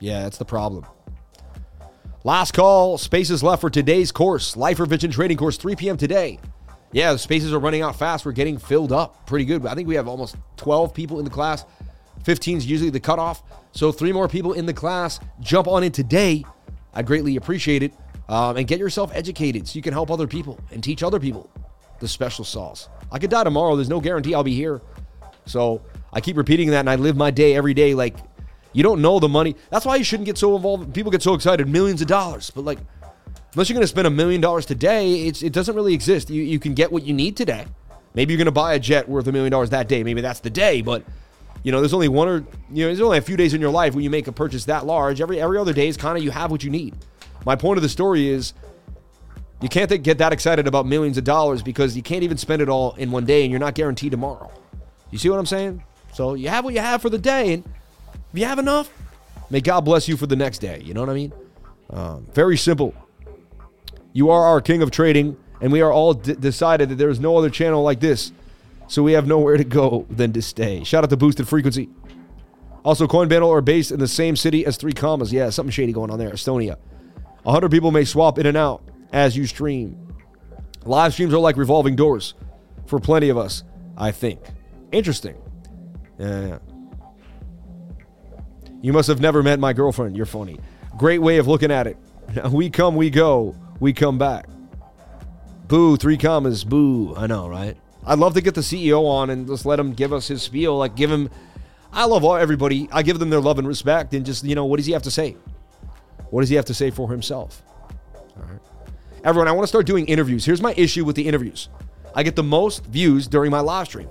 [0.00, 0.84] Yeah, that's the problem.
[2.24, 2.98] Last call.
[2.98, 4.56] Spaces left for today's course.
[4.56, 5.96] Lifer Vision Trading Course, 3 p.m.
[5.96, 6.40] today.
[6.90, 8.26] Yeah, the spaces are running out fast.
[8.26, 9.64] We're getting filled up pretty good.
[9.64, 11.64] I think we have almost 12 people in the class.
[12.24, 13.44] 15 is usually the cutoff.
[13.70, 15.20] So three more people in the class.
[15.38, 16.44] Jump on in today.
[16.94, 17.94] I greatly appreciate it.
[18.28, 21.48] Um, and get yourself educated so you can help other people and teach other people
[22.00, 22.88] the special sauce.
[23.12, 23.76] I could die tomorrow.
[23.76, 24.82] There's no guarantee I'll be here.
[25.46, 25.80] So
[26.12, 28.16] I keep repeating that and I live my day every day like
[28.72, 29.56] you don't know the money.
[29.70, 30.94] That's why you shouldn't get so involved.
[30.94, 32.50] People get so excited, millions of dollars.
[32.50, 32.78] But like,
[33.52, 36.30] unless you're going to spend a million dollars today, it's, it doesn't really exist.
[36.30, 37.66] You, you can get what you need today.
[38.14, 40.02] Maybe you're going to buy a jet worth a million dollars that day.
[40.02, 40.82] Maybe that's the day.
[40.82, 41.04] But
[41.62, 42.36] you know, there's only one or
[42.70, 44.64] you know, there's only a few days in your life when you make a purchase
[44.66, 45.20] that large.
[45.20, 46.94] Every every other day is kind of you have what you need.
[47.44, 48.52] My point of the story is
[49.60, 52.68] you can't get that excited about millions of dollars because you can't even spend it
[52.68, 54.50] all in one day and you're not guaranteed tomorrow.
[55.10, 55.82] You see what I'm saying?
[56.18, 57.64] So you have what you have for the day, and
[58.32, 58.90] if you have enough,
[59.50, 60.82] may God bless you for the next day.
[60.84, 61.32] You know what I mean?
[61.90, 62.92] Um, very simple.
[64.14, 67.20] You are our king of trading, and we are all d- decided that there is
[67.20, 68.32] no other channel like this.
[68.88, 70.82] So we have nowhere to go than to stay.
[70.82, 71.88] Shout out to Boosted Frequency.
[72.84, 75.32] Also, Coinpanel are based in the same city as Three Commas.
[75.32, 76.30] Yeah, something shady going on there.
[76.32, 76.78] Estonia.
[77.44, 78.82] 100 people may swap in and out
[79.12, 79.96] as you stream.
[80.84, 82.34] Live streams are like revolving doors
[82.86, 83.62] for plenty of us,
[83.96, 84.40] I think.
[84.90, 85.36] Interesting.
[86.18, 86.58] Yeah, yeah.
[88.80, 90.16] You must have never met my girlfriend.
[90.16, 90.60] You're funny.
[90.96, 91.96] Great way of looking at it.
[92.50, 94.48] We come, we go, we come back.
[95.66, 97.14] Boo, three commas, boo.
[97.16, 97.74] I know, right?
[98.06, 100.76] I'd love to get the CEO on and just let him give us his spiel.
[100.76, 101.30] Like, give him,
[101.92, 102.88] I love all, everybody.
[102.92, 105.02] I give them their love and respect and just, you know, what does he have
[105.04, 105.36] to say?
[106.30, 107.62] What does he have to say for himself?
[108.36, 108.60] All right.
[109.24, 110.44] Everyone, I want to start doing interviews.
[110.44, 111.68] Here's my issue with the interviews
[112.14, 114.08] I get the most views during my live stream.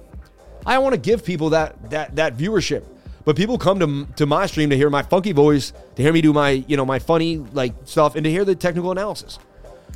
[0.65, 2.84] I want to give people that that that viewership.
[3.27, 6.21] But people come to, to my stream to hear my funky voice, to hear me
[6.21, 9.38] do my, you know, my funny like stuff and to hear the technical analysis.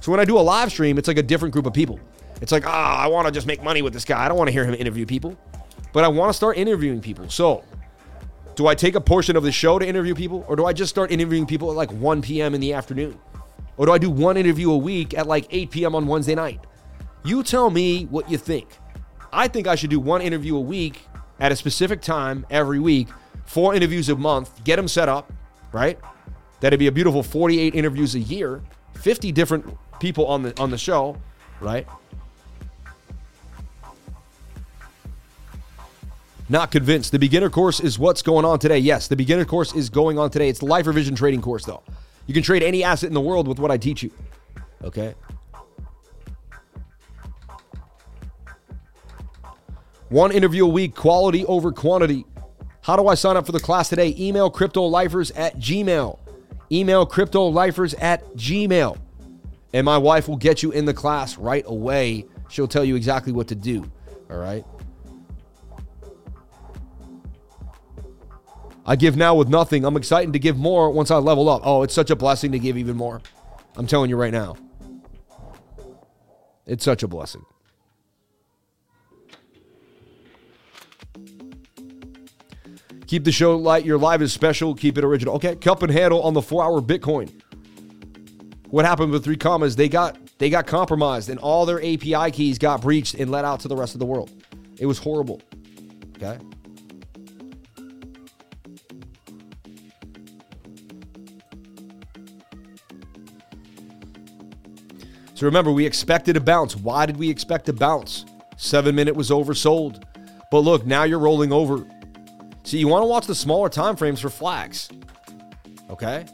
[0.02, 1.98] So when I do a live stream, it's like a different group of people.
[2.42, 4.22] It's like, ah, oh, I want to just make money with this guy.
[4.22, 5.38] I don't want to hear him interview people.
[5.94, 7.30] But I want to start interviewing people.
[7.30, 7.64] So
[8.56, 10.44] do I take a portion of the show to interview people?
[10.50, 12.54] Or do I just start interviewing people at like 1 p.m.
[12.54, 13.18] in the afternoon?
[13.78, 15.96] Or do I do one interview a week at like 8 p.m.
[15.96, 16.60] on Wednesday night?
[17.24, 18.68] You tell me what you think.
[19.34, 21.08] I think I should do one interview a week
[21.40, 23.08] at a specific time every week,
[23.46, 25.32] four interviews a month, get them set up,
[25.72, 26.00] right?
[26.60, 28.62] That'd be a beautiful 48 interviews a year,
[28.96, 31.18] 50 different people on the on the show,
[31.60, 31.88] right?
[36.50, 37.14] Not convinced.
[37.14, 38.78] The beginner course is what's going on today.
[38.78, 40.50] Yes, the beginner course is going on today.
[40.50, 41.82] It's the Lifer Vision trading course, though.
[42.28, 44.12] You can trade any asset in the world with what I teach you.
[44.84, 45.16] Okay.
[50.12, 52.26] One interview a week, quality over quantity.
[52.82, 54.14] How do I sign up for the class today?
[54.20, 56.20] Email cryptolifers at gmail.
[56.70, 58.98] Email cryptolifers at gmail.
[59.72, 62.26] And my wife will get you in the class right away.
[62.50, 63.90] She'll tell you exactly what to do.
[64.30, 64.66] All right.
[68.86, 69.86] I give now with nothing.
[69.86, 71.62] I'm excited to give more once I level up.
[71.64, 73.22] Oh, it's such a blessing to give even more.
[73.78, 74.58] I'm telling you right now.
[76.66, 77.46] It's such a blessing.
[83.12, 83.84] Keep the show light.
[83.84, 84.74] Your live is special.
[84.74, 85.36] Keep it original.
[85.36, 87.30] Okay, cup and handle on the four-hour Bitcoin.
[88.70, 89.76] What happened with three commas?
[89.76, 93.60] They got they got compromised, and all their API keys got breached and let out
[93.60, 94.32] to the rest of the world.
[94.80, 95.42] It was horrible.
[96.16, 96.40] Okay.
[105.34, 106.78] So remember, we expected a bounce.
[106.78, 108.24] Why did we expect a bounce?
[108.56, 110.02] Seven minute was oversold.
[110.50, 111.86] But look, now you're rolling over.
[112.64, 114.90] See, you want to watch the smaller time frames for flags.
[115.90, 116.26] Okay?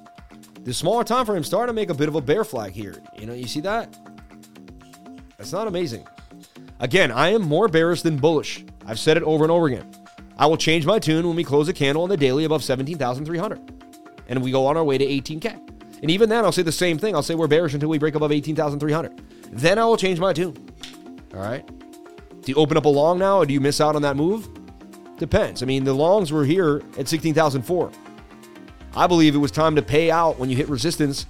[0.63, 2.95] The smaller time frames starting to make a bit of a bear flag here.
[3.17, 3.97] You know, you see that?
[5.37, 6.05] That's not amazing.
[6.79, 8.63] Again, I am more bearish than bullish.
[8.85, 9.89] I've said it over and over again.
[10.37, 13.59] I will change my tune when we close a candle on the daily above 17,300
[14.27, 15.45] and we go on our way to 18K.
[16.01, 17.15] And even then, I'll say the same thing.
[17.15, 19.21] I'll say we're bearish until we break above 18,300.
[19.51, 20.55] Then I will change my tune.
[21.33, 21.65] All right.
[22.41, 24.47] Do you open up a long now or do you miss out on that move?
[25.17, 25.63] Depends.
[25.63, 27.91] I mean, the longs were here at 16,004.
[28.95, 31.25] I believe it was time to pay out when you hit resistance.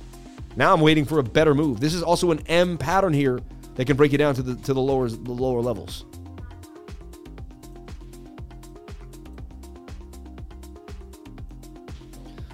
[0.55, 1.79] Now I'm waiting for a better move.
[1.79, 3.39] This is also an M pattern here
[3.75, 6.05] that can break you down to the to the lower the lower levels.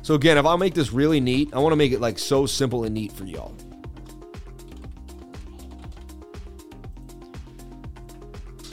[0.02, 2.46] So again, if I make this really neat, I want to make it like so
[2.46, 3.56] simple and neat for y'all.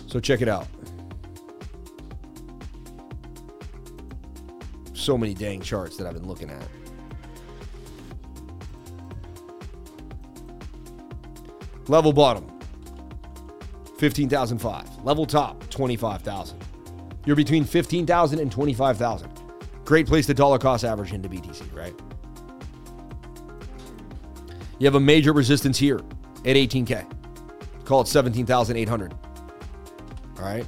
[0.08, 0.66] So check it out.
[5.00, 6.62] So many dang charts that I've been looking at.
[11.88, 12.46] Level bottom,
[13.96, 15.02] 15,005.
[15.02, 16.62] Level top, 25,000.
[17.24, 19.30] You're between 15,000 and 25,000.
[19.86, 21.98] Great place to dollar cost average into BTC, right?
[24.78, 26.00] You have a major resistance here
[26.44, 27.06] at 18K.
[27.86, 29.14] Call it 17,800.
[30.38, 30.66] All right.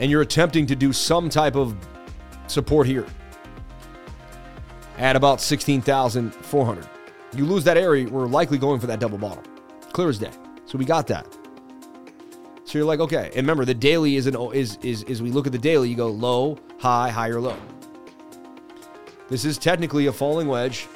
[0.00, 1.76] And you're attempting to do some type of
[2.46, 3.06] support here
[4.98, 6.88] at about 16,400.
[7.34, 9.44] You lose that area, we're likely going for that double bottom.
[9.92, 10.30] Clear as day.
[10.64, 11.26] So we got that.
[12.64, 13.26] So you're like, okay.
[13.28, 15.94] And remember, the daily is an is is is we look at the daily, you
[15.96, 17.56] go low, high, higher, low.
[19.28, 20.86] This is technically a falling wedge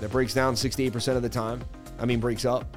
[0.00, 1.62] that breaks down 68% of the time.
[1.98, 2.76] I mean, breaks up.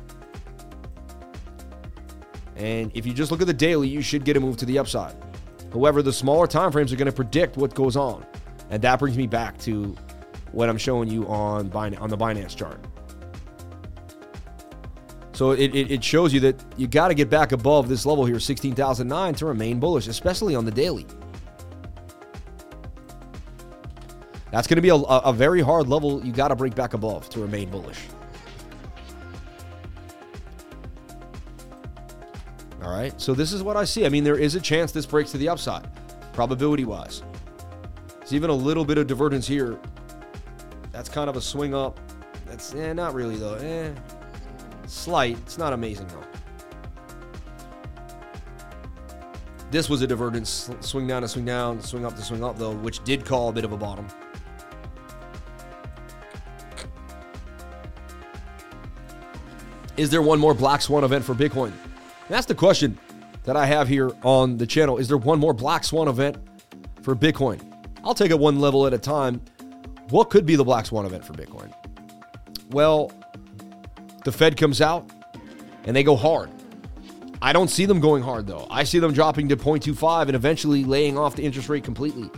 [2.56, 4.80] And if you just look at the daily, you should get a move to the
[4.80, 5.16] upside.
[5.72, 8.26] However, the smaller time frames are going to predict what goes on.
[8.70, 9.96] And that brings me back to
[10.52, 12.80] what I'm showing you on on the Binance chart.
[15.34, 18.24] So it, it, it shows you that you got to get back above this level
[18.24, 21.08] here, 16,009, to remain bullish, especially on the daily.
[24.52, 27.28] That's going to be a, a very hard level you got to break back above
[27.32, 27.98] to remain bullish.
[32.94, 34.06] Right, so this is what I see.
[34.06, 35.88] I mean, there is a chance this breaks to the upside,
[36.34, 37.24] probability wise.
[38.22, 39.80] It's even a little bit of divergence here.
[40.92, 42.00] That's kind of a swing up.
[42.46, 43.56] That's eh, not really though.
[43.56, 43.92] Eh,
[44.94, 45.38] Slight.
[45.40, 46.24] It's not amazing, though.
[49.72, 50.70] This was a divergence.
[50.82, 53.52] Swing down to swing down, swing up to swing up, though, which did call a
[53.52, 54.08] bit of a bottom.
[59.98, 61.72] Is there one more Black Swan event for Bitcoin?
[62.34, 62.98] That's the question
[63.44, 64.98] that I have here on the channel.
[64.98, 66.38] Is there one more Black Swan event
[67.02, 67.62] for Bitcoin?
[68.04, 69.42] I'll take it one level at a time.
[70.10, 71.74] What could be the Black Swan event for Bitcoin?
[72.72, 73.12] Well,
[74.26, 75.10] the Fed comes out
[75.86, 76.50] and they go hard.
[77.42, 78.68] I don't see them going hard though.
[78.70, 82.30] I see them dropping to 0.25 and eventually laying off the interest rate completely.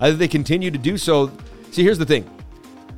[0.00, 1.30] Either they continue to do so.
[1.70, 2.28] See, here's the thing.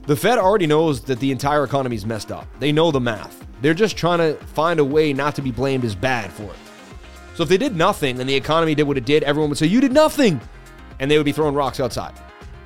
[0.06, 2.46] The Fed already knows that the entire economy is messed up.
[2.60, 3.39] They know the math.
[3.60, 6.56] They're just trying to find a way not to be blamed as bad for it.
[7.34, 9.66] So if they did nothing and the economy did what it did, everyone would say,
[9.66, 10.40] You did nothing.
[10.98, 12.12] And they would be throwing rocks outside.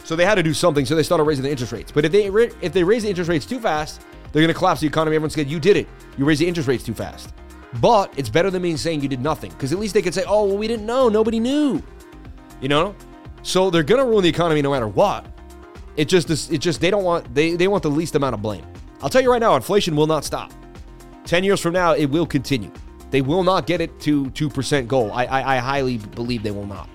[0.04, 1.92] So they had to do something, so they started raising the interest rates.
[1.92, 4.02] But if they if they raise the interest rates too fast,
[4.32, 5.14] they're going to collapse the economy.
[5.16, 5.88] Everyone's going to, say, you did it.
[6.18, 7.32] You raised the interest rates too fast.
[7.80, 10.24] But it's better than me saying you did nothing because at least they could say,
[10.26, 11.08] oh, well, we didn't know.
[11.08, 11.82] Nobody knew.
[12.60, 12.94] You know?
[13.42, 15.26] So they're going to ruin the economy no matter what.
[15.96, 18.66] It just, it just, they don't want, they, they want the least amount of blame.
[19.02, 20.52] I'll tell you right now, inflation will not stop.
[21.24, 22.70] 10 years from now, it will continue.
[23.10, 25.12] They will not get it to 2% goal.
[25.12, 26.88] I, I, I highly believe they will not.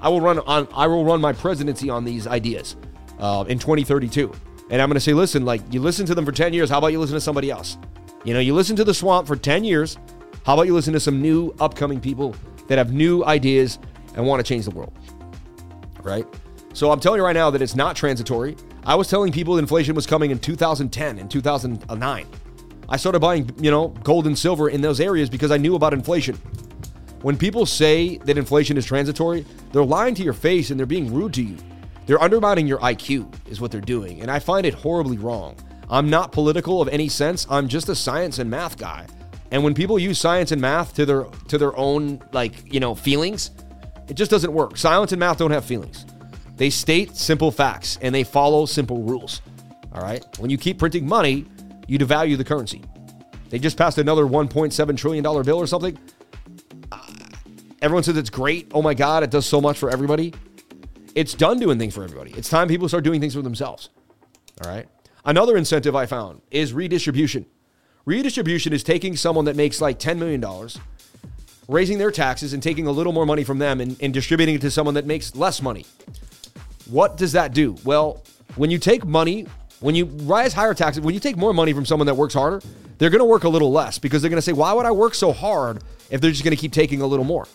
[0.00, 2.76] I will run on, I will run my presidency on these ideas
[3.18, 4.32] uh, in 2032.
[4.70, 6.70] And I'm going to say, listen, like you listen to them for 10 years.
[6.70, 7.78] How about you listen to somebody else?
[8.24, 9.96] You know, you listen to the swamp for 10 years.
[10.44, 12.34] How about you listen to some new upcoming people
[12.68, 13.78] that have new ideas
[14.14, 14.92] and want to change the world?
[16.02, 16.26] Right?
[16.72, 18.56] So I'm telling you right now that it's not transitory.
[18.84, 22.26] I was telling people inflation was coming in 2010 and 2009.
[22.88, 25.94] I started buying, you know, gold and silver in those areas because I knew about
[25.94, 26.36] inflation.
[27.22, 31.12] When people say that inflation is transitory, they're lying to your face and they're being
[31.12, 31.56] rude to you.
[32.06, 34.20] They're undermining your IQ, is what they're doing.
[34.22, 35.56] And I find it horribly wrong.
[35.88, 37.46] I'm not political of any sense.
[37.48, 39.06] I'm just a science and math guy.
[39.52, 42.94] And when people use science and math to their to their own like, you know,
[42.94, 43.50] feelings,
[44.08, 44.76] it just doesn't work.
[44.76, 46.06] Science and math don't have feelings.
[46.56, 49.42] They state simple facts and they follow simple rules.
[49.92, 50.24] All right?
[50.38, 51.46] When you keep printing money,
[51.86, 52.82] you devalue the currency.
[53.50, 55.98] They just passed another 1.7 trillion dollar bill or something.
[56.90, 56.98] Uh,
[57.82, 58.70] everyone says it's great.
[58.72, 60.32] Oh my God, it does so much for everybody.
[61.14, 62.32] It's done doing things for everybody.
[62.32, 63.90] It's time people start doing things for themselves.
[64.64, 64.88] All right.
[65.24, 67.46] Another incentive I found is redistribution.
[68.04, 70.44] Redistribution is taking someone that makes like $10 million,
[71.68, 74.60] raising their taxes and taking a little more money from them and, and distributing it
[74.62, 75.86] to someone that makes less money.
[76.90, 77.76] What does that do?
[77.84, 78.24] Well,
[78.56, 79.46] when you take money,
[79.82, 82.62] when you rise higher taxes, when you take more money from someone that works harder,
[82.98, 84.92] they're going to work a little less because they're going to say, why would I
[84.92, 87.46] work so hard if they're just going to keep taking a little more?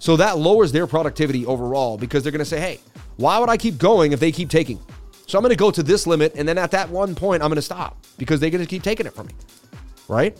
[0.00, 2.80] So that lowers their productivity overall because they're going to say, hey,
[3.16, 4.80] why would I keep going if they keep taking?
[5.26, 7.50] So I'm going to go to this limit, and then at that one point, I'm
[7.50, 9.34] going to stop because they're going to keep taking it from me,
[10.08, 10.36] right?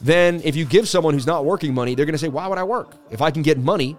[0.00, 2.58] Then if you give someone who's not working money, they're going to say, why would
[2.58, 3.96] I work if I can get money?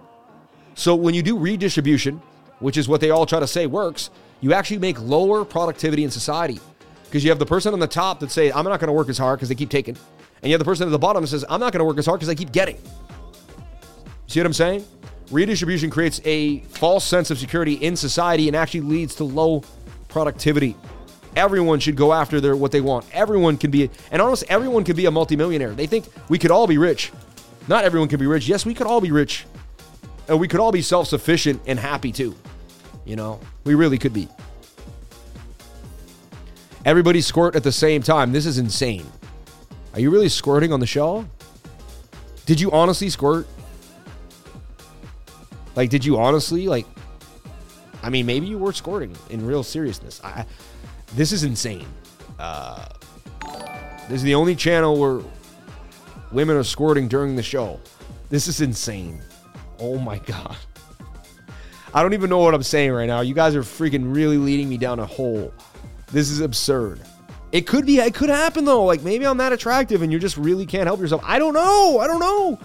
[0.74, 2.20] So when you do redistribution,
[2.58, 6.10] which is what they all try to say works, you actually make lower productivity in
[6.10, 6.60] society
[7.04, 9.08] because you have the person on the top that say, I'm not going to work
[9.08, 9.96] as hard because they keep taking.
[10.42, 11.98] And you have the person at the bottom that says, I'm not going to work
[11.98, 12.78] as hard because I keep getting.
[14.26, 14.84] See what I'm saying?
[15.30, 19.62] Redistribution creates a false sense of security in society and actually leads to low
[20.08, 20.76] productivity.
[21.36, 23.04] Everyone should go after their what they want.
[23.12, 25.72] Everyone can be, and almost everyone can be a multimillionaire.
[25.72, 27.12] They think we could all be rich.
[27.68, 28.48] Not everyone can be rich.
[28.48, 29.44] Yes, we could all be rich.
[30.28, 32.34] And we could all be self sufficient and happy too.
[33.08, 34.28] You know, we really could be.
[36.84, 38.32] Everybody squirt at the same time.
[38.32, 39.06] This is insane.
[39.94, 41.26] Are you really squirting on the show?
[42.44, 43.48] Did you honestly squirt?
[45.74, 46.86] Like, did you honestly like?
[48.02, 50.20] I mean, maybe you were squirting in real seriousness.
[50.22, 50.44] I,
[51.14, 51.86] this is insane.
[52.38, 52.88] Uh,
[54.10, 55.20] this is the only channel where
[56.30, 57.80] women are squirting during the show.
[58.28, 59.22] This is insane.
[59.78, 60.58] Oh my god.
[61.94, 63.20] I don't even know what I'm saying right now.
[63.20, 65.52] You guys are freaking really leading me down a hole.
[66.12, 67.00] This is absurd.
[67.50, 68.84] It could be, it could happen though.
[68.84, 71.22] Like maybe I'm that attractive and you just really can't help yourself.
[71.24, 71.98] I don't know.
[71.98, 72.58] I don't know.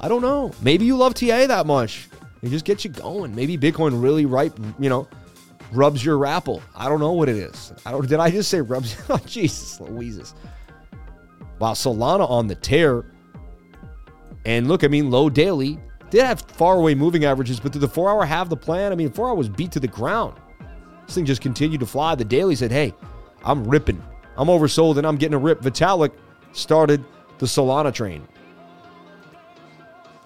[0.00, 0.52] I don't know.
[0.62, 2.08] Maybe you love TA that much.
[2.42, 3.34] It just gets you going.
[3.34, 5.08] Maybe Bitcoin really right, you know,
[5.72, 6.62] rubs your rapple.
[6.74, 7.72] I don't know what it is.
[7.84, 8.08] I don't.
[8.08, 8.96] Did I just say rubs?
[9.08, 10.34] oh, Jesus, Louises.
[11.58, 13.04] Wow, Solana on the tear.
[14.44, 15.80] And look, I mean, low daily
[16.10, 18.92] did have far away moving averages, but did the four hour have the plan?
[18.92, 20.34] I mean, four hour was beat to the ground.
[21.06, 22.14] This thing just continued to fly.
[22.14, 22.94] The daily said, "Hey,
[23.44, 24.02] I'm ripping.
[24.36, 26.12] I'm oversold, and I'm getting a rip." Vitalik
[26.52, 27.04] started
[27.38, 28.26] the Solana train.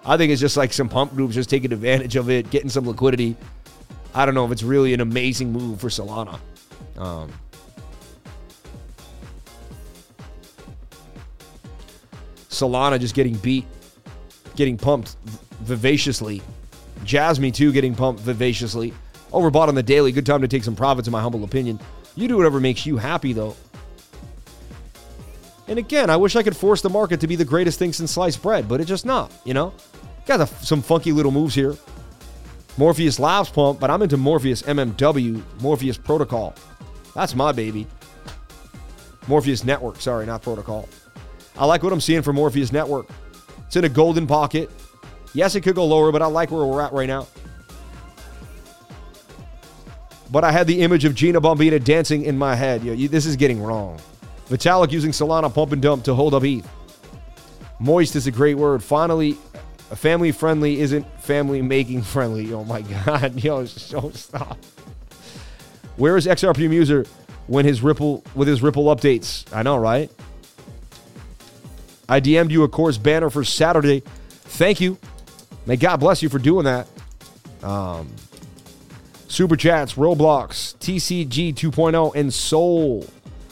[0.05, 2.85] I think it's just like some pump groups just taking advantage of it, getting some
[2.85, 3.37] liquidity.
[4.13, 6.39] I don't know if it's really an amazing move for Solana.
[6.97, 7.31] Um,
[12.49, 13.65] Solana just getting beat,
[14.55, 15.15] getting pumped
[15.63, 16.41] vivaciously.
[17.03, 18.93] Jasmy too getting pumped vivaciously.
[19.31, 20.11] Overbought on the daily.
[20.11, 21.79] Good time to take some profits, in my humble opinion.
[22.15, 23.55] You do whatever makes you happy, though.
[25.67, 28.11] And again, I wish I could force the market to be the greatest thing since
[28.11, 29.73] sliced bread, but it's just not, you know?
[30.25, 31.75] Got a, some funky little moves here.
[32.77, 36.55] Morpheus Labs pump, but I'm into Morpheus MNW, Morpheus Protocol.
[37.13, 37.87] That's my baby.
[39.27, 40.89] Morpheus Network, sorry, not Protocol.
[41.57, 43.07] I like what I'm seeing for Morpheus Network.
[43.67, 44.69] It's in a golden pocket.
[45.33, 47.27] Yes, it could go lower, but I like where we're at right now.
[50.31, 52.83] But I had the image of Gina Bombina dancing in my head.
[52.83, 53.99] You, you, this is getting wrong.
[54.49, 56.67] Vitalik using Solana pump and dump to hold up ETH.
[57.79, 58.83] Moist is a great word.
[58.83, 59.33] Finally,
[59.95, 62.53] family friendly isn't family making friendly.
[62.53, 63.35] Oh my God.
[63.43, 64.57] Yo, so stop.
[65.97, 67.05] Where is XRP user
[67.47, 69.45] when his Ripple with his Ripple updates?
[69.55, 70.11] I know, right?
[72.09, 74.01] I DM'd you a course banner for Saturday.
[74.45, 74.97] Thank you.
[75.65, 76.87] May God bless you for doing that.
[77.61, 78.09] Um,
[79.27, 83.05] Super chats, Roblox, TCG 2.0, and Soul.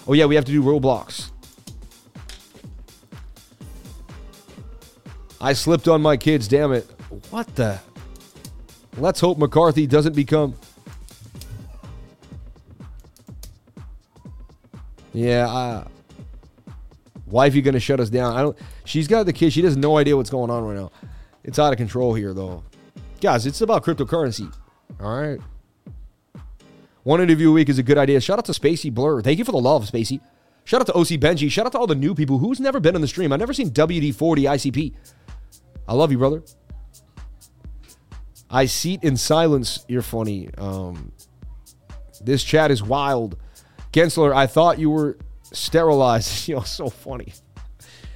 [0.08, 1.32] Oh, yeah, we have to do Roblox.
[5.40, 6.86] I slipped on my kids, damn it.
[7.32, 7.80] What the?
[8.98, 10.54] Let's hope McCarthy doesn't become.
[15.14, 15.88] Yeah, uh,
[17.26, 18.36] wifey gonna shut us down.
[18.36, 18.58] I don't.
[18.86, 19.52] She's got the kid.
[19.52, 20.92] She has no idea what's going on right now.
[21.44, 22.64] It's out of control here, though.
[23.20, 24.54] Guys, it's about cryptocurrency.
[25.00, 25.40] All right.
[27.04, 28.22] One interview a week is a good idea.
[28.22, 29.22] Shout out to Spacey Blur.
[29.22, 30.20] Thank you for the love, Spacey.
[30.66, 31.50] Shout out to OC Benji.
[31.50, 32.38] Shout out to all the new people.
[32.38, 33.34] Who's never been on the stream?
[33.34, 34.94] I've never seen WD 40 ICP.
[35.88, 36.44] I love you, brother.
[38.50, 39.84] I seat in silence.
[39.88, 40.50] You're funny.
[40.58, 41.12] Um,
[42.24, 43.38] this chat is wild.
[43.92, 45.18] Gensler, I thought you were
[45.52, 46.48] sterilized.
[46.50, 47.34] you know, so funny.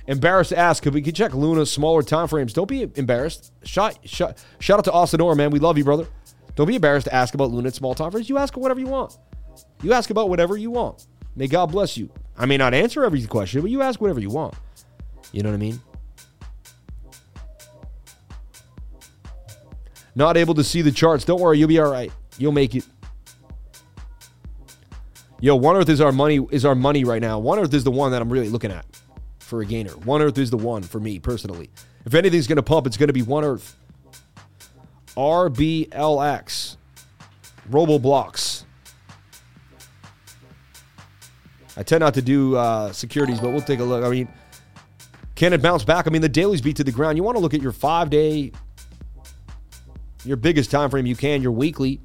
[0.07, 2.53] Embarrassed to ask, could we could check Luna's smaller time frames?
[2.53, 3.51] Don't be embarrassed.
[3.63, 5.49] Shout, shout, shout out to Austin Orr, man.
[5.49, 6.07] We love you, brother.
[6.55, 8.29] Don't be embarrassed to ask about Luna at small time frames.
[8.29, 9.17] You ask whatever you want.
[9.81, 11.07] You ask about whatever you want.
[11.35, 12.09] May God bless you.
[12.37, 14.53] I may not answer every question, but you ask whatever you want.
[15.31, 15.81] You know what I mean?
[20.13, 21.25] Not able to see the charts.
[21.25, 22.11] Don't worry, you'll be all right.
[22.37, 22.85] You'll make it.
[25.41, 27.39] Yo, One Earth is our money is our money right now.
[27.39, 28.85] One Earth is the one that I'm really looking at
[29.45, 29.91] for a gainer.
[29.91, 31.69] One Earth is the one for me personally.
[32.05, 33.77] If anything's going to pump, it's going to be One Earth.
[35.15, 36.77] RBLX.
[37.69, 38.63] Roboblocks.
[41.77, 44.03] I tend not to do uh, securities, but we'll take a look.
[44.03, 44.27] I mean,
[45.35, 46.07] can it bounce back?
[46.07, 47.17] I mean, the dailies beat to the ground.
[47.17, 48.51] You want to look at your five day,
[50.23, 51.99] your biggest time frame you can, your weekly.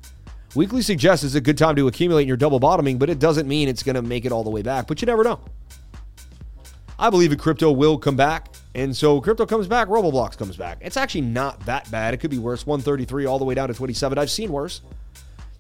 [0.57, 3.69] Weekly suggests it's a good time to accumulate your double bottoming, but it doesn't mean
[3.69, 4.89] it's going to make it all the way back.
[4.89, 5.41] But you never know.
[7.01, 8.55] I believe that crypto will come back.
[8.75, 10.79] And so crypto comes back, Roboblocks comes back.
[10.83, 12.13] It's actually not that bad.
[12.13, 12.67] It could be worse.
[12.67, 14.19] 133 all the way down to 27.
[14.19, 14.83] I've seen worse.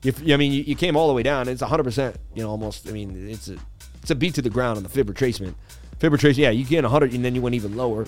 [0.04, 1.48] If, I mean, you, came all the way down.
[1.48, 2.88] It's 100%, you know, almost.
[2.88, 3.56] I mean, it's a
[4.02, 5.54] it's a beat to the ground on the fib retracement.
[5.98, 8.06] Fib retracement, yeah, you get 100 and then you went even lower.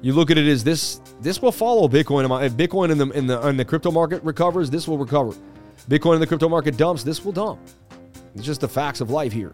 [0.00, 2.24] You look at it as this this will follow Bitcoin.
[2.44, 5.34] If Bitcoin in the in the in the crypto market recovers, this will recover.
[5.88, 7.60] Bitcoin in the crypto market dumps, this will dump.
[8.34, 9.52] It's just the facts of life here.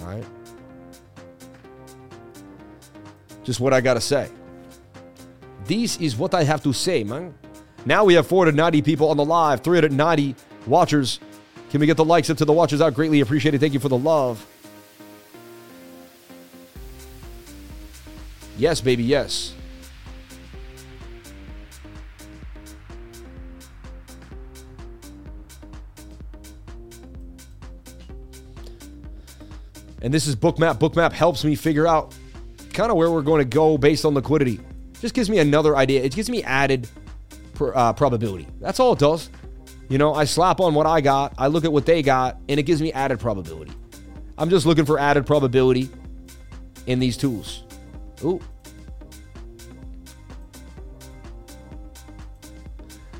[0.00, 0.24] All right.
[3.44, 4.28] Just what I gotta say.
[5.64, 7.34] This is what I have to say, man.
[7.86, 10.34] Now we have 490 people on the live, 390
[10.66, 11.20] watchers.
[11.70, 12.94] Can we get the likes up to the watchers out?
[12.94, 13.60] Greatly appreciated.
[13.60, 14.44] Thank you for the love.
[18.58, 19.54] Yes, baby, yes.
[30.02, 30.78] And this is Bookmap.
[30.78, 32.14] Bookmap helps me figure out
[32.72, 34.60] kind of where we're going to go based on liquidity.
[35.00, 36.02] Just gives me another idea.
[36.02, 36.88] It gives me added
[37.60, 38.46] uh, probability.
[38.60, 39.30] That's all it does.
[39.88, 42.60] You know, I slap on what I got, I look at what they got, and
[42.60, 43.72] it gives me added probability.
[44.38, 45.90] I'm just looking for added probability
[46.86, 47.64] in these tools.
[48.24, 48.40] Ooh.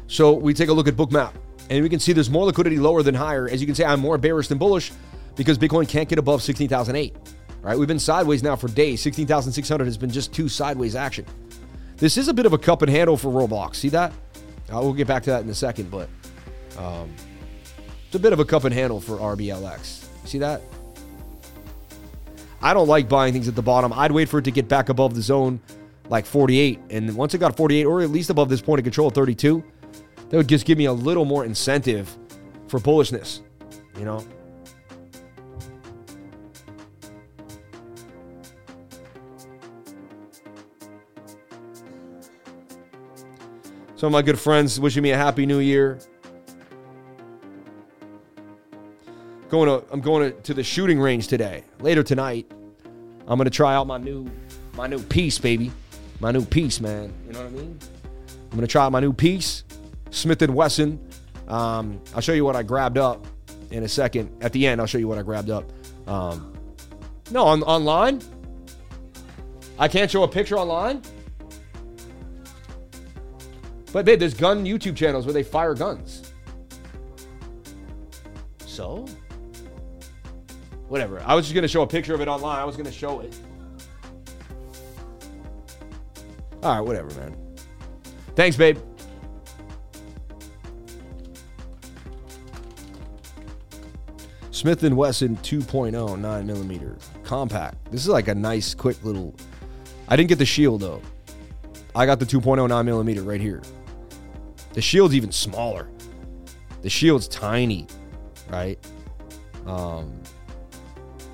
[0.07, 1.32] So we take a look at Bookmap,
[1.69, 3.48] and we can see there's more liquidity lower than higher.
[3.48, 4.93] As you can see, I'm more bearish than bullish
[5.40, 7.16] because Bitcoin can't get above 16,008.
[7.62, 7.78] Right?
[7.78, 9.00] We've been sideways now for days.
[9.00, 11.24] 16,600 has been just two sideways action.
[11.96, 13.76] This is a bit of a cup and handle for Roblox.
[13.76, 14.12] See that?
[14.70, 16.10] Uh, we'll get back to that in a second, but
[16.76, 17.10] um,
[18.04, 20.04] it's a bit of a cup and handle for RBLX.
[20.26, 20.60] See that?
[22.60, 23.94] I don't like buying things at the bottom.
[23.94, 25.58] I'd wait for it to get back above the zone
[26.10, 26.80] like 48.
[26.90, 29.64] And once it got 48, or at least above this point of control of 32,
[30.28, 32.14] that would just give me a little more incentive
[32.68, 33.40] for bullishness,
[33.98, 34.22] you know?
[44.01, 45.98] Some of my good friends wishing me a happy new year.
[49.51, 51.64] Going to, I'm going to, to the shooting range today.
[51.81, 52.51] Later tonight,
[53.27, 54.31] I'm to try out my new
[54.74, 55.70] my new piece, baby.
[56.18, 57.12] My new piece, man.
[57.27, 57.78] You know what I mean?
[58.51, 59.64] I'm to try out my new piece,
[60.09, 60.98] Smith & Wesson.
[61.47, 63.27] Um, I'll show you what I grabbed up
[63.70, 64.35] in a second.
[64.40, 65.70] At the end, I'll show you what I grabbed up.
[66.06, 66.55] Um,
[67.31, 68.22] no, on, online?
[69.78, 71.02] I can't show a picture online?
[73.92, 76.32] But babe, there's gun YouTube channels where they fire guns.
[78.66, 79.06] So?
[80.88, 81.22] Whatever.
[81.24, 82.58] I was just gonna show a picture of it online.
[82.58, 83.34] I was gonna show it.
[86.62, 87.36] All right, whatever, man.
[88.36, 88.78] Thanks, babe.
[94.50, 97.90] Smith & Wesson 2.0 9 millimeter compact.
[97.90, 99.34] This is like a nice, quick little.
[100.06, 101.00] I didn't get the shield though.
[101.94, 103.62] I got the 2.0 9 millimeter right here.
[104.81, 105.89] The shield's even smaller.
[106.81, 107.86] The shield's tiny,
[108.48, 108.78] right?
[109.66, 110.23] Um,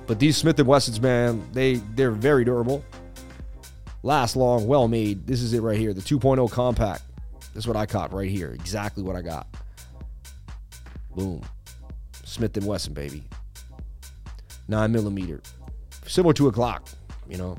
[0.08, 2.84] but these Smith and Wessons, man, they they're very durable,
[4.02, 5.28] last long, well made.
[5.28, 7.04] This is it right here, the 2.0 compact.
[7.54, 8.50] This is what I caught right here.
[8.50, 9.46] Exactly what I got.
[11.14, 11.40] Boom,
[12.24, 13.22] Smith and Wesson, baby.
[14.66, 15.40] Nine millimeter,
[16.04, 16.92] similar to a Glock,
[17.28, 17.58] you know.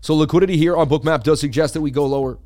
[0.00, 2.36] So liquidity here on Bookmap does suggest that we go lower,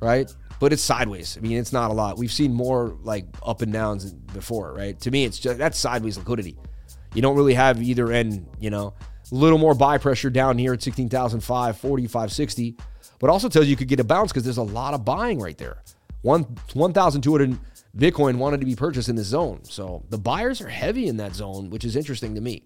[0.00, 0.34] right?
[0.60, 1.36] But it's sideways.
[1.36, 2.18] I mean, it's not a lot.
[2.18, 5.00] We've seen more like up and downs before, right?
[5.00, 6.56] To me, it's just that's sideways liquidity.
[7.14, 8.94] You don't really have either end, you know.
[9.32, 12.76] A little more buy pressure down here at 16,005, 45, 60,
[13.18, 15.40] but also tells you you could get a bounce because there's a lot of buying
[15.40, 15.82] right there.
[16.22, 16.42] One
[16.72, 17.58] 1,200
[17.96, 19.64] Bitcoin wanted to be purchased in this zone.
[19.64, 22.64] So the buyers are heavy in that zone, which is interesting to me.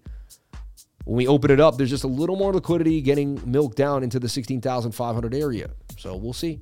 [1.05, 4.19] When we open it up, there's just a little more liquidity getting milked down into
[4.19, 5.69] the 16,500 area.
[5.97, 6.59] So we'll see.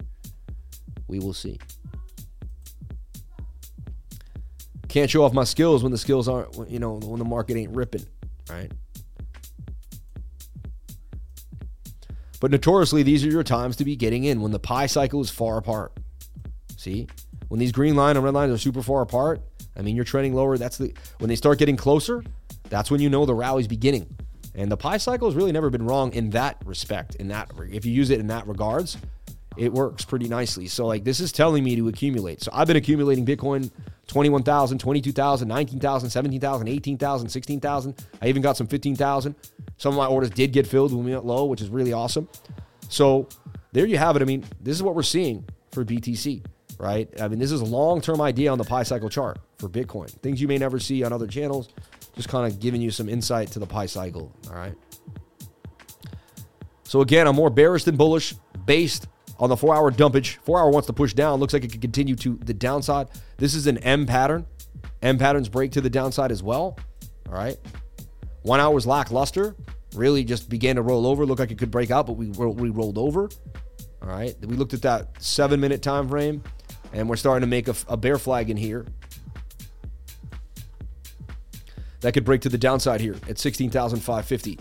[1.08, 1.60] We will see.
[4.88, 7.76] Can't show off my skills when the skills aren't, you know, when the market ain't
[7.76, 8.06] ripping,
[8.50, 8.72] right?
[12.40, 15.30] But notoriously, these are your times to be getting in when the pi cycle is
[15.30, 15.94] far apart.
[16.78, 17.08] See?
[17.48, 19.42] When these green line and red lines are super far apart,
[19.78, 20.58] I mean, you're trending lower.
[20.58, 22.24] That's the when they start getting closer,
[22.70, 24.14] that's when you know the rally's beginning.
[24.56, 27.16] And the pi cycle has really never been wrong in that respect.
[27.16, 28.98] In that, if you use it in that regards,
[29.58, 30.68] it works pretty nicely.
[30.68, 32.42] So like this is telling me to accumulate.
[32.42, 33.72] So I've been accumulating Bitcoin
[34.08, 38.06] 21,000, 22,000, 19,000, 17,000, 18,000, 16,000.
[38.22, 39.36] I even got some 15,000.
[39.78, 42.28] Some of my orders did get filled when we went low, which is really awesome.
[42.90, 43.28] So
[43.72, 44.22] there you have it.
[44.22, 46.46] I mean, this is what we're seeing for BTC,
[46.78, 47.10] right?
[47.22, 50.10] I mean, this is a long-term idea on the Pi cycle chart for Bitcoin.
[50.22, 51.70] Things you may never see on other channels.
[52.16, 54.32] Just kind of giving you some insight to the Pi cycle.
[54.50, 54.76] All right.
[56.84, 58.36] So again, I'm more bearish than bullish
[58.66, 59.08] based
[59.44, 60.38] on the four hour dumpage.
[60.38, 61.38] Four hour wants to push down.
[61.42, 63.10] Looks like it could continue to the downside.
[63.36, 64.46] This is an M pattern.
[65.02, 66.78] M patterns break to the downside as well.
[67.28, 67.58] All right.
[68.44, 69.54] One hour's lackluster.
[69.96, 71.26] Really just began to roll over.
[71.26, 73.28] Looked like it could break out, but we, we rolled over.
[74.02, 74.34] All right.
[74.40, 76.42] We looked at that seven minute time frame,
[76.94, 78.86] and we're starting to make a, a bear flag in here.
[82.00, 84.58] That could break to the downside here at 16,550.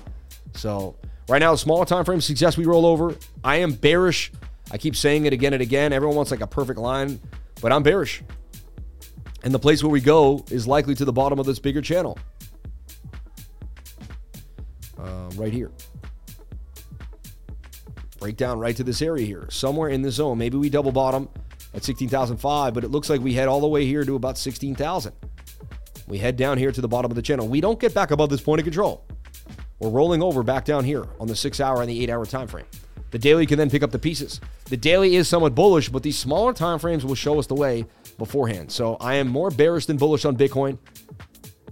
[0.55, 0.97] So
[1.29, 3.15] right now, smaller time frame suggests we roll over.
[3.45, 4.33] I am bearish
[4.70, 5.93] I keep saying it again and again.
[5.93, 7.20] Everyone wants like a perfect line,
[7.60, 8.22] but I'm bearish.
[9.43, 12.18] And the place where we go is likely to the bottom of this bigger channel.
[14.98, 15.72] Uh, right here.
[18.20, 19.48] Break down right to this area here.
[19.51, 20.39] Somewhere in the zone.
[20.39, 21.28] Maybe we double bottom
[21.74, 25.12] at 16,005, but it looks like we head all the way here to about 16,000.
[26.06, 27.48] We head down here to the bottom of the channel.
[27.48, 29.05] We don't get back above this point of control.
[29.80, 32.47] We're rolling over back down here on the six hour and the eight hour time
[32.47, 32.66] frame.
[33.12, 34.40] The daily can then pick up the pieces.
[34.64, 37.84] The daily is somewhat bullish, but these smaller time frames will show us the way
[38.18, 38.72] beforehand.
[38.72, 40.78] So I am more bearish than bullish on Bitcoin,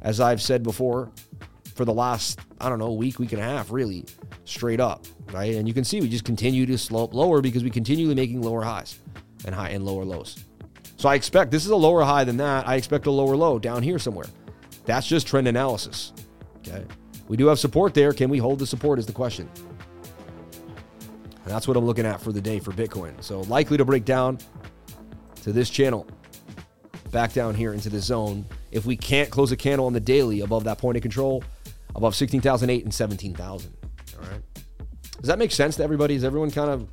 [0.02, 1.10] as I've said before,
[1.74, 4.04] for the last, I don't know, week, week and a half, really,
[4.44, 5.06] straight up.
[5.32, 5.54] Right.
[5.54, 8.62] And you can see we just continue to slope lower because we continually making lower
[8.62, 8.98] highs
[9.46, 10.44] and high and lower lows.
[10.96, 12.68] So I expect this is a lower high than that.
[12.68, 14.26] I expect a lower low down here somewhere.
[14.84, 16.12] That's just trend analysis.
[16.58, 16.84] Okay.
[17.28, 18.12] We do have support there.
[18.12, 19.48] Can we hold the support is the question.
[21.44, 23.22] And that's what I'm looking at for the day for Bitcoin.
[23.22, 24.38] So likely to break down
[25.42, 26.06] to this channel,
[27.10, 28.44] back down here into the zone.
[28.70, 31.42] If we can't close a candle on the daily above that point of control,
[31.94, 33.74] above 16,008 and 17,000.
[34.16, 34.42] All right.
[35.18, 36.14] Does that make sense to everybody?
[36.14, 36.88] Does everyone kind of,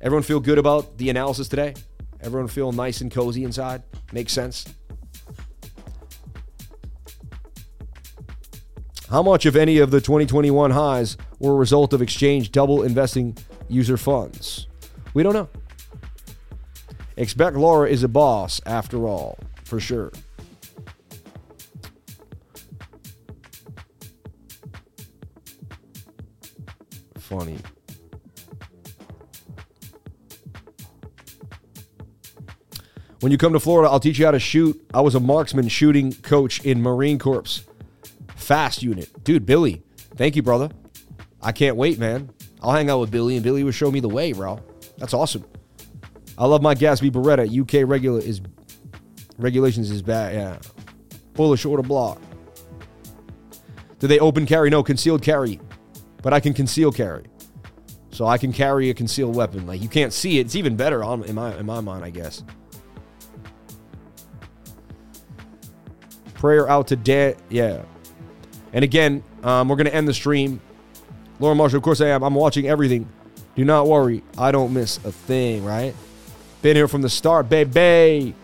[0.00, 1.74] everyone feel good about the analysis today?
[2.20, 3.82] Everyone feel nice and cozy inside?
[4.12, 4.64] Makes sense?
[9.10, 13.36] How much, if any, of the 2021 highs were a result of exchange double investing
[13.68, 14.66] user funds?
[15.14, 15.48] We don't know.
[17.16, 20.12] Expect Laura is a boss after all, for sure.
[27.16, 27.58] Funny.
[33.20, 34.80] When you come to Florida, I'll teach you how to shoot.
[34.92, 37.64] I was a marksman shooting coach in Marine Corps.
[38.36, 39.24] Fast unit.
[39.24, 39.82] Dude, Billy,
[40.14, 40.70] thank you, brother.
[41.42, 42.30] I can't wait, man.
[42.66, 44.58] I'll hang out with Billy, and Billy will show me the way, bro.
[44.98, 45.44] That's awesome.
[46.36, 47.46] I love my Gatsby Beretta.
[47.46, 48.40] UK regular is
[49.38, 50.34] regulations is bad.
[50.34, 50.58] Yeah,
[51.34, 52.20] pull a shorter block.
[54.00, 54.68] Do they open carry?
[54.68, 55.60] No, concealed carry.
[56.22, 57.26] But I can conceal carry,
[58.10, 59.64] so I can carry a concealed weapon.
[59.64, 60.46] Like you can't see it.
[60.46, 62.42] It's even better on in my in my mind, I guess.
[66.34, 67.36] Prayer out to dead.
[67.48, 67.84] Yeah.
[68.72, 70.60] And again, um, we're gonna end the stream
[71.38, 72.22] Lauren Marshall, of course I am.
[72.22, 73.08] I'm watching everything.
[73.54, 74.22] Do not worry.
[74.38, 75.94] I don't miss a thing, right?
[76.62, 78.34] Been here from the start, baby.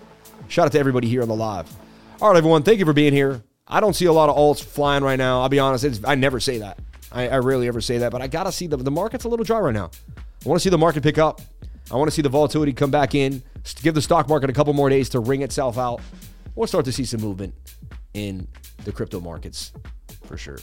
[0.48, 1.70] Shout out to everybody here on the live.
[2.20, 2.62] All right, everyone.
[2.62, 3.43] Thank you for being here.
[3.66, 5.40] I don't see a lot of alts flying right now.
[5.40, 6.05] I'll be honest.
[6.06, 6.78] I never say that.
[7.10, 9.28] I, I rarely ever say that, but I got to see the, the market's a
[9.28, 9.90] little dry right now.
[10.44, 11.40] I want to see the market pick up.
[11.90, 13.43] I want to see the volatility come back in,
[13.82, 16.01] give the stock market a couple more days to wring itself out.
[16.55, 17.55] We'll start to see some movement
[18.14, 18.47] in
[18.85, 19.73] the crypto markets
[20.24, 20.59] for sure.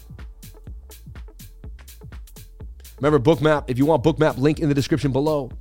[3.01, 5.51] Remember, Bookmap, if you want Bookmap, link in the description below.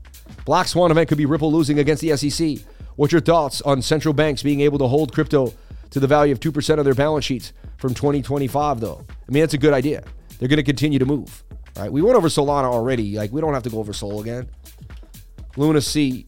[0.44, 2.59] Black Swan event could be Ripple losing against the SEC.
[2.97, 5.55] What's your thoughts on central banks being able to hold crypto
[5.90, 9.05] to the value of 2% of their balance sheets from 2025, though?
[9.09, 10.02] I mean, that's a good idea.
[10.39, 11.44] They're going to continue to move.
[11.77, 11.93] Right?
[11.93, 13.16] We went over Solana already.
[13.16, 14.48] Like, we don't have to go over Sol again.
[15.56, 16.27] Luna C.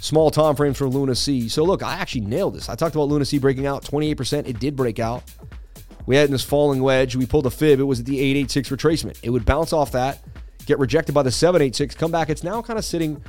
[0.00, 1.48] Small time frames for Luna C.
[1.48, 2.68] So, look, I actually nailed this.
[2.68, 4.48] I talked about Luna C breaking out 28%.
[4.48, 5.22] It did break out.
[6.06, 7.16] We had in this falling wedge.
[7.16, 7.80] We pulled a fib.
[7.80, 9.18] It was at the 886 retracement.
[9.22, 10.20] It would bounce off that,
[10.66, 12.28] get rejected by the 786, come back.
[12.28, 13.22] It's now kind of sitting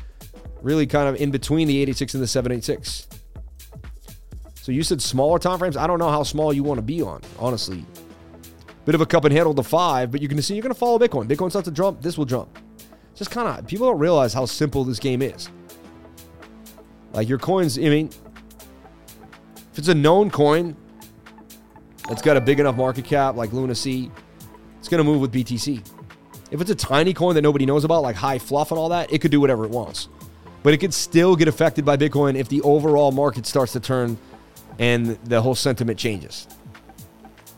[0.62, 3.08] really kind of in between the 886 and the 786.
[4.56, 5.76] So you said smaller time frames.
[5.76, 7.86] I don't know how small you want to be on, honestly.
[8.86, 10.80] bit of a cup and handle to five, but you can see you're going to
[10.80, 11.28] follow Bitcoin.
[11.28, 12.58] Bitcoin starts to jump, this will jump.
[13.14, 15.50] Just kind of, people don't realize how simple this game is.
[17.12, 18.10] Like your coins, I mean,
[19.72, 20.76] if it's a known coin
[22.08, 24.12] that's got a big enough market cap like Luna C,
[24.80, 25.86] it's going to move with BTC.
[26.52, 29.12] If it's a tiny coin that nobody knows about, like high fluff and all that,
[29.12, 30.10] it could do whatever it wants.
[30.62, 34.18] But it could still get affected by Bitcoin if the overall market starts to turn
[34.80, 36.48] and the whole sentiment changes.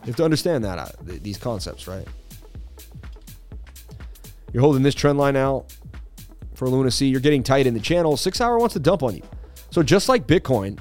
[0.03, 2.07] You have to understand that uh, these concepts, right?
[4.53, 5.76] You're holding this trend line out
[6.53, 7.07] for Luna C.
[7.07, 8.15] You're getting tight in the channel.
[8.15, 9.23] Six hour wants to dump on you.
[9.72, 10.80] So just like Bitcoin,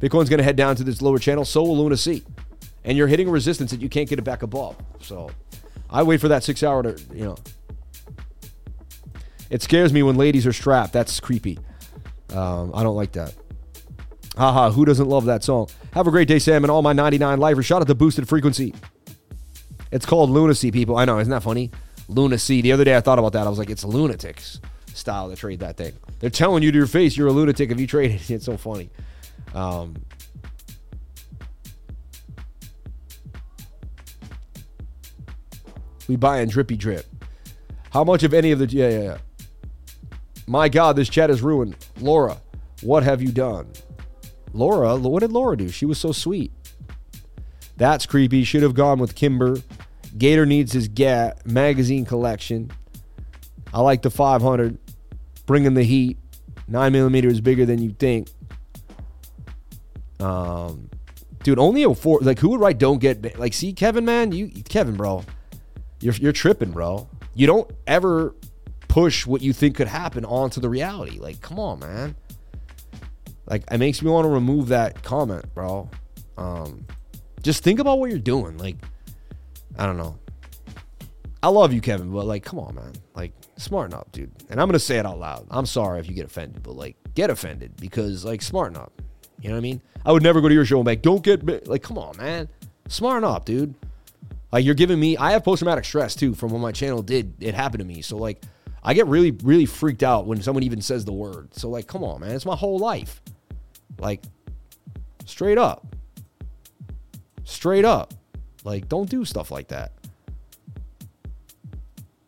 [0.00, 1.44] Bitcoin's going to head down to this lower channel.
[1.44, 2.22] So will Luna C,
[2.84, 4.76] and you're hitting a resistance that you can't get it back above.
[5.00, 5.30] So
[5.90, 7.36] I wait for that six hour to you know.
[9.50, 10.92] It scares me when ladies are strapped.
[10.92, 11.58] That's creepy.
[12.34, 13.34] Um, I don't like that.
[14.36, 15.68] Haha, who doesn't love that song?
[15.92, 17.66] Have a great day, Sam, and all my 99 lifers.
[17.66, 18.74] Shout out to Boosted Frequency.
[19.90, 20.96] It's called lunacy, people.
[20.96, 21.70] I know, isn't that funny?
[22.08, 22.60] Lunacy.
[22.60, 23.46] The other day I thought about that.
[23.46, 24.60] I was like, it's lunatics
[24.94, 25.92] style to trade that thing.
[26.20, 28.30] They're telling you to your face you're a lunatic if you trade it.
[28.30, 28.90] It's so funny.
[29.54, 29.96] Um,
[36.06, 37.06] we buy in drippy drip.
[37.92, 39.18] How much of any of the yeah yeah yeah.
[40.46, 41.76] My God, this chat is ruined.
[42.00, 42.38] Laura,
[42.82, 43.70] what have you done?
[44.52, 45.68] Laura, what did Laura do?
[45.68, 46.52] She was so sweet.
[47.76, 48.44] That's creepy.
[48.44, 49.58] Should have gone with Kimber.
[50.16, 52.70] Gator needs his GAT magazine collection.
[53.72, 54.78] I like the 500.
[55.46, 56.18] Bringing the heat.
[56.66, 58.28] Nine millimeter is bigger than you think.
[60.20, 60.90] Um,
[61.42, 62.20] dude, only a four.
[62.20, 63.38] Like, who would write "Don't get"?
[63.38, 65.24] Like, see, Kevin, man, you, Kevin, bro,
[66.00, 67.08] you're you're tripping, bro.
[67.34, 68.34] You don't ever
[68.88, 71.18] push what you think could happen onto the reality.
[71.18, 72.16] Like, come on, man.
[73.46, 75.88] Like it makes me want to remove that comment, bro.
[76.36, 76.86] Um,
[77.42, 78.58] just think about what you're doing.
[78.58, 78.76] Like,
[79.78, 80.18] I don't know.
[81.42, 82.92] I love you, Kevin, but like, come on, man.
[83.14, 84.30] Like, smarten up, dude.
[84.50, 85.46] And I'm gonna say it out loud.
[85.50, 89.00] I'm sorry if you get offended, but like, get offended because like, smarten up.
[89.40, 89.80] You know what I mean?
[90.04, 92.16] I would never go to your show and be like, don't get like, come on,
[92.16, 92.48] man.
[92.88, 93.74] Smarten up, dude.
[94.50, 95.16] Like, you're giving me.
[95.16, 98.02] I have post traumatic stress too from when my channel did it happened to me.
[98.02, 98.42] So like,
[98.82, 101.54] I get really, really freaked out when someone even says the word.
[101.54, 102.30] So like, come on, man.
[102.30, 103.20] It's my whole life.
[103.98, 104.22] Like,
[105.26, 105.86] straight up.
[107.44, 108.14] Straight up.
[108.64, 109.92] Like, don't do stuff like that.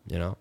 [0.07, 0.37] You know?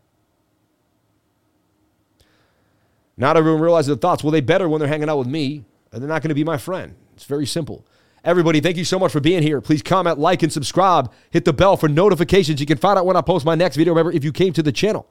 [3.17, 4.25] Not everyone realizes the thoughts.
[4.25, 6.57] Well, they better when they're hanging out with me, they're not going to be my
[6.57, 6.95] friend.
[7.15, 7.85] It's very simple.
[8.23, 9.61] Everybody, thank you so much for being here.
[9.61, 11.11] Please comment, like, and subscribe.
[11.31, 12.61] Hit the bell for notifications.
[12.61, 13.93] You can find out when I post my next video.
[13.95, 15.09] Remember, if you came to the channel,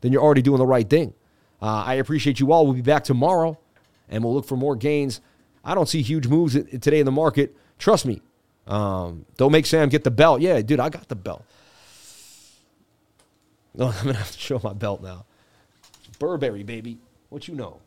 [0.00, 1.14] then you're already doing the right thing.
[1.60, 2.64] Uh, I appreciate you all.
[2.66, 3.58] We'll be back tomorrow,
[4.08, 5.20] and we'll look for more gains.
[5.64, 7.56] I don't see huge moves today in the market.
[7.78, 8.20] Trust me.
[8.66, 10.40] Um, don't make Sam get the belt.
[10.40, 11.44] Yeah, dude, I got the belt.
[13.74, 15.24] No, I'm gonna have to show my belt now.
[16.18, 16.98] Burberry, baby.
[17.28, 17.80] What you know?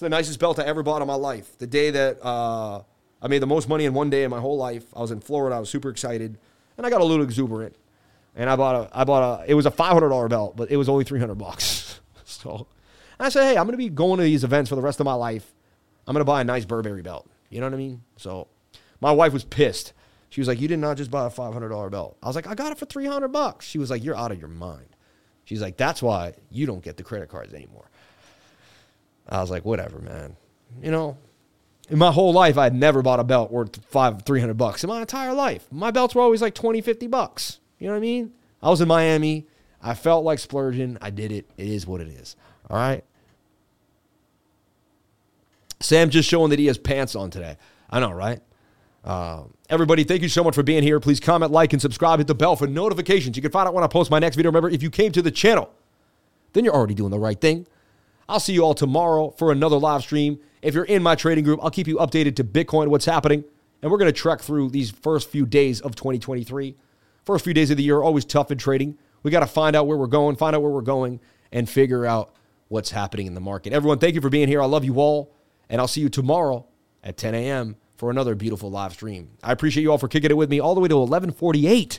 [0.00, 1.58] It's the nicest belt I ever bought in my life.
[1.58, 2.80] The day that uh,
[3.20, 4.86] I made the most money in one day in my whole life.
[4.96, 5.54] I was in Florida.
[5.54, 6.38] I was super excited,
[6.78, 7.76] and I got a little exuberant.
[8.34, 9.44] And I bought a, I bought a.
[9.46, 12.00] It was a five hundred dollar belt, but it was only three hundred bucks.
[12.24, 12.66] so,
[13.18, 15.12] I said, hey, I'm gonna be going to these events for the rest of my
[15.12, 15.52] life.
[16.08, 17.28] I'm gonna buy a nice Burberry belt.
[17.50, 18.00] You know what I mean?
[18.16, 18.48] So
[19.02, 19.92] my wife was pissed.
[20.30, 22.16] She was like, You did not just buy a five hundred dollar belt.
[22.22, 23.66] I was like, I got it for three hundred bucks.
[23.66, 24.96] She was like, You're out of your mind.
[25.44, 27.90] She's like, That's why you don't get the credit cards anymore.
[29.30, 30.36] I was like, Whatever, man.
[30.82, 31.18] You know,
[31.88, 34.88] in my whole life, I had never bought a belt worth five, 300 bucks in
[34.88, 35.66] my entire life.
[35.72, 37.58] My belts were always like 20, 50 bucks.
[37.78, 38.32] You know what I mean?
[38.62, 39.46] I was in Miami.
[39.82, 40.98] I felt like splurging.
[41.00, 41.50] I did it.
[41.56, 42.36] It is what it is.
[42.68, 43.02] All right.
[45.80, 47.56] Sam just showing that he has pants on today.
[47.88, 48.40] I know, right?
[49.02, 51.00] Uh, everybody, thank you so much for being here.
[51.00, 52.20] Please comment, like, and subscribe.
[52.20, 53.34] Hit the bell for notifications.
[53.36, 54.50] You can find out when I post my next video.
[54.50, 55.70] Remember, if you came to the channel,
[56.52, 57.66] then you're already doing the right thing.
[58.30, 60.38] I'll see you all tomorrow for another live stream.
[60.62, 63.44] If you're in my trading group, I'll keep you updated to Bitcoin, what's happening.
[63.82, 66.76] And we're going to trek through these first few days of 2023.
[67.24, 68.96] First few days of the year are always tough in trading.
[69.24, 71.18] We got to find out where we're going, find out where we're going,
[71.50, 72.34] and figure out
[72.68, 73.72] what's happening in the market.
[73.72, 74.62] Everyone, thank you for being here.
[74.62, 75.34] I love you all.
[75.68, 76.66] And I'll see you tomorrow
[77.02, 77.76] at 10 a.m.
[77.96, 79.30] for another beautiful live stream.
[79.42, 81.98] I appreciate you all for kicking it with me all the way to 1148.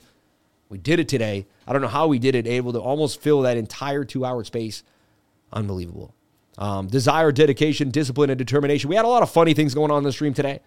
[0.70, 1.46] We did it today.
[1.68, 4.44] I don't know how we did it, able to almost fill that entire two hour
[4.46, 4.84] space.
[5.52, 6.16] Unbelievable.
[6.58, 8.90] Um, desire, dedication, discipline, and determination.
[8.90, 10.60] We had a lot of funny things going on in the stream today,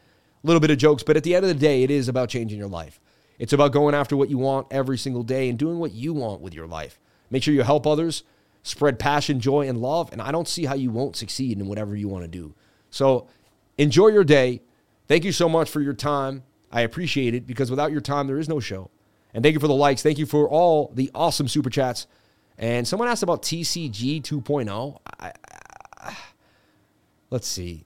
[0.42, 2.30] a little bit of jokes, but at the end of the day, it is about
[2.30, 3.00] changing your life.
[3.38, 6.40] It's about going after what you want every single day and doing what you want
[6.40, 6.98] with your life.
[7.30, 8.22] Make sure you help others,
[8.62, 11.94] spread passion, joy, and love, and I don't see how you won't succeed in whatever
[11.96, 12.54] you want to do.
[12.90, 13.28] So
[13.76, 14.62] enjoy your day.
[15.08, 16.44] Thank you so much for your time.
[16.72, 18.90] I appreciate it because without your time, there is no show.
[19.32, 20.02] And thank you for the likes.
[20.02, 22.06] Thank you for all the awesome super chats.
[22.56, 24.98] And someone asked about TCG 2.0.
[25.18, 25.32] I,
[27.30, 27.84] let's see.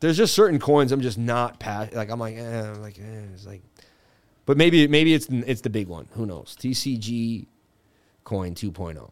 [0.00, 1.94] There's just certain coins I'm just not past.
[1.94, 3.62] Like I'm like, eh, I'm like, eh, it's like,
[4.46, 6.08] but maybe maybe it's it's the big one.
[6.12, 6.56] Who knows?
[6.60, 7.46] TCG
[8.24, 9.10] coin 2.0.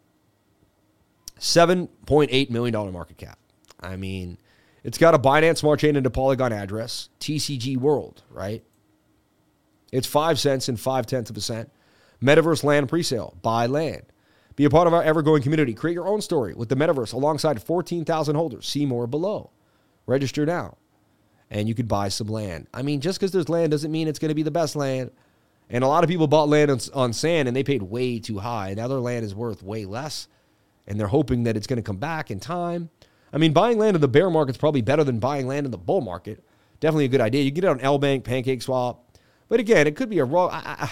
[1.39, 3.39] $7.8 million market cap.
[3.81, 4.39] I mean,
[4.85, 8.63] it's got a Binance Smart Chain and a Polygon address, TCG World, right?
[9.93, 11.71] It's five cents and five tenths of a cent.
[12.23, 13.41] Metaverse land presale.
[13.43, 14.03] Buy land.
[14.57, 15.75] Be a part of our ever growing community.
[15.75, 18.69] Create your own story with the metaverse alongside 14,000 holders.
[18.69, 19.51] See more below.
[20.07, 20.77] Register now.
[21.51, 22.67] And you could buy some land.
[22.73, 25.11] I mean, just because there's land doesn't mean it's going to be the best land.
[25.71, 28.39] And a lot of people bought land on, on sand and they paid way too
[28.39, 28.75] high.
[28.75, 30.29] Now their land is worth way less.
[30.87, 32.91] And they're hoping that it's going to come back in time.
[33.33, 35.71] I mean, buying land in the bear market is probably better than buying land in
[35.71, 36.45] the bull market.
[36.81, 37.43] Definitely a good idea.
[37.43, 39.17] You get it on L Bank, Pancake Swap.
[39.49, 40.47] But again, it could be a raw.
[40.47, 40.91] I, I,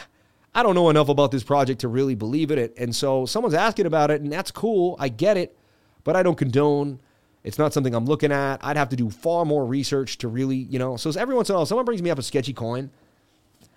[0.54, 2.74] I don't know enough about this project to really believe in it.
[2.76, 4.96] And so someone's asking about it, and that's cool.
[4.98, 5.56] I get it,
[6.02, 7.00] but I don't condone.
[7.44, 8.62] It's not something I'm looking at.
[8.62, 10.96] I'd have to do far more research to really, you know.
[10.96, 12.90] So every once in a while, someone brings me up a sketchy coin.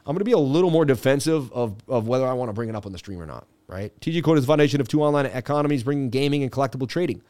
[0.06, 2.68] I'm going to be a little more defensive of, of whether I want to bring
[2.68, 3.98] it up on the stream or not, right?
[4.02, 7.22] TG Coin is the foundation of two online economies, bringing gaming and collectible trading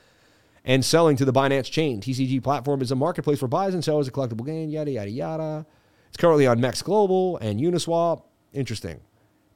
[0.65, 2.01] and selling to the Binance chain.
[2.01, 5.65] TCG platform is a marketplace for buyers and sellers of collectible gain, yada, yada, yada.
[6.07, 8.23] It's currently on Mex Global and Uniswap.
[8.53, 9.01] Interesting.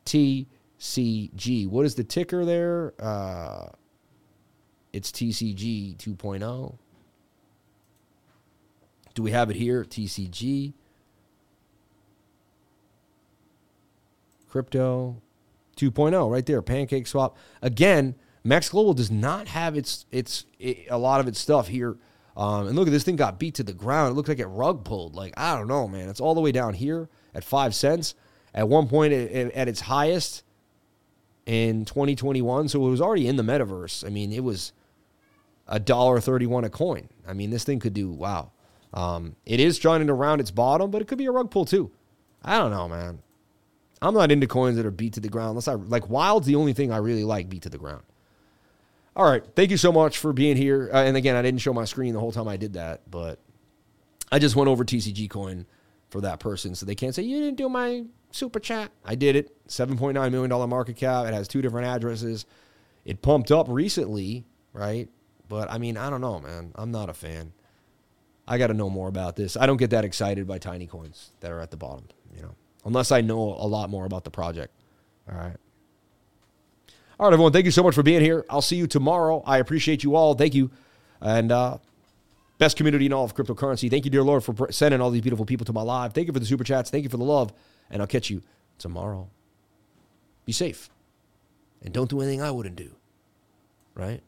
[0.08, 1.68] TCG.
[1.68, 2.94] What is the ticker there?
[3.00, 3.68] Uh,
[4.94, 6.78] it's TCG 2.0.
[9.14, 9.84] Do we have it here?
[9.84, 10.74] TCG.
[14.50, 15.22] Crypto
[15.76, 16.62] 2.0 right there.
[16.62, 17.38] Pancake swap.
[17.62, 21.98] Again, Max Global does not have its its it, a lot of its stuff here.
[22.38, 24.12] Um, and look at this thing got beat to the ground.
[24.12, 25.16] It looked like it rug pulled.
[25.16, 26.08] Like I don't know, man.
[26.10, 28.16] It's all the way down here at five cents.
[28.54, 30.44] At one point, at its highest
[31.46, 34.06] in 2021, so it was already in the metaverse.
[34.06, 34.74] I mean, it was
[35.68, 37.10] a dollar thirty-one a coin.
[37.28, 38.52] I mean, this thing could do wow.
[38.94, 41.66] Um, it is trying to round its bottom, but it could be a rug pull
[41.66, 41.92] too.
[42.44, 43.20] I don't know, man.
[44.02, 45.50] I'm not into coins that are beat to the ground.
[45.50, 48.04] Unless I like Wild's the only thing I really like beat to the ground.
[49.16, 49.44] All right.
[49.56, 50.90] Thank you so much for being here.
[50.94, 53.40] Uh, and again, I didn't show my screen the whole time I did that, but
[54.32, 55.66] I just went over TCG coin
[56.10, 58.92] for that person so they can't say, you didn't do my super chat.
[59.06, 59.54] I did it.
[59.68, 61.26] $7.9 million market cap.
[61.26, 62.46] It has two different addresses.
[63.06, 65.10] It pumped up recently, right?
[65.50, 66.72] But I mean, I don't know, man.
[66.76, 67.54] I'm not a fan.
[68.48, 69.58] I got to know more about this.
[69.58, 72.06] I don't get that excited by tiny coins that are at the bottom,
[72.36, 72.56] you know,
[72.86, 74.74] unless I know a lot more about the project.
[75.30, 75.58] All right.
[77.20, 77.52] All right, everyone.
[77.52, 78.46] Thank you so much for being here.
[78.50, 79.44] I'll see you tomorrow.
[79.46, 80.36] I appreciate you all.
[80.36, 80.70] Thank you.
[81.20, 81.80] And uh,
[82.58, 83.90] best community in all of cryptocurrency.
[83.90, 86.14] Thank you, dear Lord, for sending all these beautiful people to my live.
[86.14, 86.90] Thank you for the super chats.
[86.90, 87.52] Thank you for the love.
[87.90, 88.44] And I'll catch you
[88.78, 89.30] tomorrow.
[90.46, 90.90] Be safe.
[91.82, 92.92] And don't do anything I wouldn't do.
[93.94, 94.22] Right?